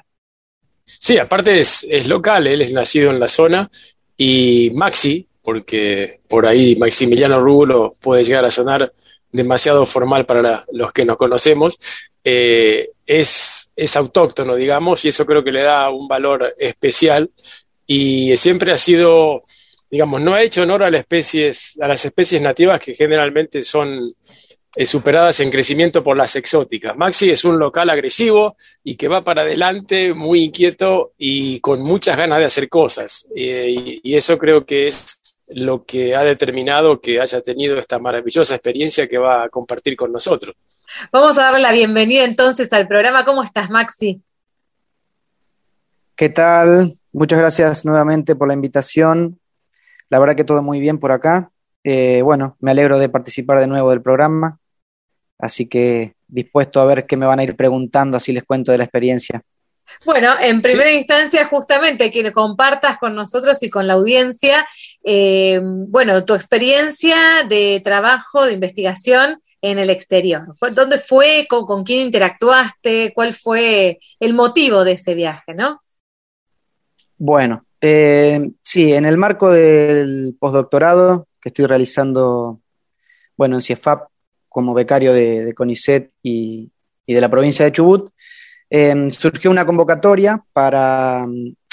Sí, 0.84 1.18
aparte 1.18 1.58
es, 1.58 1.84
es 1.90 2.06
local, 2.06 2.46
él 2.46 2.62
es 2.62 2.72
nacido 2.72 3.10
en 3.10 3.18
la 3.18 3.26
zona 3.26 3.68
y 4.16 4.70
Maxi, 4.74 5.26
porque 5.42 6.20
por 6.28 6.46
ahí 6.46 6.76
Maximiliano 6.76 7.40
Rúbulo 7.40 7.94
puede 8.00 8.24
llegar 8.24 8.44
a 8.44 8.50
sonar 8.50 8.92
demasiado 9.32 9.84
formal 9.86 10.26
para 10.26 10.64
los 10.72 10.92
que 10.92 11.04
nos 11.04 11.16
conocemos, 11.16 11.78
eh, 12.22 12.90
es, 13.06 13.72
es 13.74 13.96
autóctono, 13.96 14.54
digamos, 14.54 15.04
y 15.04 15.08
eso 15.08 15.26
creo 15.26 15.42
que 15.42 15.52
le 15.52 15.62
da 15.62 15.90
un 15.90 16.06
valor 16.06 16.54
especial 16.58 17.30
y 17.86 18.36
siempre 18.36 18.72
ha 18.72 18.76
sido, 18.76 19.42
digamos, 19.90 20.20
no 20.20 20.34
ha 20.34 20.42
hecho 20.42 20.62
honor 20.62 20.84
a 20.84 20.90
las 20.90 21.00
especies, 21.00 21.78
a 21.80 21.88
las 21.88 22.04
especies 22.04 22.40
nativas 22.40 22.80
que 22.80 22.94
generalmente 22.94 23.62
son 23.62 24.08
eh, 24.76 24.86
superadas 24.86 25.40
en 25.40 25.50
crecimiento 25.50 26.04
por 26.04 26.16
las 26.16 26.36
exóticas. 26.36 26.96
Maxi 26.96 27.30
es 27.30 27.44
un 27.44 27.58
local 27.58 27.90
agresivo 27.90 28.56
y 28.84 28.94
que 28.94 29.08
va 29.08 29.24
para 29.24 29.42
adelante, 29.42 30.14
muy 30.14 30.44
inquieto 30.44 31.12
y 31.18 31.58
con 31.60 31.82
muchas 31.82 32.16
ganas 32.16 32.38
de 32.38 32.44
hacer 32.44 32.68
cosas. 32.68 33.28
Eh, 33.34 34.00
y 34.02 34.14
eso 34.14 34.38
creo 34.38 34.64
que 34.64 34.86
es 34.88 35.21
lo 35.54 35.84
que 35.84 36.14
ha 36.14 36.22
determinado 36.22 37.00
que 37.00 37.20
haya 37.20 37.40
tenido 37.40 37.78
esta 37.78 37.98
maravillosa 37.98 38.54
experiencia 38.54 39.08
que 39.08 39.18
va 39.18 39.44
a 39.44 39.48
compartir 39.48 39.96
con 39.96 40.12
nosotros. 40.12 40.54
Vamos 41.10 41.38
a 41.38 41.44
darle 41.44 41.60
la 41.60 41.72
bienvenida 41.72 42.24
entonces 42.24 42.72
al 42.72 42.86
programa. 42.86 43.24
¿Cómo 43.24 43.42
estás, 43.42 43.70
Maxi? 43.70 44.20
¿Qué 46.14 46.28
tal? 46.28 46.98
Muchas 47.12 47.38
gracias 47.38 47.84
nuevamente 47.84 48.36
por 48.36 48.48
la 48.48 48.54
invitación. 48.54 49.38
La 50.08 50.18
verdad 50.18 50.36
que 50.36 50.44
todo 50.44 50.62
muy 50.62 50.80
bien 50.80 50.98
por 50.98 51.12
acá. 51.12 51.50
Eh, 51.84 52.22
bueno, 52.22 52.56
me 52.60 52.70
alegro 52.70 52.98
de 52.98 53.08
participar 53.08 53.60
de 53.60 53.66
nuevo 53.66 53.90
del 53.90 54.02
programa. 54.02 54.58
Así 55.38 55.66
que 55.66 56.14
dispuesto 56.28 56.80
a 56.80 56.84
ver 56.84 57.06
qué 57.06 57.16
me 57.16 57.26
van 57.26 57.40
a 57.40 57.44
ir 57.44 57.56
preguntando, 57.56 58.16
así 58.16 58.32
les 58.32 58.44
cuento 58.44 58.72
de 58.72 58.78
la 58.78 58.84
experiencia. 58.84 59.42
Bueno, 60.04 60.32
en 60.40 60.62
primera 60.62 60.90
instancia, 60.90 61.46
justamente, 61.46 62.10
que 62.10 62.32
compartas 62.32 62.98
con 62.98 63.14
nosotros 63.14 63.62
y 63.62 63.70
con 63.70 63.86
la 63.86 63.94
audiencia, 63.94 64.66
eh, 65.04 65.60
bueno, 65.62 66.24
tu 66.24 66.34
experiencia 66.34 67.16
de 67.48 67.80
trabajo, 67.82 68.44
de 68.44 68.52
investigación 68.52 69.40
en 69.60 69.78
el 69.78 69.90
exterior. 69.90 70.54
¿Dónde 70.74 70.98
fue? 70.98 71.46
Con, 71.48 71.84
quién 71.84 72.06
interactuaste? 72.06 73.12
¿Cuál 73.14 73.32
fue 73.32 74.00
el 74.20 74.34
motivo 74.34 74.84
de 74.84 74.92
ese 74.92 75.14
viaje, 75.14 75.54
no? 75.54 75.82
Bueno, 77.16 77.64
eh, 77.80 78.50
sí, 78.62 78.92
en 78.92 79.06
el 79.06 79.16
marco 79.16 79.50
del 79.50 80.36
postdoctorado 80.38 81.28
que 81.40 81.48
estoy 81.48 81.66
realizando, 81.66 82.60
bueno, 83.36 83.56
en 83.56 83.62
CIEFAP 83.62 84.08
como 84.48 84.74
becario 84.74 85.12
de, 85.12 85.54
CONICET 85.54 86.10
y, 86.22 86.70
de 87.06 87.20
la 87.20 87.30
provincia 87.30 87.64
de 87.64 87.72
Chubut, 87.72 88.10
eh, 88.70 89.10
surgió 89.10 89.50
una 89.50 89.66
convocatoria 89.66 90.42
para, 90.52 91.26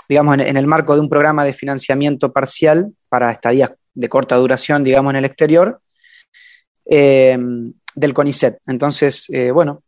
digamos, 0.08 0.40
en, 0.40 0.58
el 0.58 0.68
marco 0.68 0.96
de 0.96 1.02
un 1.02 1.10
programa 1.10 1.44
de 1.44 1.54
financiamiento 1.54 2.32
parcial 2.32 2.94
para 3.10 3.32
estadías 3.32 3.72
de 3.93 4.10
corta 4.10 4.38
duración, 4.38 4.84
digamos, 4.84 5.12
en 5.12 5.18
el 5.18 5.26
exterior, 5.26 5.82
eh, 6.86 7.38
del 7.95 8.14
CONICET. 8.14 8.60
Entonces, 8.68 9.26
eh, 9.30 9.51
bueno, 9.51 9.84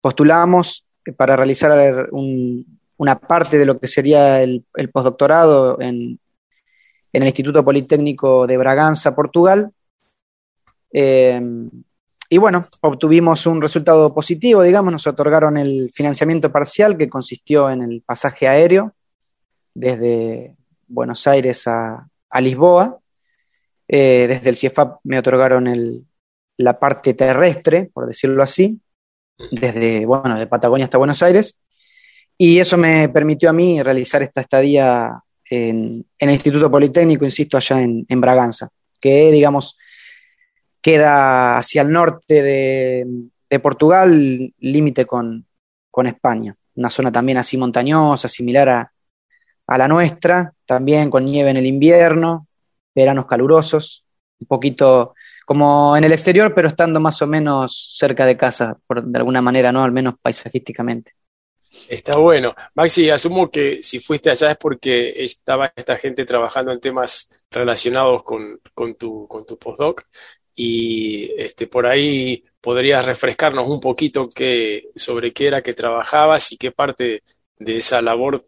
postulamos 0.00 0.86
para 1.16 1.36
realizar 1.36 2.08
un, 2.12 2.78
una 2.98 3.18
parte 3.18 3.58
de 3.58 3.66
lo 3.66 3.78
que 3.80 3.88
sería 3.88 4.42
el, 4.42 4.64
el 4.74 4.90
postdoctorado 4.90 5.80
en, 5.80 6.20
en, 7.12 7.22
el 7.22 7.26
Instituto 7.26 7.64
Politécnico 7.64 8.46
de 8.46 8.56
Braganza, 8.56 9.14
Portugal. 9.14 9.72
Eh, 10.92 11.40
y 12.28 12.38
bueno, 12.38 12.64
obtuvimos 12.80 13.46
un 13.46 13.60
resultado 13.60 14.14
positivo, 14.14 14.62
digamos, 14.62 14.92
nos 14.92 15.06
otorgaron 15.06 15.58
el 15.58 15.90
financiamiento 15.92 16.50
parcial 16.50 16.96
que 16.96 17.10
consistió 17.10 17.68
en 17.68 17.82
el 17.82 18.02
pasaje 18.02 18.48
aéreo 18.48 18.94
desde 19.74 20.56
Buenos 20.88 21.26
Aires 21.26 21.66
a, 21.66 22.08
a 22.32 22.40
Lisboa. 22.40 22.98
Eh, 23.86 24.26
desde 24.26 24.48
el 24.48 24.56
CIEFAP 24.56 25.00
me 25.04 25.18
otorgaron 25.18 25.68
el, 25.68 26.04
la 26.56 26.78
parte 26.78 27.14
terrestre, 27.14 27.90
por 27.92 28.06
decirlo 28.06 28.42
así, 28.42 28.80
desde, 29.50 30.06
bueno, 30.06 30.38
de 30.38 30.46
Patagonia 30.46 30.86
hasta 30.86 30.98
Buenos 30.98 31.22
Aires. 31.22 31.60
Y 32.38 32.58
eso 32.58 32.76
me 32.78 33.08
permitió 33.10 33.50
a 33.50 33.52
mí 33.52 33.82
realizar 33.82 34.22
esta 34.22 34.40
estadía 34.40 35.22
en, 35.48 36.04
en 36.18 36.28
el 36.28 36.34
Instituto 36.34 36.70
Politécnico, 36.70 37.24
insisto, 37.24 37.56
allá 37.56 37.82
en, 37.82 38.06
en 38.08 38.20
Braganza, 38.20 38.68
que, 39.00 39.30
digamos, 39.30 39.76
queda 40.80 41.58
hacia 41.58 41.82
el 41.82 41.90
norte 41.90 42.42
de, 42.42 43.06
de 43.50 43.58
Portugal, 43.60 44.52
límite 44.58 45.04
con, 45.04 45.46
con, 45.90 46.06
España. 46.06 46.56
Una 46.74 46.88
zona 46.88 47.12
también 47.12 47.38
así 47.38 47.56
montañosa, 47.58 48.26
similar 48.26 48.68
a, 48.70 48.91
a, 49.66 49.78
la 49.78 49.88
nuestra, 49.88 50.52
también 50.66 51.10
con 51.10 51.24
nieve 51.24 51.50
en 51.50 51.56
el 51.56 51.66
invierno, 51.66 52.46
veranos 52.94 53.26
calurosos, 53.26 54.04
un 54.40 54.46
poquito 54.46 55.14
como 55.46 55.96
en 55.96 56.04
el 56.04 56.12
exterior, 56.12 56.54
pero 56.54 56.68
estando 56.68 57.00
más 57.00 57.20
o 57.22 57.26
menos 57.26 57.96
cerca 57.96 58.26
de 58.26 58.36
casa, 58.36 58.78
por, 58.86 59.04
de 59.04 59.18
alguna 59.18 59.42
manera, 59.42 59.72
¿no? 59.72 59.82
Al 59.82 59.92
menos 59.92 60.14
paisajísticamente. 60.20 61.12
Está 61.88 62.18
bueno. 62.18 62.54
Maxi, 62.74 63.10
asumo 63.10 63.50
que 63.50 63.82
si 63.82 63.98
fuiste 63.98 64.30
allá 64.30 64.52
es 64.52 64.58
porque 64.58 65.12
estaba 65.24 65.72
esta 65.74 65.96
gente 65.96 66.24
trabajando 66.24 66.70
en 66.72 66.80
temas 66.80 67.30
relacionados 67.50 68.22
con, 68.24 68.60
con 68.74 68.94
tu, 68.94 69.26
con 69.26 69.46
tu 69.46 69.58
postdoc 69.58 70.02
y 70.54 71.32
este, 71.36 71.66
por 71.66 71.86
ahí 71.86 72.44
podrías 72.60 73.06
refrescarnos 73.06 73.68
un 73.68 73.80
poquito 73.80 74.28
qué, 74.34 74.90
sobre 74.96 75.32
qué 75.32 75.48
era 75.48 75.62
que 75.62 75.74
trabajabas 75.74 76.52
y 76.52 76.58
qué 76.58 76.72
parte 76.72 77.22
de 77.58 77.76
esa 77.78 78.02
labor 78.02 78.46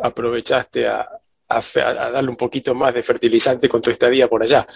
aprovechaste 0.00 0.86
a, 0.86 1.08
darle 1.48 2.30
un 2.30 2.36
poquito 2.36 2.74
más 2.74 2.92
de 2.94 3.02
fertilizante 3.02 3.68
con 3.68 3.80
tu 3.80 3.90
estadía 3.90 4.28
por 4.28 4.42
allá. 4.42 4.66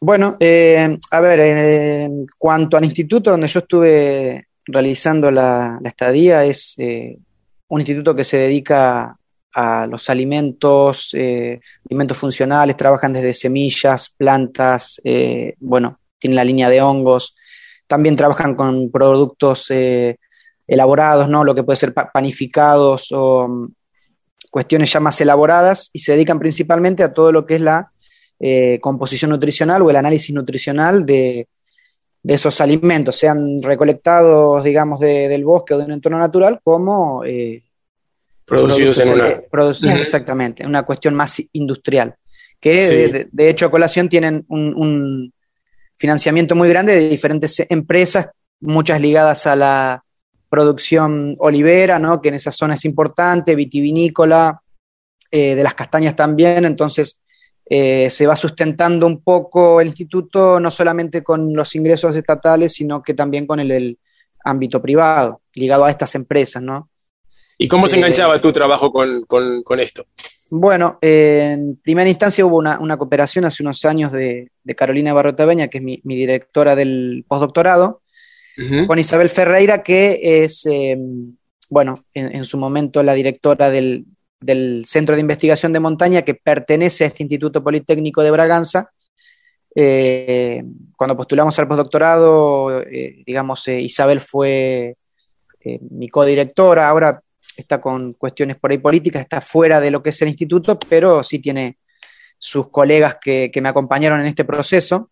Bueno, 0.00 0.36
eh, 0.40 0.98
a 1.10 1.20
ver, 1.20 1.40
en 1.40 2.26
cuanto 2.38 2.76
al 2.76 2.84
instituto 2.84 3.30
donde 3.30 3.46
yo 3.46 3.60
estuve 3.60 4.48
realizando 4.64 5.30
la, 5.30 5.78
estadía, 5.84 6.44
es 6.44 6.74
eh, 6.78 7.16
un 7.68 7.80
instituto 7.80 8.14
que 8.14 8.24
se 8.24 8.38
dedica 8.38 9.16
a 9.54 9.86
los 9.86 10.10
alimentos, 10.10 11.10
eh, 11.12 11.60
alimentos 11.88 12.18
funcionales, 12.18 12.76
trabajan 12.76 13.12
desde 13.12 13.34
semillas, 13.34 14.12
plantas, 14.16 15.00
bueno, 15.60 16.00
tienen 16.18 16.36
la 16.36 16.44
línea 16.44 16.68
de 16.68 16.80
hongos, 16.82 17.36
también 17.86 18.16
trabajan 18.16 18.54
con 18.54 18.90
productos 18.90 19.70
elaborados, 20.66 21.28
¿no? 21.28 21.44
Lo 21.44 21.54
que 21.54 21.62
puede 21.62 21.76
ser 21.76 21.92
panificados 21.92 23.10
o 23.12 23.44
um, 23.44 23.72
cuestiones 24.50 24.92
ya 24.92 25.00
más 25.00 25.20
elaboradas 25.20 25.90
y 25.92 26.00
se 26.00 26.12
dedican 26.12 26.38
principalmente 26.38 27.02
a 27.02 27.12
todo 27.12 27.32
lo 27.32 27.46
que 27.46 27.56
es 27.56 27.60
la 27.60 27.90
eh, 28.38 28.78
composición 28.80 29.30
nutricional 29.30 29.82
o 29.82 29.90
el 29.90 29.96
análisis 29.96 30.34
nutricional 30.34 31.06
de, 31.06 31.48
de, 32.22 32.34
esos 32.34 32.60
alimentos, 32.60 33.16
sean 33.16 33.62
recolectados, 33.62 34.62
digamos, 34.64 35.00
de, 35.00 35.28
del 35.28 35.44
bosque 35.44 35.74
o 35.74 35.78
de 35.78 35.84
un 35.84 35.92
entorno 35.92 36.18
natural, 36.18 36.60
como 36.62 37.24
eh, 37.24 37.62
producidos 38.44 38.98
en 39.00 39.08
una. 39.10 39.94
Exactamente, 39.94 40.66
una 40.66 40.82
cuestión 40.84 41.14
más 41.14 41.40
industrial. 41.52 42.14
Que 42.60 42.86
sí. 42.86 43.12
de, 43.12 43.28
de, 43.30 43.48
hecho, 43.48 43.66
a 43.66 43.70
colación 43.70 44.08
tienen 44.08 44.44
un, 44.48 44.74
un, 44.74 45.32
financiamiento 45.96 46.56
muy 46.56 46.68
grande 46.68 46.96
de 46.96 47.08
diferentes 47.08 47.64
empresas, 47.68 48.28
muchas 48.60 49.00
ligadas 49.00 49.46
a 49.46 49.54
la 49.54 50.01
producción 50.52 51.34
olivera, 51.38 51.98
¿no? 51.98 52.20
que 52.20 52.28
en 52.28 52.34
esa 52.34 52.52
zona 52.52 52.74
es 52.74 52.84
importante, 52.84 53.56
vitivinícola, 53.56 54.60
eh, 55.30 55.54
de 55.54 55.62
las 55.62 55.74
castañas 55.74 56.14
también, 56.14 56.66
entonces 56.66 57.18
eh, 57.64 58.10
se 58.10 58.26
va 58.26 58.36
sustentando 58.36 59.06
un 59.06 59.22
poco 59.22 59.80
el 59.80 59.86
instituto, 59.86 60.60
no 60.60 60.70
solamente 60.70 61.22
con 61.22 61.54
los 61.54 61.74
ingresos 61.74 62.14
estatales, 62.14 62.74
sino 62.74 63.02
que 63.02 63.14
también 63.14 63.46
con 63.46 63.60
el, 63.60 63.70
el 63.70 63.98
ámbito 64.44 64.82
privado, 64.82 65.40
ligado 65.54 65.86
a 65.86 65.90
estas 65.90 66.14
empresas, 66.16 66.62
¿no? 66.62 66.90
¿Y 67.56 67.66
cómo 67.66 67.88
se 67.88 67.96
enganchaba 67.96 68.36
eh, 68.36 68.40
tu 68.40 68.52
trabajo 68.52 68.92
con, 68.92 69.22
con, 69.22 69.62
con 69.62 69.80
esto? 69.80 70.04
Bueno, 70.50 70.98
eh, 71.00 71.52
en 71.54 71.76
primera 71.76 72.10
instancia 72.10 72.44
hubo 72.44 72.58
una, 72.58 72.78
una, 72.78 72.98
cooperación 72.98 73.46
hace 73.46 73.62
unos 73.62 73.82
años 73.86 74.12
de, 74.12 74.50
de 74.62 74.74
Carolina 74.74 75.14
Barrotabeña, 75.14 75.68
que 75.68 75.78
es 75.78 75.84
mi, 75.84 76.02
mi, 76.04 76.14
directora 76.14 76.76
del 76.76 77.24
postdoctorado, 77.26 78.01
con 78.86 78.98
Isabel 78.98 79.30
Ferreira, 79.30 79.82
que 79.82 80.44
es, 80.44 80.66
eh, 80.66 80.96
bueno, 81.70 81.94
en, 82.12 82.44
su 82.44 82.58
momento 82.58 83.02
la 83.02 83.14
directora 83.14 83.70
del, 83.70 84.04
del, 84.40 84.84
Centro 84.86 85.14
de 85.14 85.20
Investigación 85.20 85.72
de 85.72 85.80
Montaña, 85.80 86.22
que 86.22 86.34
pertenece 86.34 87.04
a 87.04 87.06
este 87.06 87.22
Instituto 87.22 87.64
Politécnico 87.64 88.22
de 88.22 88.30
Braganza. 88.30 88.90
Eh, 89.74 90.62
cuando 90.96 91.16
postulamos 91.16 91.58
al 91.58 91.68
postdoctorado, 91.68 92.82
eh, 92.82 93.22
digamos, 93.26 93.66
Isabel 93.68 94.20
fue 94.20 94.96
mi 95.90 96.08
codirectora, 96.08 96.88
ahora 96.88 97.22
está 97.56 97.80
con 97.80 98.14
cuestiones 98.14 98.56
por 98.56 98.72
ahí 98.72 98.78
políticas, 98.78 99.22
está 99.22 99.40
fuera 99.40 99.80
de 99.80 99.92
lo 99.92 100.02
que 100.02 100.10
es 100.10 100.20
el 100.20 100.28
instituto, 100.28 100.76
pero 100.88 101.22
sí 101.22 101.38
tiene 101.38 101.78
sus 102.36 102.68
colegas 102.68 103.18
que, 103.20 103.50
que 103.52 103.60
me 103.60 103.68
acompañaron 103.68 104.20
en 104.20 104.26
este 104.26 104.44
proceso. 104.44 105.11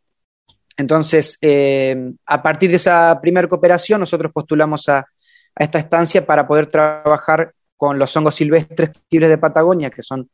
Entonces, 0.80 1.36
eh, 1.42 2.12
a 2.24 2.42
partir 2.42 2.70
de 2.70 2.76
esa 2.76 3.18
primera 3.20 3.46
cooperación, 3.46 4.00
nosotros 4.00 4.32
postulamos 4.32 4.88
a, 4.88 5.06
esta 5.54 5.78
estancia 5.78 6.24
para 6.24 6.46
poder 6.48 6.68
trabajar 6.68 7.52
con 7.76 7.98
los 7.98 8.16
hongos 8.16 8.36
silvestres 8.36 8.90
de 9.10 9.38
Patagonia, 9.38 9.90
que 9.90 10.02
son 10.02 10.30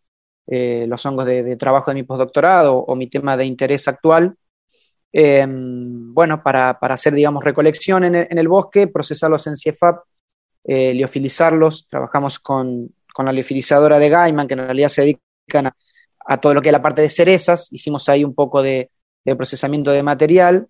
eh, 0.47 0.87
los 0.87 1.05
hongos 1.05 1.27
de, 1.27 1.57
trabajo 1.57 1.91
de 1.91 1.97
mi 1.97 2.03
postdoctorado 2.05 2.77
o, 2.77 2.95
mi 2.95 3.09
tema 3.09 3.37
de 3.37 3.45
interés 3.45 3.89
actual. 3.89 4.37
Eh, 5.13 5.45
bueno, 5.49 6.43
para, 6.45 6.71
hacer, 6.71 7.15
digamos, 7.15 7.43
recolección 7.43 8.05
en 8.05 8.39
el, 8.39 8.49
bosque, 8.49 8.87
procesarlos 8.87 9.47
en 9.49 9.57
CIEFAP 9.57 10.05
eh, 10.63 10.95
liofilizarlos. 10.95 11.89
Trabajamos 11.89 12.39
con, 12.39 12.95
con, 13.13 13.27
la 13.27 13.33
liofilizadora 13.33 13.99
de 13.99 14.11
Gaiman, 14.11 14.47
que 14.47 14.55
en 14.55 14.61
realidad 14.61 14.91
se 14.91 15.03
dedican 15.03 15.67
a, 15.67 15.77
a, 16.25 16.41
todo 16.41 16.55
lo 16.55 16.63
que 16.63 16.69
es 16.69 16.73
la 16.73 16.83
parte 16.83 17.03
de 17.03 17.09
cerezas. 17.09 17.73
Hicimos 17.73 18.09
ahí 18.09 18.23
un 18.23 18.35
poco 18.35 18.63
de, 18.63 18.91
de 19.27 19.37
procesamiento 19.37 19.91
de 19.91 20.03
material 20.03 20.69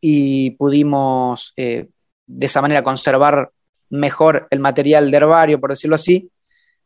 y 0.00 0.52
pudimos 0.52 1.52
eh, 1.56 1.88
de 2.26 2.46
esa 2.46 2.62
manera 2.62 2.84
conservar 2.84 3.50
mejor 3.90 4.46
el 4.50 4.60
material 4.60 5.10
de 5.10 5.16
herbario, 5.16 5.60
por 5.60 5.70
decirlo 5.70 5.96
así. 5.96 6.30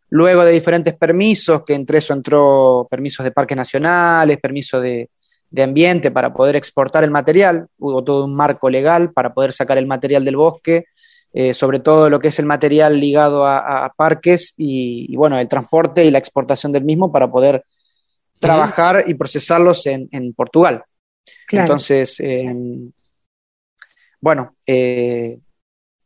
Luego 0.08 0.44
de 0.44 0.52
diferentes 0.52 0.94
permisos, 0.94 1.62
que 1.64 1.74
entre 1.74 1.98
eso 1.98 2.14
entró 2.14 2.86
permisos 2.90 3.24
de 3.24 3.32
parques 3.32 3.56
nacionales, 3.56 4.38
permiso 4.40 4.80
de, 4.80 5.10
de 5.50 5.62
ambiente 5.62 6.10
para 6.10 6.32
poder 6.32 6.56
exportar 6.56 7.04
el 7.04 7.10
material, 7.10 7.66
hubo 7.78 8.02
todo 8.02 8.24
un 8.24 8.34
marco 8.34 8.70
legal 8.70 9.12
para 9.12 9.34
poder 9.34 9.52
sacar 9.52 9.76
el 9.76 9.86
material 9.86 10.24
del 10.24 10.36
bosque, 10.36 10.86
eh, 11.34 11.52
sobre 11.52 11.80
todo 11.80 12.08
lo 12.08 12.18
que 12.18 12.28
es 12.28 12.38
el 12.38 12.46
material 12.46 12.98
ligado 12.98 13.44
a, 13.44 13.84
a 13.84 13.92
parques 13.92 14.54
y, 14.56 15.06
y, 15.08 15.16
bueno, 15.16 15.38
el 15.38 15.48
transporte 15.48 16.04
y 16.04 16.10
la 16.10 16.18
exportación 16.18 16.72
del 16.72 16.84
mismo 16.84 17.12
para 17.12 17.30
poder 17.30 17.64
trabajar 18.42 19.04
y 19.06 19.14
procesarlos 19.14 19.86
en, 19.86 20.08
en 20.12 20.32
Portugal. 20.34 20.84
Claro. 21.46 21.66
Entonces, 21.66 22.20
eh, 22.20 22.54
bueno, 24.20 24.56
eh, 24.66 25.38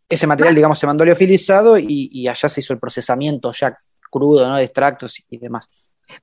ese 0.09 0.27
material, 0.27 0.55
digamos, 0.55 0.79
se 0.79 0.87
mandó 0.87 1.05
liofilizado 1.05 1.79
y, 1.79 2.09
y 2.13 2.29
allá 2.29 2.49
se 2.49 2.61
hizo 2.61 2.73
el 2.73 2.79
procesamiento 2.79 3.53
ya 3.53 3.77
crudo, 4.11 4.49
¿no? 4.49 4.57
De 4.57 4.65
extractos 4.65 5.23
y 5.29 5.39
demás. 5.39 5.69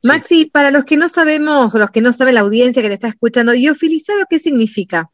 Maxi, 0.03 0.45
para 0.45 0.71
los 0.71 0.85
que 0.85 0.95
no 0.95 1.09
sabemos, 1.09 1.75
o 1.75 1.79
los 1.79 1.91
que 1.91 2.01
no 2.01 2.13
saben 2.13 2.35
la 2.35 2.41
audiencia 2.41 2.81
que 2.81 2.87
te 2.87 2.93
está 2.93 3.09
escuchando, 3.09 3.51
liofilizado, 3.51 4.21
¿qué 4.29 4.39
significa? 4.39 5.09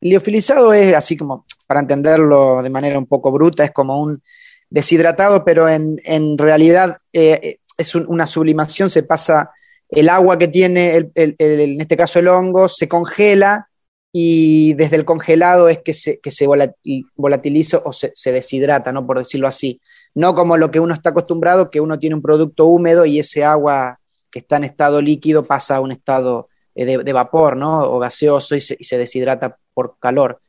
Liofilizado 0.00 0.72
es 0.72 0.94
así 0.94 1.16
como, 1.16 1.44
para 1.66 1.80
entenderlo 1.80 2.62
de 2.62 2.70
manera 2.70 2.98
un 2.98 3.06
poco 3.06 3.32
bruta, 3.32 3.64
es 3.64 3.72
como 3.72 4.00
un 4.00 4.22
deshidratado, 4.70 5.44
pero 5.44 5.68
en, 5.68 5.96
en 6.04 6.38
realidad 6.38 6.96
eh, 7.12 7.58
es 7.76 7.94
un- 7.94 8.06
una 8.08 8.26
sublimación, 8.26 8.90
se 8.90 9.02
pasa 9.02 9.50
el 9.88 10.08
agua 10.08 10.38
que 10.38 10.48
tiene, 10.48 10.96
el- 10.96 11.12
el- 11.14 11.36
el- 11.38 11.60
en 11.60 11.80
este 11.80 11.96
caso 11.96 12.18
el 12.18 12.28
hongo, 12.28 12.68
se 12.68 12.88
congela 12.88 13.68
y 14.12 14.74
desde 14.74 14.96
el 14.96 15.04
congelado 15.04 15.68
es 15.68 15.80
que 15.82 15.92
se, 15.92 16.18
que 16.20 16.30
se 16.30 16.46
volati- 16.46 17.04
volatiliza 17.14 17.82
o 17.84 17.92
se, 17.92 18.12
se 18.14 18.32
deshidrata, 18.32 18.90
¿no? 18.92 19.06
Por 19.06 19.18
decirlo 19.18 19.46
así. 19.46 19.80
No 20.14 20.34
como 20.34 20.56
lo 20.56 20.70
que 20.70 20.80
uno 20.80 20.94
está 20.94 21.10
acostumbrado, 21.10 21.70
que 21.70 21.80
uno 21.80 21.98
tiene 21.98 22.16
un 22.16 22.22
producto 22.22 22.64
húmedo 22.66 23.04
y 23.04 23.18
ese 23.18 23.44
agua 23.44 24.00
que 24.30 24.38
está 24.38 24.56
en 24.56 24.64
estado 24.64 25.02
líquido 25.02 25.44
pasa 25.44 25.76
a 25.76 25.80
un 25.80 25.92
estado 25.92 26.48
eh, 26.74 26.84
de, 26.84 26.98
de 26.98 27.12
vapor, 27.12 27.56
¿no? 27.56 27.80
O 27.80 27.98
gaseoso 27.98 28.54
y 28.56 28.60
se, 28.60 28.76
y 28.78 28.84
se 28.84 28.98
deshidrata 28.98 29.58
por 29.74 29.96
calor. 29.98 30.40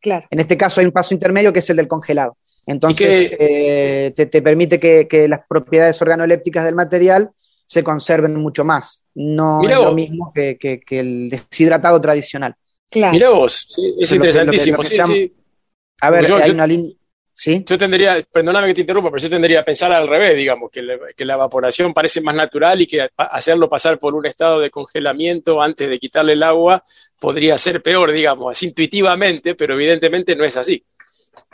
Claro. 0.00 0.26
En 0.30 0.40
este 0.40 0.56
caso 0.56 0.80
hay 0.80 0.86
un 0.86 0.92
paso 0.92 1.14
intermedio 1.14 1.52
que 1.52 1.60
es 1.60 1.70
el 1.70 1.76
del 1.76 1.88
congelado. 1.88 2.36
Entonces, 2.66 3.32
¿Y 3.32 3.36
eh, 3.38 4.12
te, 4.14 4.26
te 4.26 4.40
permite 4.42 4.78
que, 4.78 5.08
que 5.08 5.26
las 5.28 5.40
propiedades 5.48 6.00
organolépticas 6.00 6.64
del 6.64 6.74
material 6.74 7.30
se 7.66 7.82
conserven 7.82 8.34
mucho 8.36 8.64
más. 8.64 9.02
No 9.14 9.60
Mirá 9.60 9.78
es 9.78 9.82
lo 9.84 9.92
mismo 9.92 10.30
que, 10.34 10.58
que- 10.58 10.80
que 10.80 11.00
el 11.00 11.30
deshidratado 11.30 12.00
tradicional. 12.00 12.54
Claro. 12.90 13.12
Mirá 13.14 13.30
vos, 13.30 13.66
sí, 13.70 13.82
es 13.82 13.86
Lo 13.86 13.94
que- 13.94 13.98
lo 13.98 14.08
que- 14.08 14.14
interesantísimo. 14.14 14.76
lo 14.76 14.82
que 14.82 14.88
sí, 14.88 14.96
llama- 14.96 15.14
sí. 15.14 15.32
A 16.02 16.10
ver, 16.10 16.26
yo- 16.26 16.36
hay 16.36 16.48
yo- 16.48 16.54
una 16.54 16.66
línea. 16.66 16.92
¿Sí? 17.34 17.64
Yo 17.66 17.78
tendría, 17.78 18.22
perdóname 18.30 18.68
que 18.68 18.74
te 18.74 18.80
interrumpa, 18.82 19.10
pero 19.10 19.22
yo 19.22 19.30
tendría 19.30 19.60
a 19.60 19.64
pensar 19.64 19.90
al 19.90 20.06
revés, 20.06 20.36
digamos, 20.36 20.70
que, 20.70 20.82
la- 20.82 20.98
que 21.16 21.24
la 21.24 21.32
evaporación 21.34 21.94
parece 21.94 22.20
más 22.20 22.34
natural 22.34 22.82
y 22.82 22.86
que 22.86 23.08
hacerlo 23.16 23.70
pasar 23.70 23.98
por 23.98 24.14
un 24.14 24.26
estado 24.26 24.60
de 24.60 24.70
congelamiento 24.70 25.62
antes 25.62 25.88
de 25.88 25.98
quitarle 25.98 26.34
el 26.34 26.42
agua 26.42 26.84
podría 27.18 27.56
ser 27.56 27.82
peor, 27.82 28.12
digamos, 28.12 28.50
así 28.50 28.66
intuitivamente, 28.66 29.54
pero 29.54 29.72
evidentemente 29.74 30.36
no 30.36 30.44
es 30.44 30.58
así. 30.58 30.84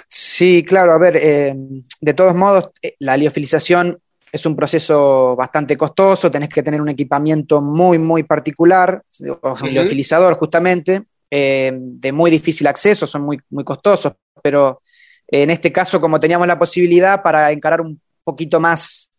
Sí, 0.09 0.65
claro, 0.65 0.93
a 0.93 0.99
ver, 0.99 1.17
eh, 1.17 1.55
de 2.01 2.15
todos 2.15 2.35
modos, 2.35 2.71
eh, 2.83 2.95
la 3.01 3.17
liofilización 3.17 3.99
es 4.33 4.47
un 4.47 4.57
proceso 4.57 5.35
bastante 5.37 5.77
costoso, 5.77 6.31
tenés 6.31 6.49
que 6.49 6.63
tener 6.63 6.81
un 6.81 6.89
equipamiento 6.89 7.61
muy, 7.61 7.99
muy 7.99 8.23
particular, 8.23 9.03
o 9.43 9.57
un 9.63 9.71
liofilizador 9.71 10.35
justamente, 10.35 11.03
eh, 11.31 11.73
de 11.75 12.13
muy 12.13 12.31
difícil 12.31 12.67
acceso, 12.67 13.07
son 13.07 13.23
muy, 13.23 13.39
muy 13.51 13.65
costosos, 13.65 14.13
pero 14.43 14.83
en 15.27 15.51
este 15.51 15.73
caso, 15.73 16.01
como 16.01 16.21
teníamos 16.21 16.47
la 16.47 16.59
posibilidad 16.59 17.23
para 17.23 17.51
encarar 17.53 17.81
un 17.81 18.01
poquito 18.25 18.61
más 18.61 19.11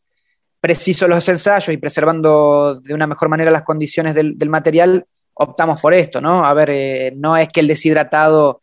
precisos 0.60 1.08
los 1.08 1.28
ensayos 1.30 1.70
y 1.70 1.78
preservando 1.78 2.80
de 2.82 2.94
una 2.94 3.08
mejor 3.08 3.30
manera 3.30 3.52
las 3.52 3.64
condiciones 3.64 4.14
del, 4.16 4.38
del 4.38 4.50
material, 4.50 5.06
optamos 5.36 5.80
por 5.80 5.94
esto, 5.94 6.20
¿no? 6.20 6.44
A 6.44 6.54
ver, 6.54 6.70
eh, 6.72 7.14
no 7.16 7.38
es 7.38 7.50
que 7.50 7.62
el 7.62 7.68
deshidratado 7.68 8.60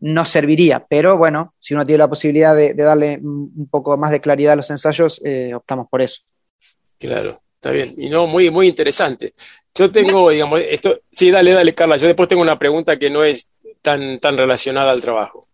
no 0.00 0.24
serviría, 0.24 0.84
pero 0.88 1.16
bueno, 1.18 1.54
si 1.60 1.74
uno 1.74 1.84
tiene 1.86 1.98
la 1.98 2.08
posibilidad 2.08 2.56
de, 2.56 2.74
de 2.74 2.82
darle 2.82 3.18
un 3.22 3.68
poco 3.70 3.96
más 3.96 4.10
de 4.10 4.20
claridad 4.20 4.54
a 4.54 4.56
los 4.56 4.70
ensayos, 4.70 5.20
eh, 5.24 5.52
optamos 5.54 5.86
por 5.90 6.00
eso. 6.02 6.22
Claro, 6.98 7.40
está 7.54 7.70
bien. 7.70 7.94
Y 7.96 8.08
no, 8.10 8.26
muy, 8.26 8.50
muy 8.50 8.68
interesante. 8.68 9.34
Yo 9.74 9.90
tengo, 9.90 10.30
digamos, 10.30 10.60
esto, 10.68 11.00
sí, 11.10 11.30
dale, 11.30 11.52
dale, 11.52 11.74
Carla. 11.74 11.96
Yo 11.96 12.06
después 12.06 12.28
tengo 12.28 12.42
una 12.42 12.58
pregunta 12.58 12.98
que 12.98 13.08
no 13.08 13.22
es 13.24 13.50
tan, 13.82 14.18
tan 14.18 14.36
relacionada 14.36 14.90
al 14.90 15.00
trabajo. 15.00 15.46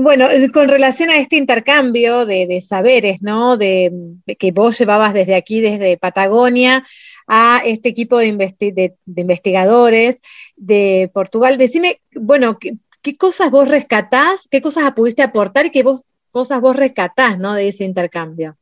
Bueno, 0.00 0.28
eh, 0.30 0.50
con 0.50 0.68
relación 0.68 1.10
a 1.10 1.18
este 1.18 1.36
intercambio 1.36 2.26
de, 2.26 2.46
de 2.46 2.60
saberes, 2.60 3.18
¿no? 3.22 3.56
De, 3.56 3.90
de 4.26 4.36
que 4.36 4.52
vos 4.52 4.78
llevabas 4.78 5.14
desde 5.14 5.34
aquí, 5.34 5.60
desde 5.60 5.96
Patagonia, 5.96 6.84
a 7.28 7.62
este 7.64 7.88
equipo 7.88 8.18
de, 8.18 8.28
investi- 8.32 8.74
de- 8.74 8.94
de 9.04 9.20
investigadores 9.22 10.18
de 10.56 11.10
Portugal. 11.12 11.56
Decime, 11.56 12.00
bueno, 12.14 12.58
¿qué, 13.06 13.16
cosas 13.16 13.50
vos 13.50 13.68
rescatás, 13.68 14.48
qué 14.50 14.60
cosas 14.60 14.90
pudiste 14.92 15.22
aportar 15.22 15.66
y 15.66 15.70
qué 15.70 15.82
vos, 15.84 16.02
cosas 16.32 16.60
vos 16.60 16.74
rescatás, 16.74 17.38
¿no? 17.38 17.54
De 17.54 17.68
ese 17.68 17.84
intercambio. 17.84 18.56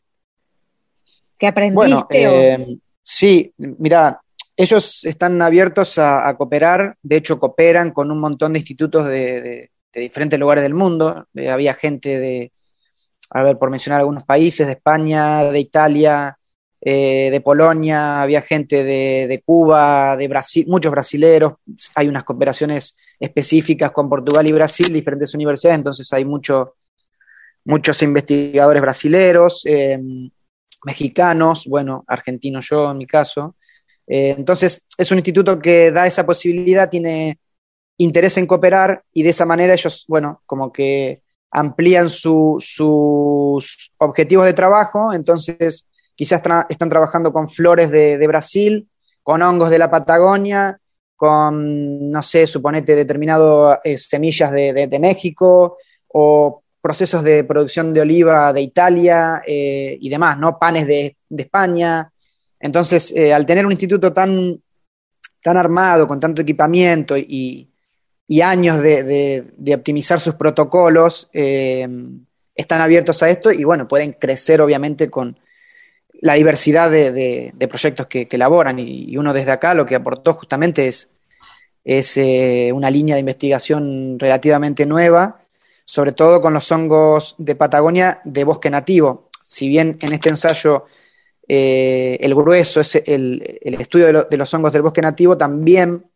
¿Qué 1.38 1.47
aprendiste? 1.47 1.74
Bueno, 1.74 2.01
o- 2.01 2.14
eh, 2.14 2.76
sí, 3.03 3.53
mira, 3.57 4.20
ellos 4.57 5.05
están 5.05 5.40
abiertos 5.40 5.99
a, 5.99 6.28
a 6.28 6.36
cooperar, 6.36 6.97
de 7.03 7.16
hecho 7.16 7.38
cooperan 7.38 7.90
con 7.92 8.11
un 8.11 8.20
montón 8.20 8.53
de 8.53 8.59
institutos 8.59 9.07
de, 9.07 9.40
de- 9.40 9.70
de 9.95 10.01
diferentes 10.01 10.38
lugares 10.38 10.62
del 10.62 10.74
mundo. 10.74 11.26
Eh, 11.34 11.49
había 11.51 11.72
gente 11.72 12.18
de, 12.18 12.53
a 13.30 13.42
ver, 13.42 13.59
por 13.59 13.70
mencionar 13.70 14.01
algunos 14.01 14.24
países, 14.24 14.66
de 14.66 14.74
España, 14.74 15.45
de 15.45 15.59
Italia, 15.61 16.36
eh, 16.80 17.30
de 17.30 17.40
Polonia, 17.40 18.20
había 18.20 18.42
gente 18.42 18.84
de, 18.84 19.26
de 19.26 19.40
Cuba, 19.42 20.16
de 20.16 20.28
Brasil, 20.28 20.66
muchos 20.68 20.90
brasileros, 20.92 21.55
hay 21.95 22.09
unas 22.09 22.24
cooperaciones 22.24 22.95
específicas 23.25 23.91
con 23.93 24.09
Portugal 24.09 24.47
y 24.47 24.53
Brasil, 24.53 24.93
diferentes 24.93 25.35
universidades, 25.35 25.79
entonces 25.79 26.12
hay 26.12 26.25
mucho, 26.25 26.75
muchos 27.64 28.03
investigadores 28.03 28.83
brasileros, 28.83 29.62
eh, 29.66 29.99
mexicanos, 30.85 31.66
bueno, 31.66 32.05
argentinos 32.07 32.68
yo 32.70 32.91
en 32.91 32.99
mi 32.99 33.07
caso. 33.07 33.57
Eh, 34.07 34.35
entonces, 34.37 34.87
es 34.99 35.11
un 35.11 35.18
instituto 35.18 35.59
que 35.59 35.91
da 35.91 36.07
esa 36.07 36.27
posibilidad, 36.27 36.91
tiene 36.91 37.39
interés 37.97 38.37
en 38.39 38.47
cooperar 38.47 39.03
y 39.12 39.22
de 39.22 39.31
esa 39.31 39.47
manera 39.47 39.72
ellos, 39.72 40.05
bueno, 40.09 40.43
como 40.47 40.72
que 40.72 41.22
amplían 41.51 42.11
su- 42.11 42.57
sus 42.61 43.93
objetivos 43.99 44.45
de 44.45 44.53
trabajo, 44.53 45.12
entonces 45.12 45.87
quizás 46.16 46.43
están 46.68 46.91
trabajando 46.91 47.33
con 47.33 47.49
flores 47.49 47.91
de, 47.91 48.18
de 48.18 48.27
Brasil, 48.27 48.89
con 49.22 49.41
hongos 49.43 49.70
de 49.70 49.79
la 49.79 49.91
Patagonia, 49.91 50.79
con, 51.25 52.11
no 52.11 52.22
sé, 52.22 52.47
suponete 52.47 52.95
determinadas 52.95 53.81
semillas 53.97 54.53
de, 54.53 54.99
México 55.01 55.79
o 56.09 56.62
procesos 56.83 57.22
de 57.22 57.45
producción 57.45 57.95
de 57.95 58.03
oliva 58.03 58.53
de 58.53 58.61
Italia 58.61 59.43
eh, 59.47 59.97
y 59.99 60.11
demás, 60.11 60.39
¿no? 60.39 60.59
Panes 60.59 60.87
de, 60.87 61.16
España. 61.31 62.12
Entonces, 62.61 63.11
eh, 63.16 63.33
al 63.33 63.47
tener 63.47 63.64
un 63.64 63.72
instituto 63.72 64.12
tan, 64.12 64.62
tan 65.43 65.57
armado, 65.57 66.07
con 66.07 66.20
tanto 66.20 66.43
equipamiento 66.43 67.16
y, 67.16 67.70
años 68.43 68.83
de, 68.83 69.75
optimizar 69.75 70.20
sus 70.20 70.35
protocolos, 70.35 71.31
eh, 71.33 71.89
están 72.55 72.83
abiertos 72.83 73.22
a 73.22 73.31
esto 73.31 73.51
y 73.51 73.64
bueno, 73.64 73.89
pueden 73.89 74.12
crecer 74.12 74.61
obviamente 74.61 75.09
con 75.09 75.41
la 76.20 76.35
diversidad 76.35 76.91
de, 76.91 77.55
proyectos 77.66 78.09
que, 78.09 78.29
elaboran. 78.31 78.79
Y 78.79 79.16
uno 79.16 79.33
desde 79.33 79.53
acá 79.53 79.72
lo 79.72 79.87
que 79.87 79.95
aportó 79.95 80.35
justamente 80.35 80.87
es, 80.87 81.14
es 81.85 82.16
eh, 82.16 82.70
una 82.72 82.91
línea 82.91 83.14
de 83.16 83.20
investigación 83.20 84.18
relativamente 84.18 84.87
nueva, 84.87 85.41
sobre 85.85 86.12
todo 86.12 86.41
con 86.41 86.55
los 86.55 86.70
hongos 86.72 87.35
de 87.39 87.57
Patagonia 87.57 88.20
de 88.24 88.45
bosque 88.45 88.70
nativo. 88.70 89.28
Si 89.43 89.68
bien 89.68 89.99
en 90.01 90.12
este 90.14 90.30
ensayo 90.30 90.87
eh, 91.47 92.16
el 92.20 92.35
grueso 92.35 92.80
es 92.80 92.95
el, 93.05 93.59
estudio 93.62 94.07
de, 94.07 94.12
lo- 94.14 94.24
de 94.24 94.37
los 94.39 94.53
hongos 94.55 94.72
del 94.72 94.80
bosque 94.82 95.03
nativo, 95.03 95.37
también 95.37 96.07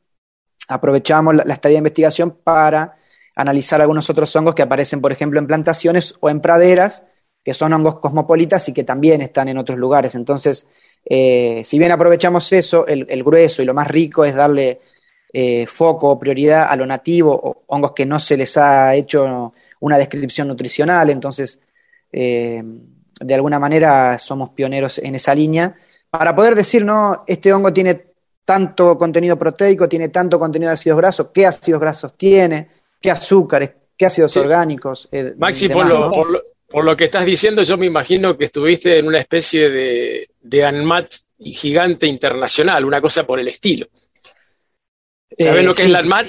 aprovechamos 0.68 1.34
la, 1.34 1.42
estadía 1.52 1.74
de 1.74 1.78
investigación 1.78 2.38
para 2.42 2.96
analizar 3.36 3.80
algunos 3.80 4.08
otros 4.08 4.34
hongos 4.36 4.54
que 4.54 4.62
aparecen, 4.62 5.00
por 5.02 5.12
ejemplo, 5.12 5.38
en 5.38 5.46
plantaciones 5.46 6.14
o 6.20 6.30
en 6.30 6.40
praderas, 6.40 7.04
que 7.44 7.54
son 7.54 7.72
hongos 7.74 8.00
cosmopolitas 8.00 8.68
y 8.68 8.72
que 8.72 8.84
también 8.84 9.20
están 9.20 9.48
en 9.48 9.58
otros 9.58 9.78
lugares. 9.78 10.14
Entonces, 10.14 10.66
eh, 11.04 11.62
si 11.64 11.78
bien 11.78 11.92
aprovechamos 11.92 12.50
eso, 12.52 12.86
el 12.86 13.22
grueso 13.22 13.62
y 13.62 13.66
lo 13.66 13.74
más 13.74 13.86
rico 13.86 14.24
es 14.24 14.34
darle 14.34 14.80
eh, 15.32 15.66
foco 15.66 16.10
o 16.10 16.18
prioridad 16.18 16.66
a 16.68 16.76
lo 16.76 16.86
nativo, 16.86 17.32
o 17.32 17.62
hongos 17.68 17.92
que 17.92 18.06
no 18.06 18.18
se 18.18 18.36
les 18.36 18.56
ha 18.56 18.94
hecho 18.94 19.52
una 19.80 19.98
descripción 19.98 20.48
nutricional, 20.48 21.10
entonces 21.10 21.60
eh, 22.12 22.62
de 23.20 23.34
alguna 23.34 23.58
manera 23.58 24.18
somos 24.18 24.50
pioneros 24.50 24.98
en 24.98 25.14
esa 25.14 25.34
línea, 25.34 25.74
para 26.10 26.34
poder 26.34 26.54
decir, 26.54 26.84
no, 26.84 27.24
este 27.26 27.52
hongo 27.52 27.72
tiene 27.72 28.06
tanto 28.44 28.96
contenido 28.96 29.38
proteico, 29.38 29.88
tiene 29.88 30.08
tanto 30.08 30.38
contenido 30.38 30.70
de 30.70 30.74
ácidos 30.74 30.96
grasos, 30.98 31.28
qué 31.34 31.46
ácidos 31.46 31.80
grasos 31.80 32.16
tiene, 32.16 32.68
qué 33.00 33.10
azúcares, 33.10 33.70
qué 33.96 34.06
ácidos 34.06 34.32
Sí. 34.32 34.38
orgánicos. 34.38 35.08
eh, 35.12 35.34
Maxi, 35.36 35.68
por 35.68 35.86
lo, 35.86 35.98
¿no? 36.00 36.10
por, 36.12 36.30
lo, 36.30 36.42
por 36.66 36.84
lo 36.84 36.96
que 36.96 37.04
estás 37.04 37.26
diciendo, 37.26 37.62
yo 37.62 37.76
me 37.76 37.84
imagino 37.86 38.38
que 38.38 38.46
estuviste 38.46 38.98
en 38.98 39.06
una 39.06 39.18
especie 39.18 39.68
de, 39.68 40.30
de 40.40 40.64
ANMAT 40.64 41.12
gigante 41.38 42.06
internacional, 42.06 42.84
una 42.86 43.00
cosa 43.02 43.26
por 43.26 43.38
el 43.38 43.48
estilo. 43.48 43.86
¿Sabes 45.38 45.60
Eh, 45.62 45.64
lo 45.66 45.72
que 45.74 45.82
sí. 45.82 45.86
es 45.86 45.90
la 45.90 45.98
ANMAT? 46.00 46.26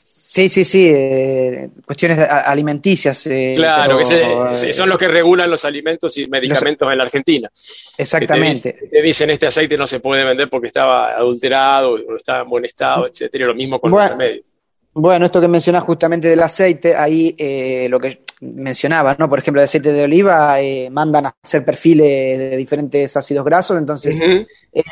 Sí, 0.00 0.48
sí, 0.48 0.64
sí, 0.64 0.88
eh, 0.94 1.70
cuestiones 1.84 2.18
alimenticias. 2.20 3.26
eh, 3.26 3.54
Claro, 3.56 3.98
que 3.98 4.04
pero, 4.08 4.50
ese- 4.52 4.72
son 4.72 4.88
los 4.88 4.96
que 4.98 5.08
regulan 5.08 5.50
los 5.50 5.64
alimentos 5.64 6.16
y 6.18 6.28
medicamentos 6.28 6.90
en 6.90 6.98
la 6.98 7.04
Argentina. 7.04 7.50
Exactamente. 7.98 8.72
Te, 8.72 8.78
dicen- 8.78 8.90
te 8.90 9.02
dicen 9.02 9.30
este 9.30 9.46
aceite 9.48 9.76
no 9.76 9.86
se 9.88 9.98
puede 9.98 10.24
vender 10.24 10.48
porque 10.48 10.68
estaba 10.68 11.10
adulterado 11.16 11.94
o 11.94 12.16
estaba 12.16 12.42
en 12.42 12.48
buen 12.48 12.64
estado, 12.64 13.06
etcétera. 13.08 13.46
Lo 13.46 13.54
mismo 13.54 13.80
con 13.80 13.90
Bueno, 13.90 14.08
los 14.10 14.18
remedios. 14.18 14.46
Bueno, 14.92 15.26
esto 15.26 15.40
que 15.40 15.48
mencionás 15.48 15.82
justamente 15.84 16.28
del 16.28 16.42
aceite, 16.42 16.94
ahí 16.96 17.34
eh, 17.38 17.86
lo 17.90 17.98
que 18.00 18.20
mencionaba, 18.40 19.16
¿no? 19.18 19.28
Por 19.28 19.38
ejemplo, 19.40 19.60
de 19.60 19.64
aceite 19.66 19.92
de 19.92 20.04
oliva 20.04 20.60
eh, 20.60 20.88
mandan 20.90 21.26
a 21.26 21.36
hacer 21.42 21.64
perfiles 21.64 22.38
de 22.38 22.56
diferentes 22.56 23.16
ácidos 23.16 23.44
grasos, 23.44 23.78
entonces 23.78 24.20
eh, 24.20 24.46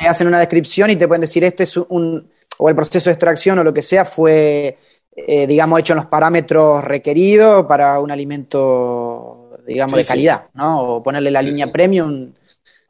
hacen 0.07 0.27
una 0.27 0.39
descripción 0.39 0.89
y 0.89 0.95
te 0.95 1.07
pueden 1.07 1.21
decir 1.21 1.43
este 1.43 1.63
es 1.63 1.75
un, 1.77 2.29
o 2.59 2.69
el 2.69 2.75
proceso 2.75 3.09
de 3.09 3.13
extracción 3.15 3.59
o 3.59 3.63
lo 3.65 3.73
que 3.73 3.81
sea 3.83 4.05
fue, 4.05 4.77
eh, 5.15 5.47
digamos, 5.47 5.79
hecho 5.81 5.93
en 5.93 5.97
los 5.99 6.07
parámetros 6.07 6.83
requeridos 6.83 7.65
para 7.67 7.99
un 7.99 8.11
alimento, 8.11 9.57
digamos, 9.67 9.97
Sí, 9.97 10.01
de 10.01 10.05
sí. 10.05 10.05
calidad, 10.05 10.49
¿no? 10.55 10.81
O 10.97 11.03
ponerle 11.03 11.31
la 11.31 11.41
línea 11.41 11.71
premium 11.71 12.33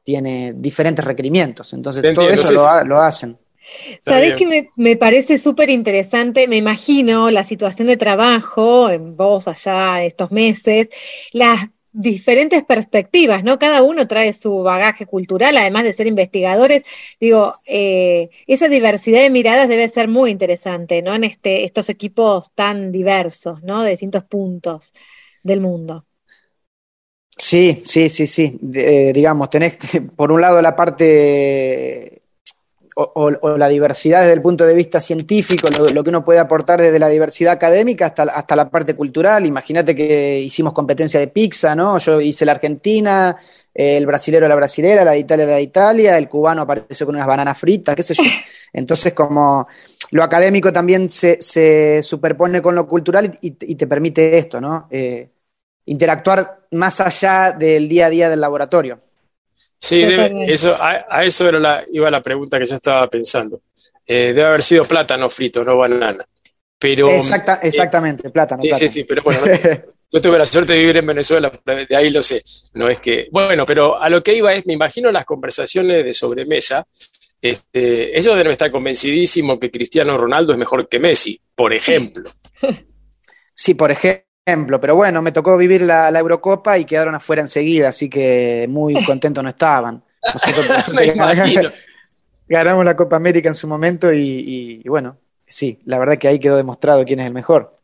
tiene 0.04 0.54
diferentes 0.56 1.06
requerimientos, 1.06 1.74
entonces 1.74 2.06
Te 2.06 2.10
todo 2.14 2.30
entiendo, 2.30 2.44
eso 2.44 2.52
sí, 2.52 2.54
lo, 2.54 2.68
ha- 2.68 2.84
lo 2.84 3.00
hacen. 3.02 3.38
Sabés 4.02 4.34
que 4.36 4.46
me, 4.46 4.70
me 4.76 4.96
parece 4.98 5.38
súper 5.38 5.70
interesante, 5.70 6.48
me 6.48 6.58
imagino 6.58 7.30
la 7.30 7.44
situación 7.44 7.88
de 7.88 7.98
trabajo 7.98 8.90
en 8.90 9.16
vos 9.16 9.48
allá 9.48 10.04
estos 10.04 10.32
meses, 10.32 10.90
las 11.34 11.70
diferentes 12.00 12.64
perspectivas, 12.64 13.44
¿no? 13.44 13.60
Cada 13.60 13.84
uno 13.84 14.08
trae 14.08 14.32
su 14.32 14.64
bagaje 14.64 15.06
cultural, 15.06 15.58
además 15.58 15.84
de 15.84 15.94
ser 15.94 16.08
investigadores. 16.08 16.84
Digo, 17.20 17.56
eh, 17.66 18.30
esa 18.48 18.70
diversidad 18.70 19.20
de 19.20 19.30
miradas 19.30 19.68
debe 19.68 19.90
ser 19.90 20.08
muy 20.08 20.32
interesante, 20.32 21.02
¿no? 21.02 21.14
En 21.14 21.26
este, 21.26 21.66
estos 21.66 21.90
equipos 21.90 22.52
tan 22.56 22.94
diversos, 22.94 23.62
¿no? 23.64 23.84
De 23.84 23.92
distintos 23.92 24.24
puntos 24.24 24.94
del 25.44 25.60
mundo. 25.60 26.06
Sí, 27.38 27.84
sí, 27.86 28.10
sí, 28.10 28.28
sí. 28.28 28.58
Eh, 28.74 29.12
digamos, 29.14 29.50
tenés 29.50 29.78
por 30.16 30.32
un 30.32 30.40
lado 30.40 30.62
la 30.62 30.76
parte 30.78 32.19
o, 33.02 33.58
la 33.58 33.68
diversidad 33.70 34.22
desde 34.22 34.34
el 34.34 34.42
punto 34.42 34.66
de 34.66 34.74
vista 34.74 35.00
científico, 35.00 35.70
lo, 35.78 35.88
lo 35.88 36.04
que 36.04 36.10
uno 36.10 36.26
puede 36.26 36.40
aportar 36.40 36.82
desde 36.82 37.00
la 37.00 37.08
diversidad 37.08 37.54
académica 37.54 38.08
hasta, 38.08 38.24
hasta 38.24 38.56
la 38.56 38.70
parte 38.70 38.96
cultural. 38.96 39.46
Imagínate 39.46 39.96
que 39.96 40.40
hicimos 40.40 40.74
competencia 40.74 41.20
de 41.20 41.28
pizza, 41.28 41.76
¿no? 41.76 41.98
Yo 41.98 42.20
hice 42.20 42.46
la 42.46 42.54
Argentina, 42.54 43.38
eh, 43.74 43.98
el 43.98 44.06
brasilero 44.06 44.48
la 44.48 44.56
brasilera, 44.56 45.06
la 45.06 45.12
de 45.12 45.20
Italia 45.20 45.46
la 45.46 45.56
de 45.56 45.62
Italia, 45.62 46.18
el 46.18 46.28
cubano 46.28 46.64
apareció 46.64 47.06
con 47.06 47.16
unas 47.16 47.28
bananas 47.28 47.58
fritas, 47.58 47.96
qué 47.96 48.04
sé 48.04 48.14
yo. 48.14 48.24
Entonces, 48.74 49.14
como 49.14 49.68
lo 50.12 50.24
académico 50.24 50.74
también 50.74 51.10
se, 51.10 51.42
se 51.42 52.04
superpone 52.04 52.62
con 52.62 52.76
lo 52.76 52.88
cultural 52.88 53.32
y, 53.42 53.56
y 53.60 53.76
te 53.76 53.88
permite 53.88 54.38
esto, 54.38 54.60
¿no? 54.60 54.88
Eh, 54.92 55.30
interactuar 55.86 56.68
más 56.72 57.00
allá 57.02 57.52
del 57.52 57.88
día 57.88 58.08
a 58.08 58.10
día 58.10 58.30
del 58.30 58.42
laboratorio. 58.42 59.09
Sí, 59.80 60.02
debe- 60.04 60.46
eso, 60.52 60.76
a, 60.76 61.06
a 61.10 61.24
eso 61.24 61.48
era 61.48 61.60
la, 61.60 61.84
iba 61.92 62.10
la 62.12 62.22
pregunta 62.22 62.60
que 62.60 62.66
yo 62.66 62.76
estaba 62.76 63.08
pensando. 63.10 63.62
Eh, 64.06 64.34
debe 64.34 64.46
haber 64.46 64.64
sido 64.64 64.86
plátano 64.86 65.30
frito, 65.30 65.64
no 65.64 65.78
banana. 65.78 66.26
Pero, 66.78 67.10
Exacta, 67.10 67.60
exactamente, 67.62 68.30
plátano. 68.30 68.62
sí, 68.62 68.70
sí, 68.70 68.74
plátano. 68.74 68.92
sí, 68.92 69.04
pero 69.06 69.24
bueno, 69.24 69.42
no- 69.46 69.84
yo 70.12 70.22
tuve 70.22 70.38
la 70.38 70.46
suerte 70.46 70.74
de 70.74 70.80
vivir 70.80 70.98
en 70.98 71.06
Venezuela, 71.08 71.52
de 71.66 71.96
ahí 71.96 72.10
lo 72.10 72.24
sé. 72.24 72.42
No 72.74 72.90
es 72.90 73.00
que, 73.00 73.28
bueno, 73.32 73.66
pero 73.66 74.00
a 74.02 74.10
lo 74.10 74.24
que 74.24 74.34
iba 74.36 74.54
es, 74.54 74.66
me 74.66 74.74
imagino 74.74 75.12
las 75.12 75.26
conversaciones 75.26 76.04
de 76.04 76.14
sobremesa. 76.14 76.86
Este, 77.42 78.18
ellos 78.18 78.36
deben 78.36 78.52
estar 78.52 78.70
convencidísimos 78.72 79.60
que 79.60 79.72
Cristiano 79.72 80.18
Ronaldo 80.18 80.52
es 80.54 80.60
mejor 80.60 80.90
que 80.90 81.00
Messi, 81.00 81.40
por 81.56 81.74
ejemplo. 81.74 82.30
Sí, 83.54 83.74
por 83.76 83.92
ejemplo, 83.92 84.26
pero 84.82 84.96
bueno, 84.96 85.22
me 85.22 85.32
tocó 85.32 85.58
vivir 85.58 85.82
la, 85.82 86.10
la 86.12 86.20
Eurocopa 86.20 86.78
y 86.78 86.86
quedaron 86.86 87.16
afuera 87.16 87.42
enseguida, 87.42 87.90
así 87.90 88.10
que 88.10 88.66
muy 88.70 88.94
contentos 89.06 89.44
no 89.44 89.50
estaban. 89.50 90.04
Nosotros 90.34 90.90
imagino. 91.16 91.72
ganamos 92.48 92.86
la 92.86 92.96
Copa 92.96 93.16
América 93.16 93.50
en 93.50 93.56
su 93.56 93.68
momento 93.68 94.12
y, 94.12 94.20
y- 94.20 94.82
y 94.84 94.90
bueno, 94.90 95.18
sí, 95.46 95.80
la 95.86 95.98
verdad 96.00 96.18
que 96.18 96.28
ahí 96.28 96.40
quedó 96.40 96.58
demostrado 96.58 97.04
quién 97.06 97.20
es 97.20 97.28
el 97.28 97.34
mejor. 97.34 97.78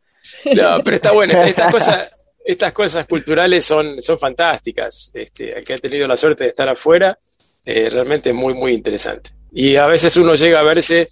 No, 0.56 0.82
pero 0.84 0.96
está 0.96 1.12
bueno. 1.12 1.32
Estas, 1.34 1.48
estas 1.48 1.72
cosas, 1.72 2.08
estas 2.44 2.72
cosas 2.72 3.06
culturales 3.06 3.64
son, 3.64 4.00
son 4.02 4.18
fantásticas. 4.18 5.10
Este, 5.14 5.58
el 5.58 5.64
que 5.64 5.74
ha 5.74 5.78
tenido 5.78 6.06
la 6.08 6.16
suerte 6.16 6.44
de 6.44 6.50
estar 6.50 6.68
afuera, 6.68 7.16
eh, 7.64 7.88
realmente 7.90 8.30
es 8.30 8.34
muy, 8.34 8.54
muy 8.54 8.72
interesante. 8.72 9.30
Y 9.52 9.76
a 9.76 9.86
veces 9.86 10.16
uno 10.16 10.34
llega 10.34 10.60
a 10.60 10.62
verse 10.64 11.08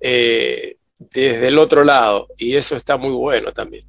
eh, 0.00 0.76
desde 0.98 1.48
el 1.48 1.58
otro 1.58 1.84
lado, 1.84 2.28
y 2.36 2.56
eso 2.56 2.76
está 2.76 2.96
muy 2.96 3.12
bueno 3.12 3.52
también. 3.52 3.84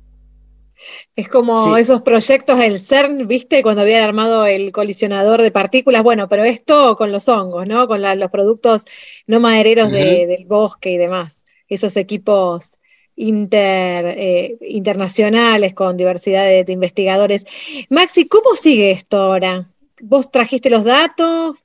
Es 1.19 1.27
como 1.27 1.75
Sí. 1.75 1.81
esos 1.81 2.01
proyectos 2.01 2.57
del 2.57 2.79
CERN, 2.79 3.27
¿viste? 3.27 3.61
Cuando 3.61 3.81
habían 3.81 4.03
armado 4.03 4.45
el 4.45 4.71
colisionador 4.71 5.41
de 5.41 5.51
partículas. 5.51 6.01
Bueno, 6.01 6.29
pero 6.29 6.45
esto 6.45 6.95
con 6.95 7.11
los 7.11 7.27
hongos, 7.27 7.67
¿no? 7.67 7.87
Con 7.89 8.01
la- 8.01 8.15
los 8.15 8.31
productos 8.31 8.85
no 9.27 9.41
madereros 9.41 9.91
de- 9.91 10.27
del 10.27 10.45
bosque 10.45 10.91
y 10.91 10.97
demás. 10.97 11.45
Esos 11.67 11.97
equipos 11.97 12.71
inter, 13.17 14.05
eh, 14.17 14.57
internacionales 14.61 15.73
con 15.73 15.97
diversidad 15.97 16.45
de, 16.45 16.63
de 16.63 16.71
investigadores. 16.71 17.45
Maxi, 17.89 18.25
¿cómo 18.29 18.55
sigue 18.55 18.91
esto 18.91 19.17
ahora? 19.17 19.67
¿Vos 20.01 20.31
trajiste 20.31 20.69
los 20.69 20.85
datos? 20.85 21.57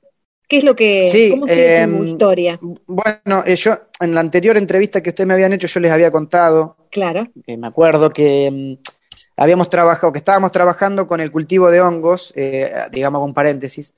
¿Qué 0.49 0.57
es 0.57 0.65
lo 0.65 0.75
que, 0.75 1.09
Sí, 1.09 1.29
cómo 1.29 1.47
sigue 1.47 1.63
tu 1.77 1.81
em, 1.81 2.07
historia? 2.07 2.59
Bueno, 2.87 3.43
eh, 3.45 3.55
yo 3.55 3.71
en 4.01 4.13
la 4.13 4.19
anterior 4.19 4.57
entrevista 4.57 5.01
que 5.01 5.11
ustedes 5.11 5.27
me 5.29 5.33
habían 5.33 5.53
hecho, 5.53 5.67
yo 5.67 5.79
les 5.79 5.91
había 5.91 6.11
contado 6.11 6.75
Claro. 6.91 7.25
Eh, 7.47 7.57
me 7.57 7.67
acuerdo 7.67 8.09
que 8.09 8.49
mm, 8.51 8.83
habíamos 9.37 9.69
trabajado, 9.69 10.11
que 10.11 10.19
estábamos 10.19 10.51
trabajando 10.51 11.07
con 11.07 11.19
el 11.19 11.31
cultivo 11.31 11.69
de 11.69 11.81
hongos, 11.81 12.31
eh, 12.35 12.73
digamos 12.91 13.21
con 13.21 13.33
paréntesis, 13.33 13.93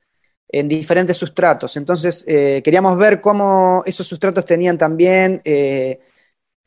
en 0.50 0.68
diferentes 0.68 1.18
sustratos. 1.18 1.76
Entonces, 1.76 2.24
eh, 2.28 2.62
queríamos 2.64 2.98
ver 2.98 3.20
cómo 3.20 3.84
esos 3.86 4.08
sustratos 4.08 4.46
tenían 4.46 4.78
también, 4.78 5.42
eh, 5.44 6.00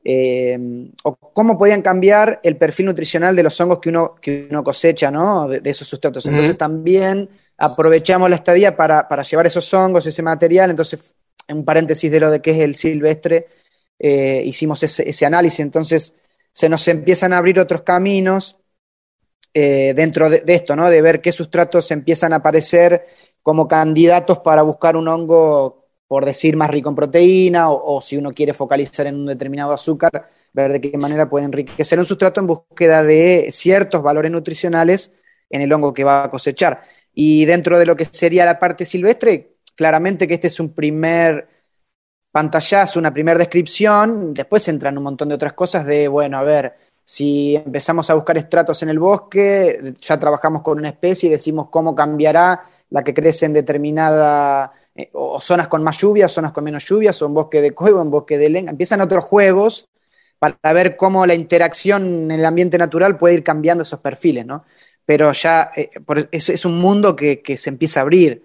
eh, 0.05 0.59
o 1.03 1.17
cómo 1.17 1.59
podían 1.59 1.83
cambiar 1.83 2.41
el 2.43 2.57
perfil 2.57 2.87
nutricional 2.87 3.35
de 3.35 3.43
los 3.43 3.59
hongos 3.61 3.79
que 3.81 3.89
uno, 3.89 4.17
que 4.21 4.49
uno 4.51 4.63
cosecha, 4.63 5.11
¿no? 5.11 5.49
De, 5.49 5.61
de 5.61 5.71
esos 5.71 5.89
sustratos. 5.89 6.27
Entonces, 6.27 6.59
también 6.59 7.29
aprovechamos 7.57 8.29
la 8.29 8.37
estadía 8.37 8.77
para, 8.77 9.09
para 9.09 9.23
llevar 9.23 9.47
esos 9.47 9.73
hongos, 9.73 10.07
ese 10.07 10.23
material. 10.23 10.71
Entonces, 10.71 11.15
en 11.49 11.59
un 11.59 11.65
paréntesis 11.65 12.11
de 12.11 12.21
lo 12.21 12.31
de 12.31 12.41
que 12.41 12.53
es 12.53 12.59
el 12.59 12.75
silvestre, 12.75 13.49
hicimos 13.99 14.83
ese, 14.83 15.09
ese 15.09 15.27
análisis. 15.27 15.61
Entonces, 15.61 16.15
se 16.53 16.69
nos 16.69 16.87
empiezan 16.89 17.33
a 17.33 17.39
abrir 17.39 17.61
otros 17.61 17.83
caminos 17.83 18.57
eh, 19.55 19.93
dentro 19.95 20.31
de, 20.31 20.43
esto, 20.47 20.77
¿no? 20.77 20.89
De 20.89 21.03
ver 21.03 21.21
qué 21.21 21.33
sustratos 21.33 21.91
empiezan 21.91 22.33
a 22.33 22.37
aparecer 22.37 23.07
como 23.43 23.67
candidatos 23.67 24.39
para 24.41 24.63
buscar 24.63 24.97
un 24.97 25.09
hongo, 25.09 25.87
por 26.07 26.25
decir, 26.25 26.57
más 26.57 26.71
rico 26.71 26.89
en 26.89 26.95
proteína, 26.97 27.71
o, 27.71 27.97
o 27.97 28.01
si 28.01 28.17
uno 28.17 28.33
quiere 28.33 28.53
focalizar 28.53 29.07
en 29.07 29.17
un 29.17 29.27
determinado 29.27 29.73
azúcar, 29.73 30.29
ver 30.53 30.73
de 30.73 30.81
qué 30.81 30.97
manera 30.99 31.29
puede 31.29 31.45
enriquecer 31.47 31.99
un 31.99 32.05
sustrato 32.05 32.41
en 32.41 32.47
búsqueda 32.47 33.03
de 33.03 33.49
ciertos 33.51 34.03
valores 34.03 34.31
nutricionales 34.31 35.13
en 35.49 35.63
el 35.63 35.73
hongo 35.73 35.93
que 35.93 36.05
va 36.05 36.25
a 36.25 36.31
cosechar. 36.31 36.83
Y 37.13 37.45
dentro 37.45 37.79
de 37.79 37.87
lo 37.87 37.97
que 37.97 38.05
sería 38.05 38.45
la 38.45 38.59
parte 38.59 38.85
silvestre, 38.85 39.57
claramente 39.75 40.27
que 40.27 40.35
este 40.35 40.47
es 40.47 40.61
un 40.61 40.75
primer 40.75 41.49
pantallazo, 42.31 42.99
una 42.99 43.13
primera 43.13 43.39
descripción, 43.39 44.33
después 44.33 44.67
entran 44.69 44.97
un 44.97 45.05
montón 45.05 45.29
de 45.29 45.35
otras 45.35 45.53
cosas 45.53 45.85
de, 45.85 46.07
bueno, 46.07 46.39
a 46.39 46.43
ver, 46.43 46.75
si 47.11 47.57
empezamos 47.57 48.09
a 48.09 48.15
buscar 48.15 48.37
estratos 48.37 48.85
en 48.85 48.89
el 48.89 49.01
bosque, 49.01 49.95
ya 50.01 50.17
trabajamos 50.17 50.63
con 50.63 50.79
una 50.79 50.91
especie 50.91 51.29
y 51.29 51.33
decimos 51.33 51.67
cómo 51.69 51.93
cambiará 51.93 52.63
la 52.91 53.03
que 53.03 53.13
crece 53.13 53.47
en 53.47 53.53
determinada, 53.53 54.73
eh, 54.95 55.11
o 55.15 55.41
zonas 55.41 55.67
con 55.67 55.83
más 55.83 55.99
lluvias, 55.99 56.31
zonas 56.31 56.53
con 56.53 56.63
menos 56.63 56.85
lluvias, 56.85 57.21
o 57.21 57.27
en 57.27 57.35
bosque 57.35 57.61
de 57.61 57.73
cuevo, 57.73 58.01
en 58.01 58.13
bosque 58.13 58.39
de 58.39 58.49
lenga. 58.49 58.71
Empiezan 58.71 59.01
otros 59.01 59.25
juegos 59.25 59.89
para 60.39 60.73
ver 60.73 60.97
cómo 60.97 61.27
la 61.27 61.35
interacción 61.35 62.31
en 62.31 62.31
el 62.31 62.45
ambiente 62.45 62.79
natural 62.79 63.19
puede 63.19 63.35
ir 63.35 63.43
cambiando 63.43 63.83
esos 63.83 63.99
perfiles, 63.99 64.47
¿no? 64.47 64.65
Pero 65.05 65.33
ya 65.33 65.73
eh, 65.75 65.91
por- 66.07 66.29
es, 66.31 66.49
es 66.49 66.65
un 66.65 66.81
mundo 66.81 67.17
que, 67.17 67.43
se 67.57 67.71
empieza 67.71 67.99
a 67.99 68.03
abrir. 68.03 68.45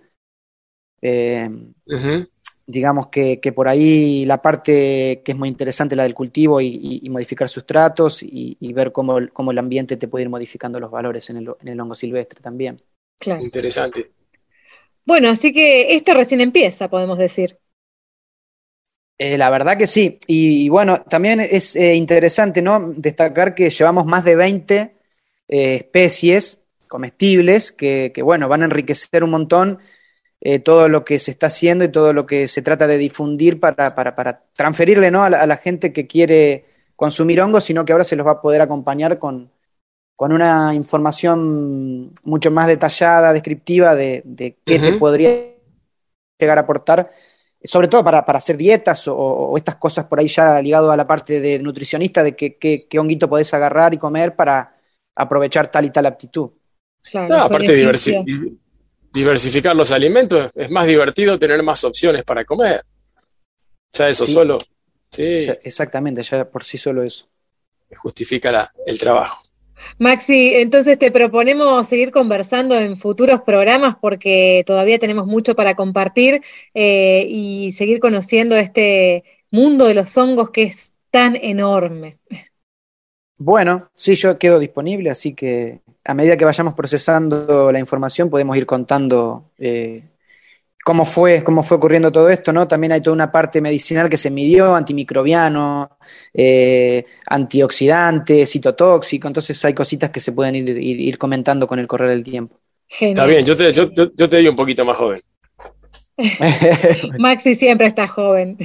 Eh. 1.04 1.48
Digamos 2.68 3.08
que, 3.08 3.40
que 3.40 3.52
por 3.54 3.68
ahí 3.68 4.26
la 4.26 4.42
parte 4.42 5.22
que 5.24 5.32
es 5.32 5.38
muy 5.38 5.50
interesante, 5.50 5.96
la 5.96 6.04
del 6.04 6.14
cultivo 6.16 6.60
y, 6.62 6.68
y- 6.68 7.00
y 7.04 7.10
modificar 7.10 7.48
sustratos 7.50 8.24
y, 8.24 8.58
y 8.60 8.74
ver 8.74 8.92
cómo, 8.92 9.18
el- 9.18 9.32
cómo 9.32 9.52
el 9.52 9.58
ambiente 9.60 9.98
te 9.98 10.08
puede 10.08 10.24
ir 10.24 10.30
modificando 10.30 10.80
los 10.80 10.92
valores 10.92 11.30
en 11.30 11.38
el, 11.38 11.50
en 11.62 11.68
el 11.68 11.80
hongo 11.80 11.96
silvestre 11.96 12.42
también. 12.42 12.82
Claro. 13.20 13.44
Interesante. 13.44 14.12
Bueno, 15.06 15.30
así 15.30 15.54
que 15.54 15.96
esto 15.96 16.14
recién 16.14 16.42
empieza, 16.42 16.90
podemos 16.90 17.18
decir. 17.18 17.58
Eh, 19.18 19.38
la 19.38 19.50
verdad 19.50 19.78
que 19.78 19.88
sí. 19.88 20.20
Y, 20.28 20.66
y 20.66 20.70
bueno, 20.70 21.02
también 21.04 21.40
es 21.40 21.76
eh, 21.76 21.96
interesante 21.96 22.62
¿no? 22.62 22.92
destacar 22.96 23.56
que 23.56 23.70
llevamos 23.70 24.06
más 24.06 24.26
de 24.26 24.36
20 24.36 24.96
eh, 25.48 25.76
especies 25.76 26.62
comestibles 26.88 27.72
que, 27.72 28.12
que, 28.14 28.22
bueno, 28.22 28.48
van 28.50 28.62
a 28.62 28.66
enriquecer 28.66 29.24
un 29.24 29.32
montón 29.32 29.80
eh, 30.42 30.60
todo 30.60 30.90
lo 30.90 31.04
que 31.06 31.20
se 31.20 31.32
está 31.32 31.48
haciendo 31.48 31.84
y 31.84 31.90
todo 31.90 32.14
lo 32.14 32.26
que 32.26 32.48
se 32.48 32.62
trata 32.62 32.88
de 32.88 32.98
difundir 32.98 33.60
para, 33.60 33.96
para, 33.96 34.16
para 34.16 34.44
transferirle 34.54 35.12
¿no? 35.12 35.24
a, 35.24 35.30
la, 35.30 35.42
a 35.42 35.48
la 35.48 35.58
gente 35.58 35.92
que 35.94 36.08
quiere 36.08 36.66
consumir 36.96 37.42
hongos, 37.42 37.64
sino 37.64 37.84
que 37.84 37.92
ahora 37.92 38.04
se 38.04 38.16
los 38.16 38.26
va 38.26 38.32
a 38.32 38.42
poder 38.42 38.62
acompañar 38.62 39.20
con, 39.20 39.52
con 40.16 40.32
una 40.32 40.74
información 40.74 42.14
mucho 42.24 42.52
más 42.52 42.68
detallada, 42.68 43.34
descriptiva 43.34 43.96
de, 43.96 44.22
de 44.26 44.58
qué 44.66 44.80
te 44.80 44.94
podría 44.94 45.30
llegar 46.40 46.58
a 46.58 46.62
aportar, 46.62 47.10
sobre 47.64 47.88
todo 47.88 48.04
para, 48.04 48.26
para 48.26 48.38
hacer 48.38 48.58
dietas 48.58 49.08
o, 49.08 49.16
o 49.16 49.58
estas 49.58 49.76
cosas 49.76 50.06
por 50.06 50.20
ahí 50.20 50.28
ya 50.28 50.62
ligado 50.62 50.92
a 50.92 50.98
la 50.98 51.08
parte 51.08 51.40
de 51.40 51.60
nutricionista, 51.60 52.24
de 52.24 52.36
qué, 52.36 52.56
qué, 52.58 52.88
qué 52.88 53.00
honguito 53.00 53.30
podés 53.30 53.54
agarrar 53.54 53.94
y 53.94 53.98
comer 53.98 54.36
para, 54.36 54.76
aprovechar 55.16 55.72
tal 55.72 55.86
y 55.86 55.90
tal 55.90 56.06
aptitud. 56.06 56.50
no, 57.14 57.44
aparte 57.44 57.72
de 57.72 58.58
diversificar 59.16 59.74
los 59.76 59.94
alimentos, 59.94 60.52
es 60.54 60.70
más 60.70 60.86
divertido 60.86 61.40
tener 61.40 61.64
más 61.64 61.84
opciones 61.86 62.26
para 62.26 62.44
comer. 62.44 62.84
Ya 63.94 64.10
eso 64.10 64.28
solo. 64.28 64.58
Sí. 65.10 65.48
exactamente, 65.64 66.22
ya 66.22 66.44
por 66.44 66.66
sí 66.66 66.78
solo 66.78 67.02
eso. 67.02 67.26
Justifica 67.96 68.74
el 68.86 69.00
trabajo. 69.00 69.42
Maxi, 70.00 70.56
entonces 70.56 71.00
te 71.00 71.12
proponemos 71.12 71.88
seguir 71.88 72.12
conversando 72.12 72.78
en 72.78 72.98
futuros 72.98 73.42
programas 73.42 73.96
porque 74.02 74.64
todavía 74.66 75.00
tenemos 75.00 75.28
mucho 75.28 75.56
para 75.56 75.76
compartir 75.76 76.42
eh, 76.74 77.26
y 77.30 77.72
seguir 77.72 78.00
conociendo 78.00 78.58
este 78.58 79.24
mundo 79.50 79.86
de 79.86 79.94
los 79.94 80.18
hongos 80.18 80.50
que 80.50 80.64
es 80.64 80.94
tan 81.10 81.38
enorme. 81.38 82.18
Bueno, 83.38 83.90
sí, 83.96 84.16
yo 84.16 84.38
quedo 84.38 84.60
disponible, 84.60 85.10
así 85.10 85.34
que 85.34 85.82
a 86.06 86.14
medida 86.14 86.38
que 86.38 86.46
vayamos 86.46 86.74
procesando 86.74 87.72
la 87.72 87.80
información 87.80 88.30
podemos 88.30 88.56
ir 88.56 88.66
contando 88.66 89.52
eh, 89.58 90.04
cómo 90.86 91.04
fue, 91.04 91.44
cómo 91.44 91.64
fue 91.64 91.78
ocurriendo 91.78 92.12
todo 92.12 92.30
esto, 92.30 92.54
¿no? 92.54 92.68
También 92.68 92.94
hay 92.94 93.02
toda 93.02 93.16
una 93.16 93.32
parte 93.32 93.60
medicinal 93.60 94.10
que 94.10 94.18
se 94.18 94.30
midió, 94.30 94.74
antimicrobiano, 94.76 95.98
eh, 96.34 97.06
antioxidante, 97.28 98.46
citotóxico, 98.46 99.28
entonces 99.28 99.66
hay 99.66 99.74
cositas 99.74 100.12
que 100.12 100.20
se 100.20 100.32
pueden 100.32 100.56
ir, 100.56 101.18
comentando 101.18 101.68
con 101.68 101.80
el 101.80 101.88
correr 101.88 102.12
del 102.12 102.24
tiempo. 102.24 102.60
Está 102.88 103.26
bien, 103.26 103.44
yo 103.44 103.58
te, 103.58 103.74
yo, 103.74 103.90
yo 103.94 104.30
te 104.30 104.38
digo 104.38 104.52
un 104.52 104.58
poquito 104.58 104.86
más 104.86 104.98
joven. 104.98 105.22
Maxi 107.20 107.56
siempre 107.56 107.88
está 107.88 108.08
joven. 108.08 108.58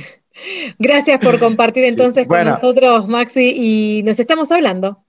Gracias 0.79 1.21
por 1.21 1.39
compartir 1.41 1.85
entonces 1.85 2.27
con 2.27 2.45
nosotros, 2.45 3.09
Maxi, 3.09 3.55
y 3.57 4.03
nos 4.03 4.19
estamos 4.19 4.51
hablando. 4.51 5.05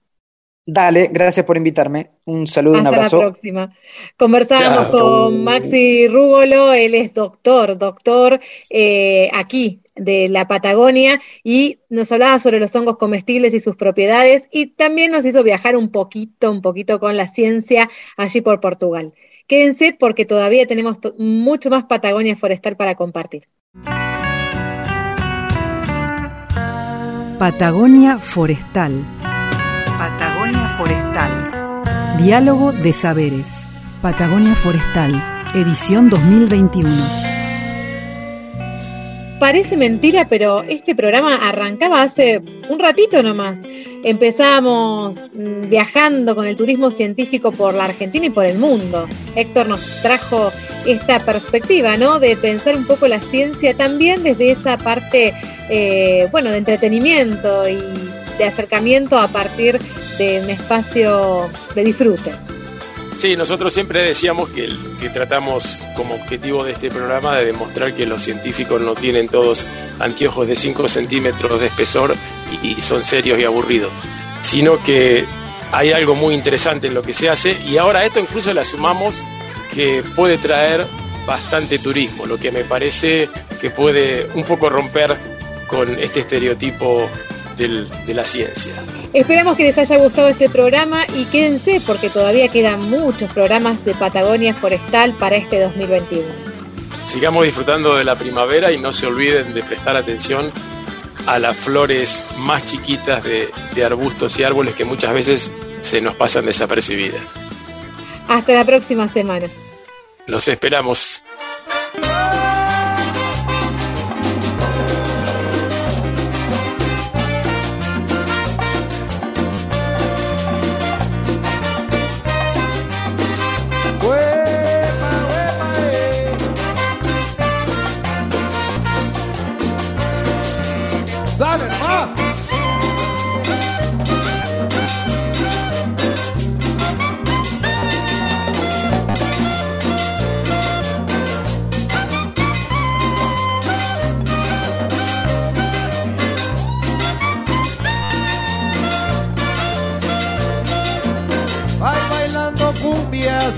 Dale, 0.64 1.08
gracias 1.10 1.44
por 1.44 1.56
invitarme. 1.56 2.10
Un 2.24 2.46
saludo, 2.46 2.78
un 2.78 2.86
abrazo. 2.86 3.04
Hasta 3.04 3.16
la 3.16 3.22
próxima. 3.22 3.76
Conversábamos 4.16 4.90
con 4.90 5.42
Maxi 5.42 6.06
Rúbolo, 6.06 6.72
él 6.72 6.94
es 6.94 7.14
doctor, 7.14 7.76
doctor 7.76 8.38
eh, 8.70 9.28
aquí 9.34 9.82
de 9.96 10.28
la 10.28 10.46
Patagonia 10.46 11.20
y 11.42 11.80
nos 11.88 12.12
hablaba 12.12 12.38
sobre 12.38 12.60
los 12.60 12.74
hongos 12.76 12.96
comestibles 12.96 13.54
y 13.54 13.60
sus 13.60 13.74
propiedades 13.74 14.48
y 14.52 14.66
también 14.66 15.10
nos 15.10 15.26
hizo 15.26 15.42
viajar 15.42 15.76
un 15.76 15.90
poquito, 15.90 16.52
un 16.52 16.62
poquito 16.62 17.00
con 17.00 17.16
la 17.16 17.26
ciencia 17.26 17.90
allí 18.16 18.40
por 18.40 18.60
Portugal. 18.60 19.12
Quédense 19.48 19.96
porque 19.98 20.24
todavía 20.24 20.66
tenemos 20.66 20.98
mucho 21.18 21.70
más 21.70 21.84
Patagonia 21.84 22.36
forestal 22.36 22.76
para 22.76 22.94
compartir. 22.94 23.48
Patagonia 27.42 28.20
forestal 28.20 29.04
Patagonia 29.98 30.68
Forestal. 30.78 32.16
Diálogo 32.16 32.70
de 32.70 32.92
Saberes. 32.92 33.68
Patagonia 34.00 34.54
Forestal, 34.54 35.12
edición 35.52 36.08
2021. 36.08 37.31
Parece 39.42 39.76
mentira, 39.76 40.28
pero 40.28 40.62
este 40.62 40.94
programa 40.94 41.34
arrancaba 41.34 42.02
hace 42.02 42.40
un 42.70 42.78
ratito 42.78 43.24
nomás. 43.24 43.58
Empezamos 44.04 45.32
mm, 45.34 45.68
viajando 45.68 46.36
con 46.36 46.46
el 46.46 46.54
turismo 46.54 46.92
científico 46.92 47.50
por 47.50 47.74
la 47.74 47.86
Argentina 47.86 48.26
y 48.26 48.30
por 48.30 48.46
el 48.46 48.56
mundo. 48.56 49.08
Héctor 49.34 49.66
nos 49.66 49.80
trajo 50.00 50.52
esta 50.86 51.18
perspectiva, 51.18 51.96
¿no? 51.96 52.20
De 52.20 52.36
pensar 52.36 52.76
un 52.76 52.86
poco 52.86 53.08
la 53.08 53.18
ciencia 53.18 53.76
también 53.76 54.22
desde 54.22 54.52
esa 54.52 54.78
parte, 54.78 55.34
eh, 55.68 56.28
bueno, 56.30 56.52
de 56.52 56.58
entretenimiento 56.58 57.68
y 57.68 57.78
de 58.38 58.44
acercamiento 58.44 59.18
a 59.18 59.26
partir 59.26 59.80
de 60.18 60.40
un 60.40 60.50
espacio 60.50 61.50
de 61.74 61.82
disfrute. 61.82 62.30
Sí, 63.14 63.36
nosotros 63.36 63.72
siempre 63.74 64.02
decíamos 64.02 64.48
que, 64.50 64.68
tratamos 65.12 65.86
como 65.94 66.14
objetivo 66.14 66.64
de 66.64 66.72
este 66.72 66.90
programa 66.90 67.36
de 67.36 67.46
demostrar 67.46 67.94
que 67.94 68.06
los 68.06 68.22
científicos 68.22 68.80
no 68.80 68.94
tienen 68.94 69.28
todos 69.28 69.66
anteojos 69.98 70.48
de 70.48 70.56
5 70.56 70.88
centímetros 70.88 71.60
de 71.60 71.66
espesor 71.66 72.16
y, 72.62 72.80
son 72.80 73.02
serios 73.02 73.38
y 73.38 73.44
aburridos, 73.44 73.92
sino 74.40 74.82
que 74.82 75.26
hay 75.70 75.92
algo 75.92 76.14
muy 76.14 76.34
interesante 76.34 76.86
en 76.86 76.94
lo 76.94 77.02
que 77.02 77.12
se 77.12 77.28
hace 77.28 77.56
y 77.66 77.76
ahora 77.76 78.04
esto 78.04 78.20
incluso 78.20 78.52
le 78.54 78.64
sumamos 78.64 79.22
que 79.72 80.02
puede 80.16 80.38
traer 80.38 80.86
bastante 81.26 81.78
turismo, 81.78 82.26
lo 82.26 82.38
que 82.38 82.50
me 82.50 82.64
parece 82.64 83.28
que 83.60 83.70
puede 83.70 84.28
un 84.34 84.44
poco 84.44 84.70
romper 84.70 85.14
con 85.66 85.88
este 85.98 86.20
estereotipo 86.20 87.08
de 87.56 88.14
la 88.14 88.24
ciencia. 88.24 88.72
Esperamos 89.12 89.58
que 89.58 89.64
les 89.64 89.76
haya 89.76 89.98
gustado 89.98 90.28
este 90.28 90.48
programa 90.48 91.04
y 91.14 91.26
quédense 91.26 91.82
porque 91.86 92.08
todavía 92.08 92.48
quedan 92.48 92.80
muchos 92.88 93.30
programas 93.30 93.84
de 93.84 93.94
Patagonia 93.94 94.54
Forestal 94.54 95.12
para 95.14 95.36
este 95.36 95.60
2021. 95.60 96.24
Sigamos 97.02 97.44
disfrutando 97.44 97.96
de 97.96 98.04
la 98.04 98.16
primavera 98.16 98.72
y 98.72 98.78
no 98.78 98.90
se 98.90 99.06
olviden 99.06 99.52
de 99.52 99.62
prestar 99.62 99.98
atención 99.98 100.50
a 101.26 101.38
las 101.38 101.56
flores 101.58 102.24
más 102.38 102.64
chiquitas 102.64 103.22
de, 103.22 103.50
de 103.74 103.84
arbustos 103.84 104.38
y 104.38 104.44
árboles 104.44 104.74
que 104.74 104.86
muchas 104.86 105.12
veces 105.12 105.52
se 105.82 106.00
nos 106.00 106.14
pasan 106.14 106.46
desapercibidas. 106.46 107.22
Hasta 108.28 108.54
la 108.54 108.64
próxima 108.64 109.08
semana. 109.10 109.46
Los 110.26 110.48
esperamos. 110.48 111.22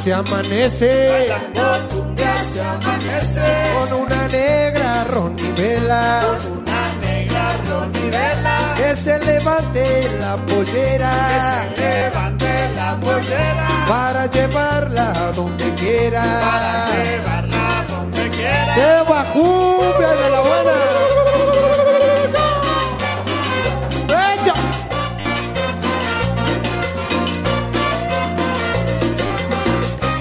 Se 0.05 0.13
amanece. 0.13 1.29
cumbia 1.91 2.35
se 2.53 2.61
amanece. 2.61 3.41
Con 3.73 4.03
una 4.03 4.29
negra 4.29 5.05
ronivela. 5.05 6.23
Con 6.27 6.59
una 6.59 6.83
negra 7.01 7.57
ronivela. 7.71 8.75
Que 8.77 8.97
se 8.97 9.19
levante 9.25 9.85
la 10.21 10.37
pollera. 10.37 11.67
Que 11.75 11.81
se 11.81 11.89
levante 11.89 12.53
la 12.77 13.01
pollera. 13.01 13.69
Para 13.89 14.27
llevarla 14.27 15.33
donde 15.35 15.73
quiera. 15.73 16.23
Para 16.23 16.87
llevarla 17.03 17.85
donde 17.89 18.29
quiera. 18.29 18.75
¡Qué 18.75 19.33
cumbia 19.33 20.09
de 20.09 20.31
la 20.31 20.41
buena! 20.41 21.24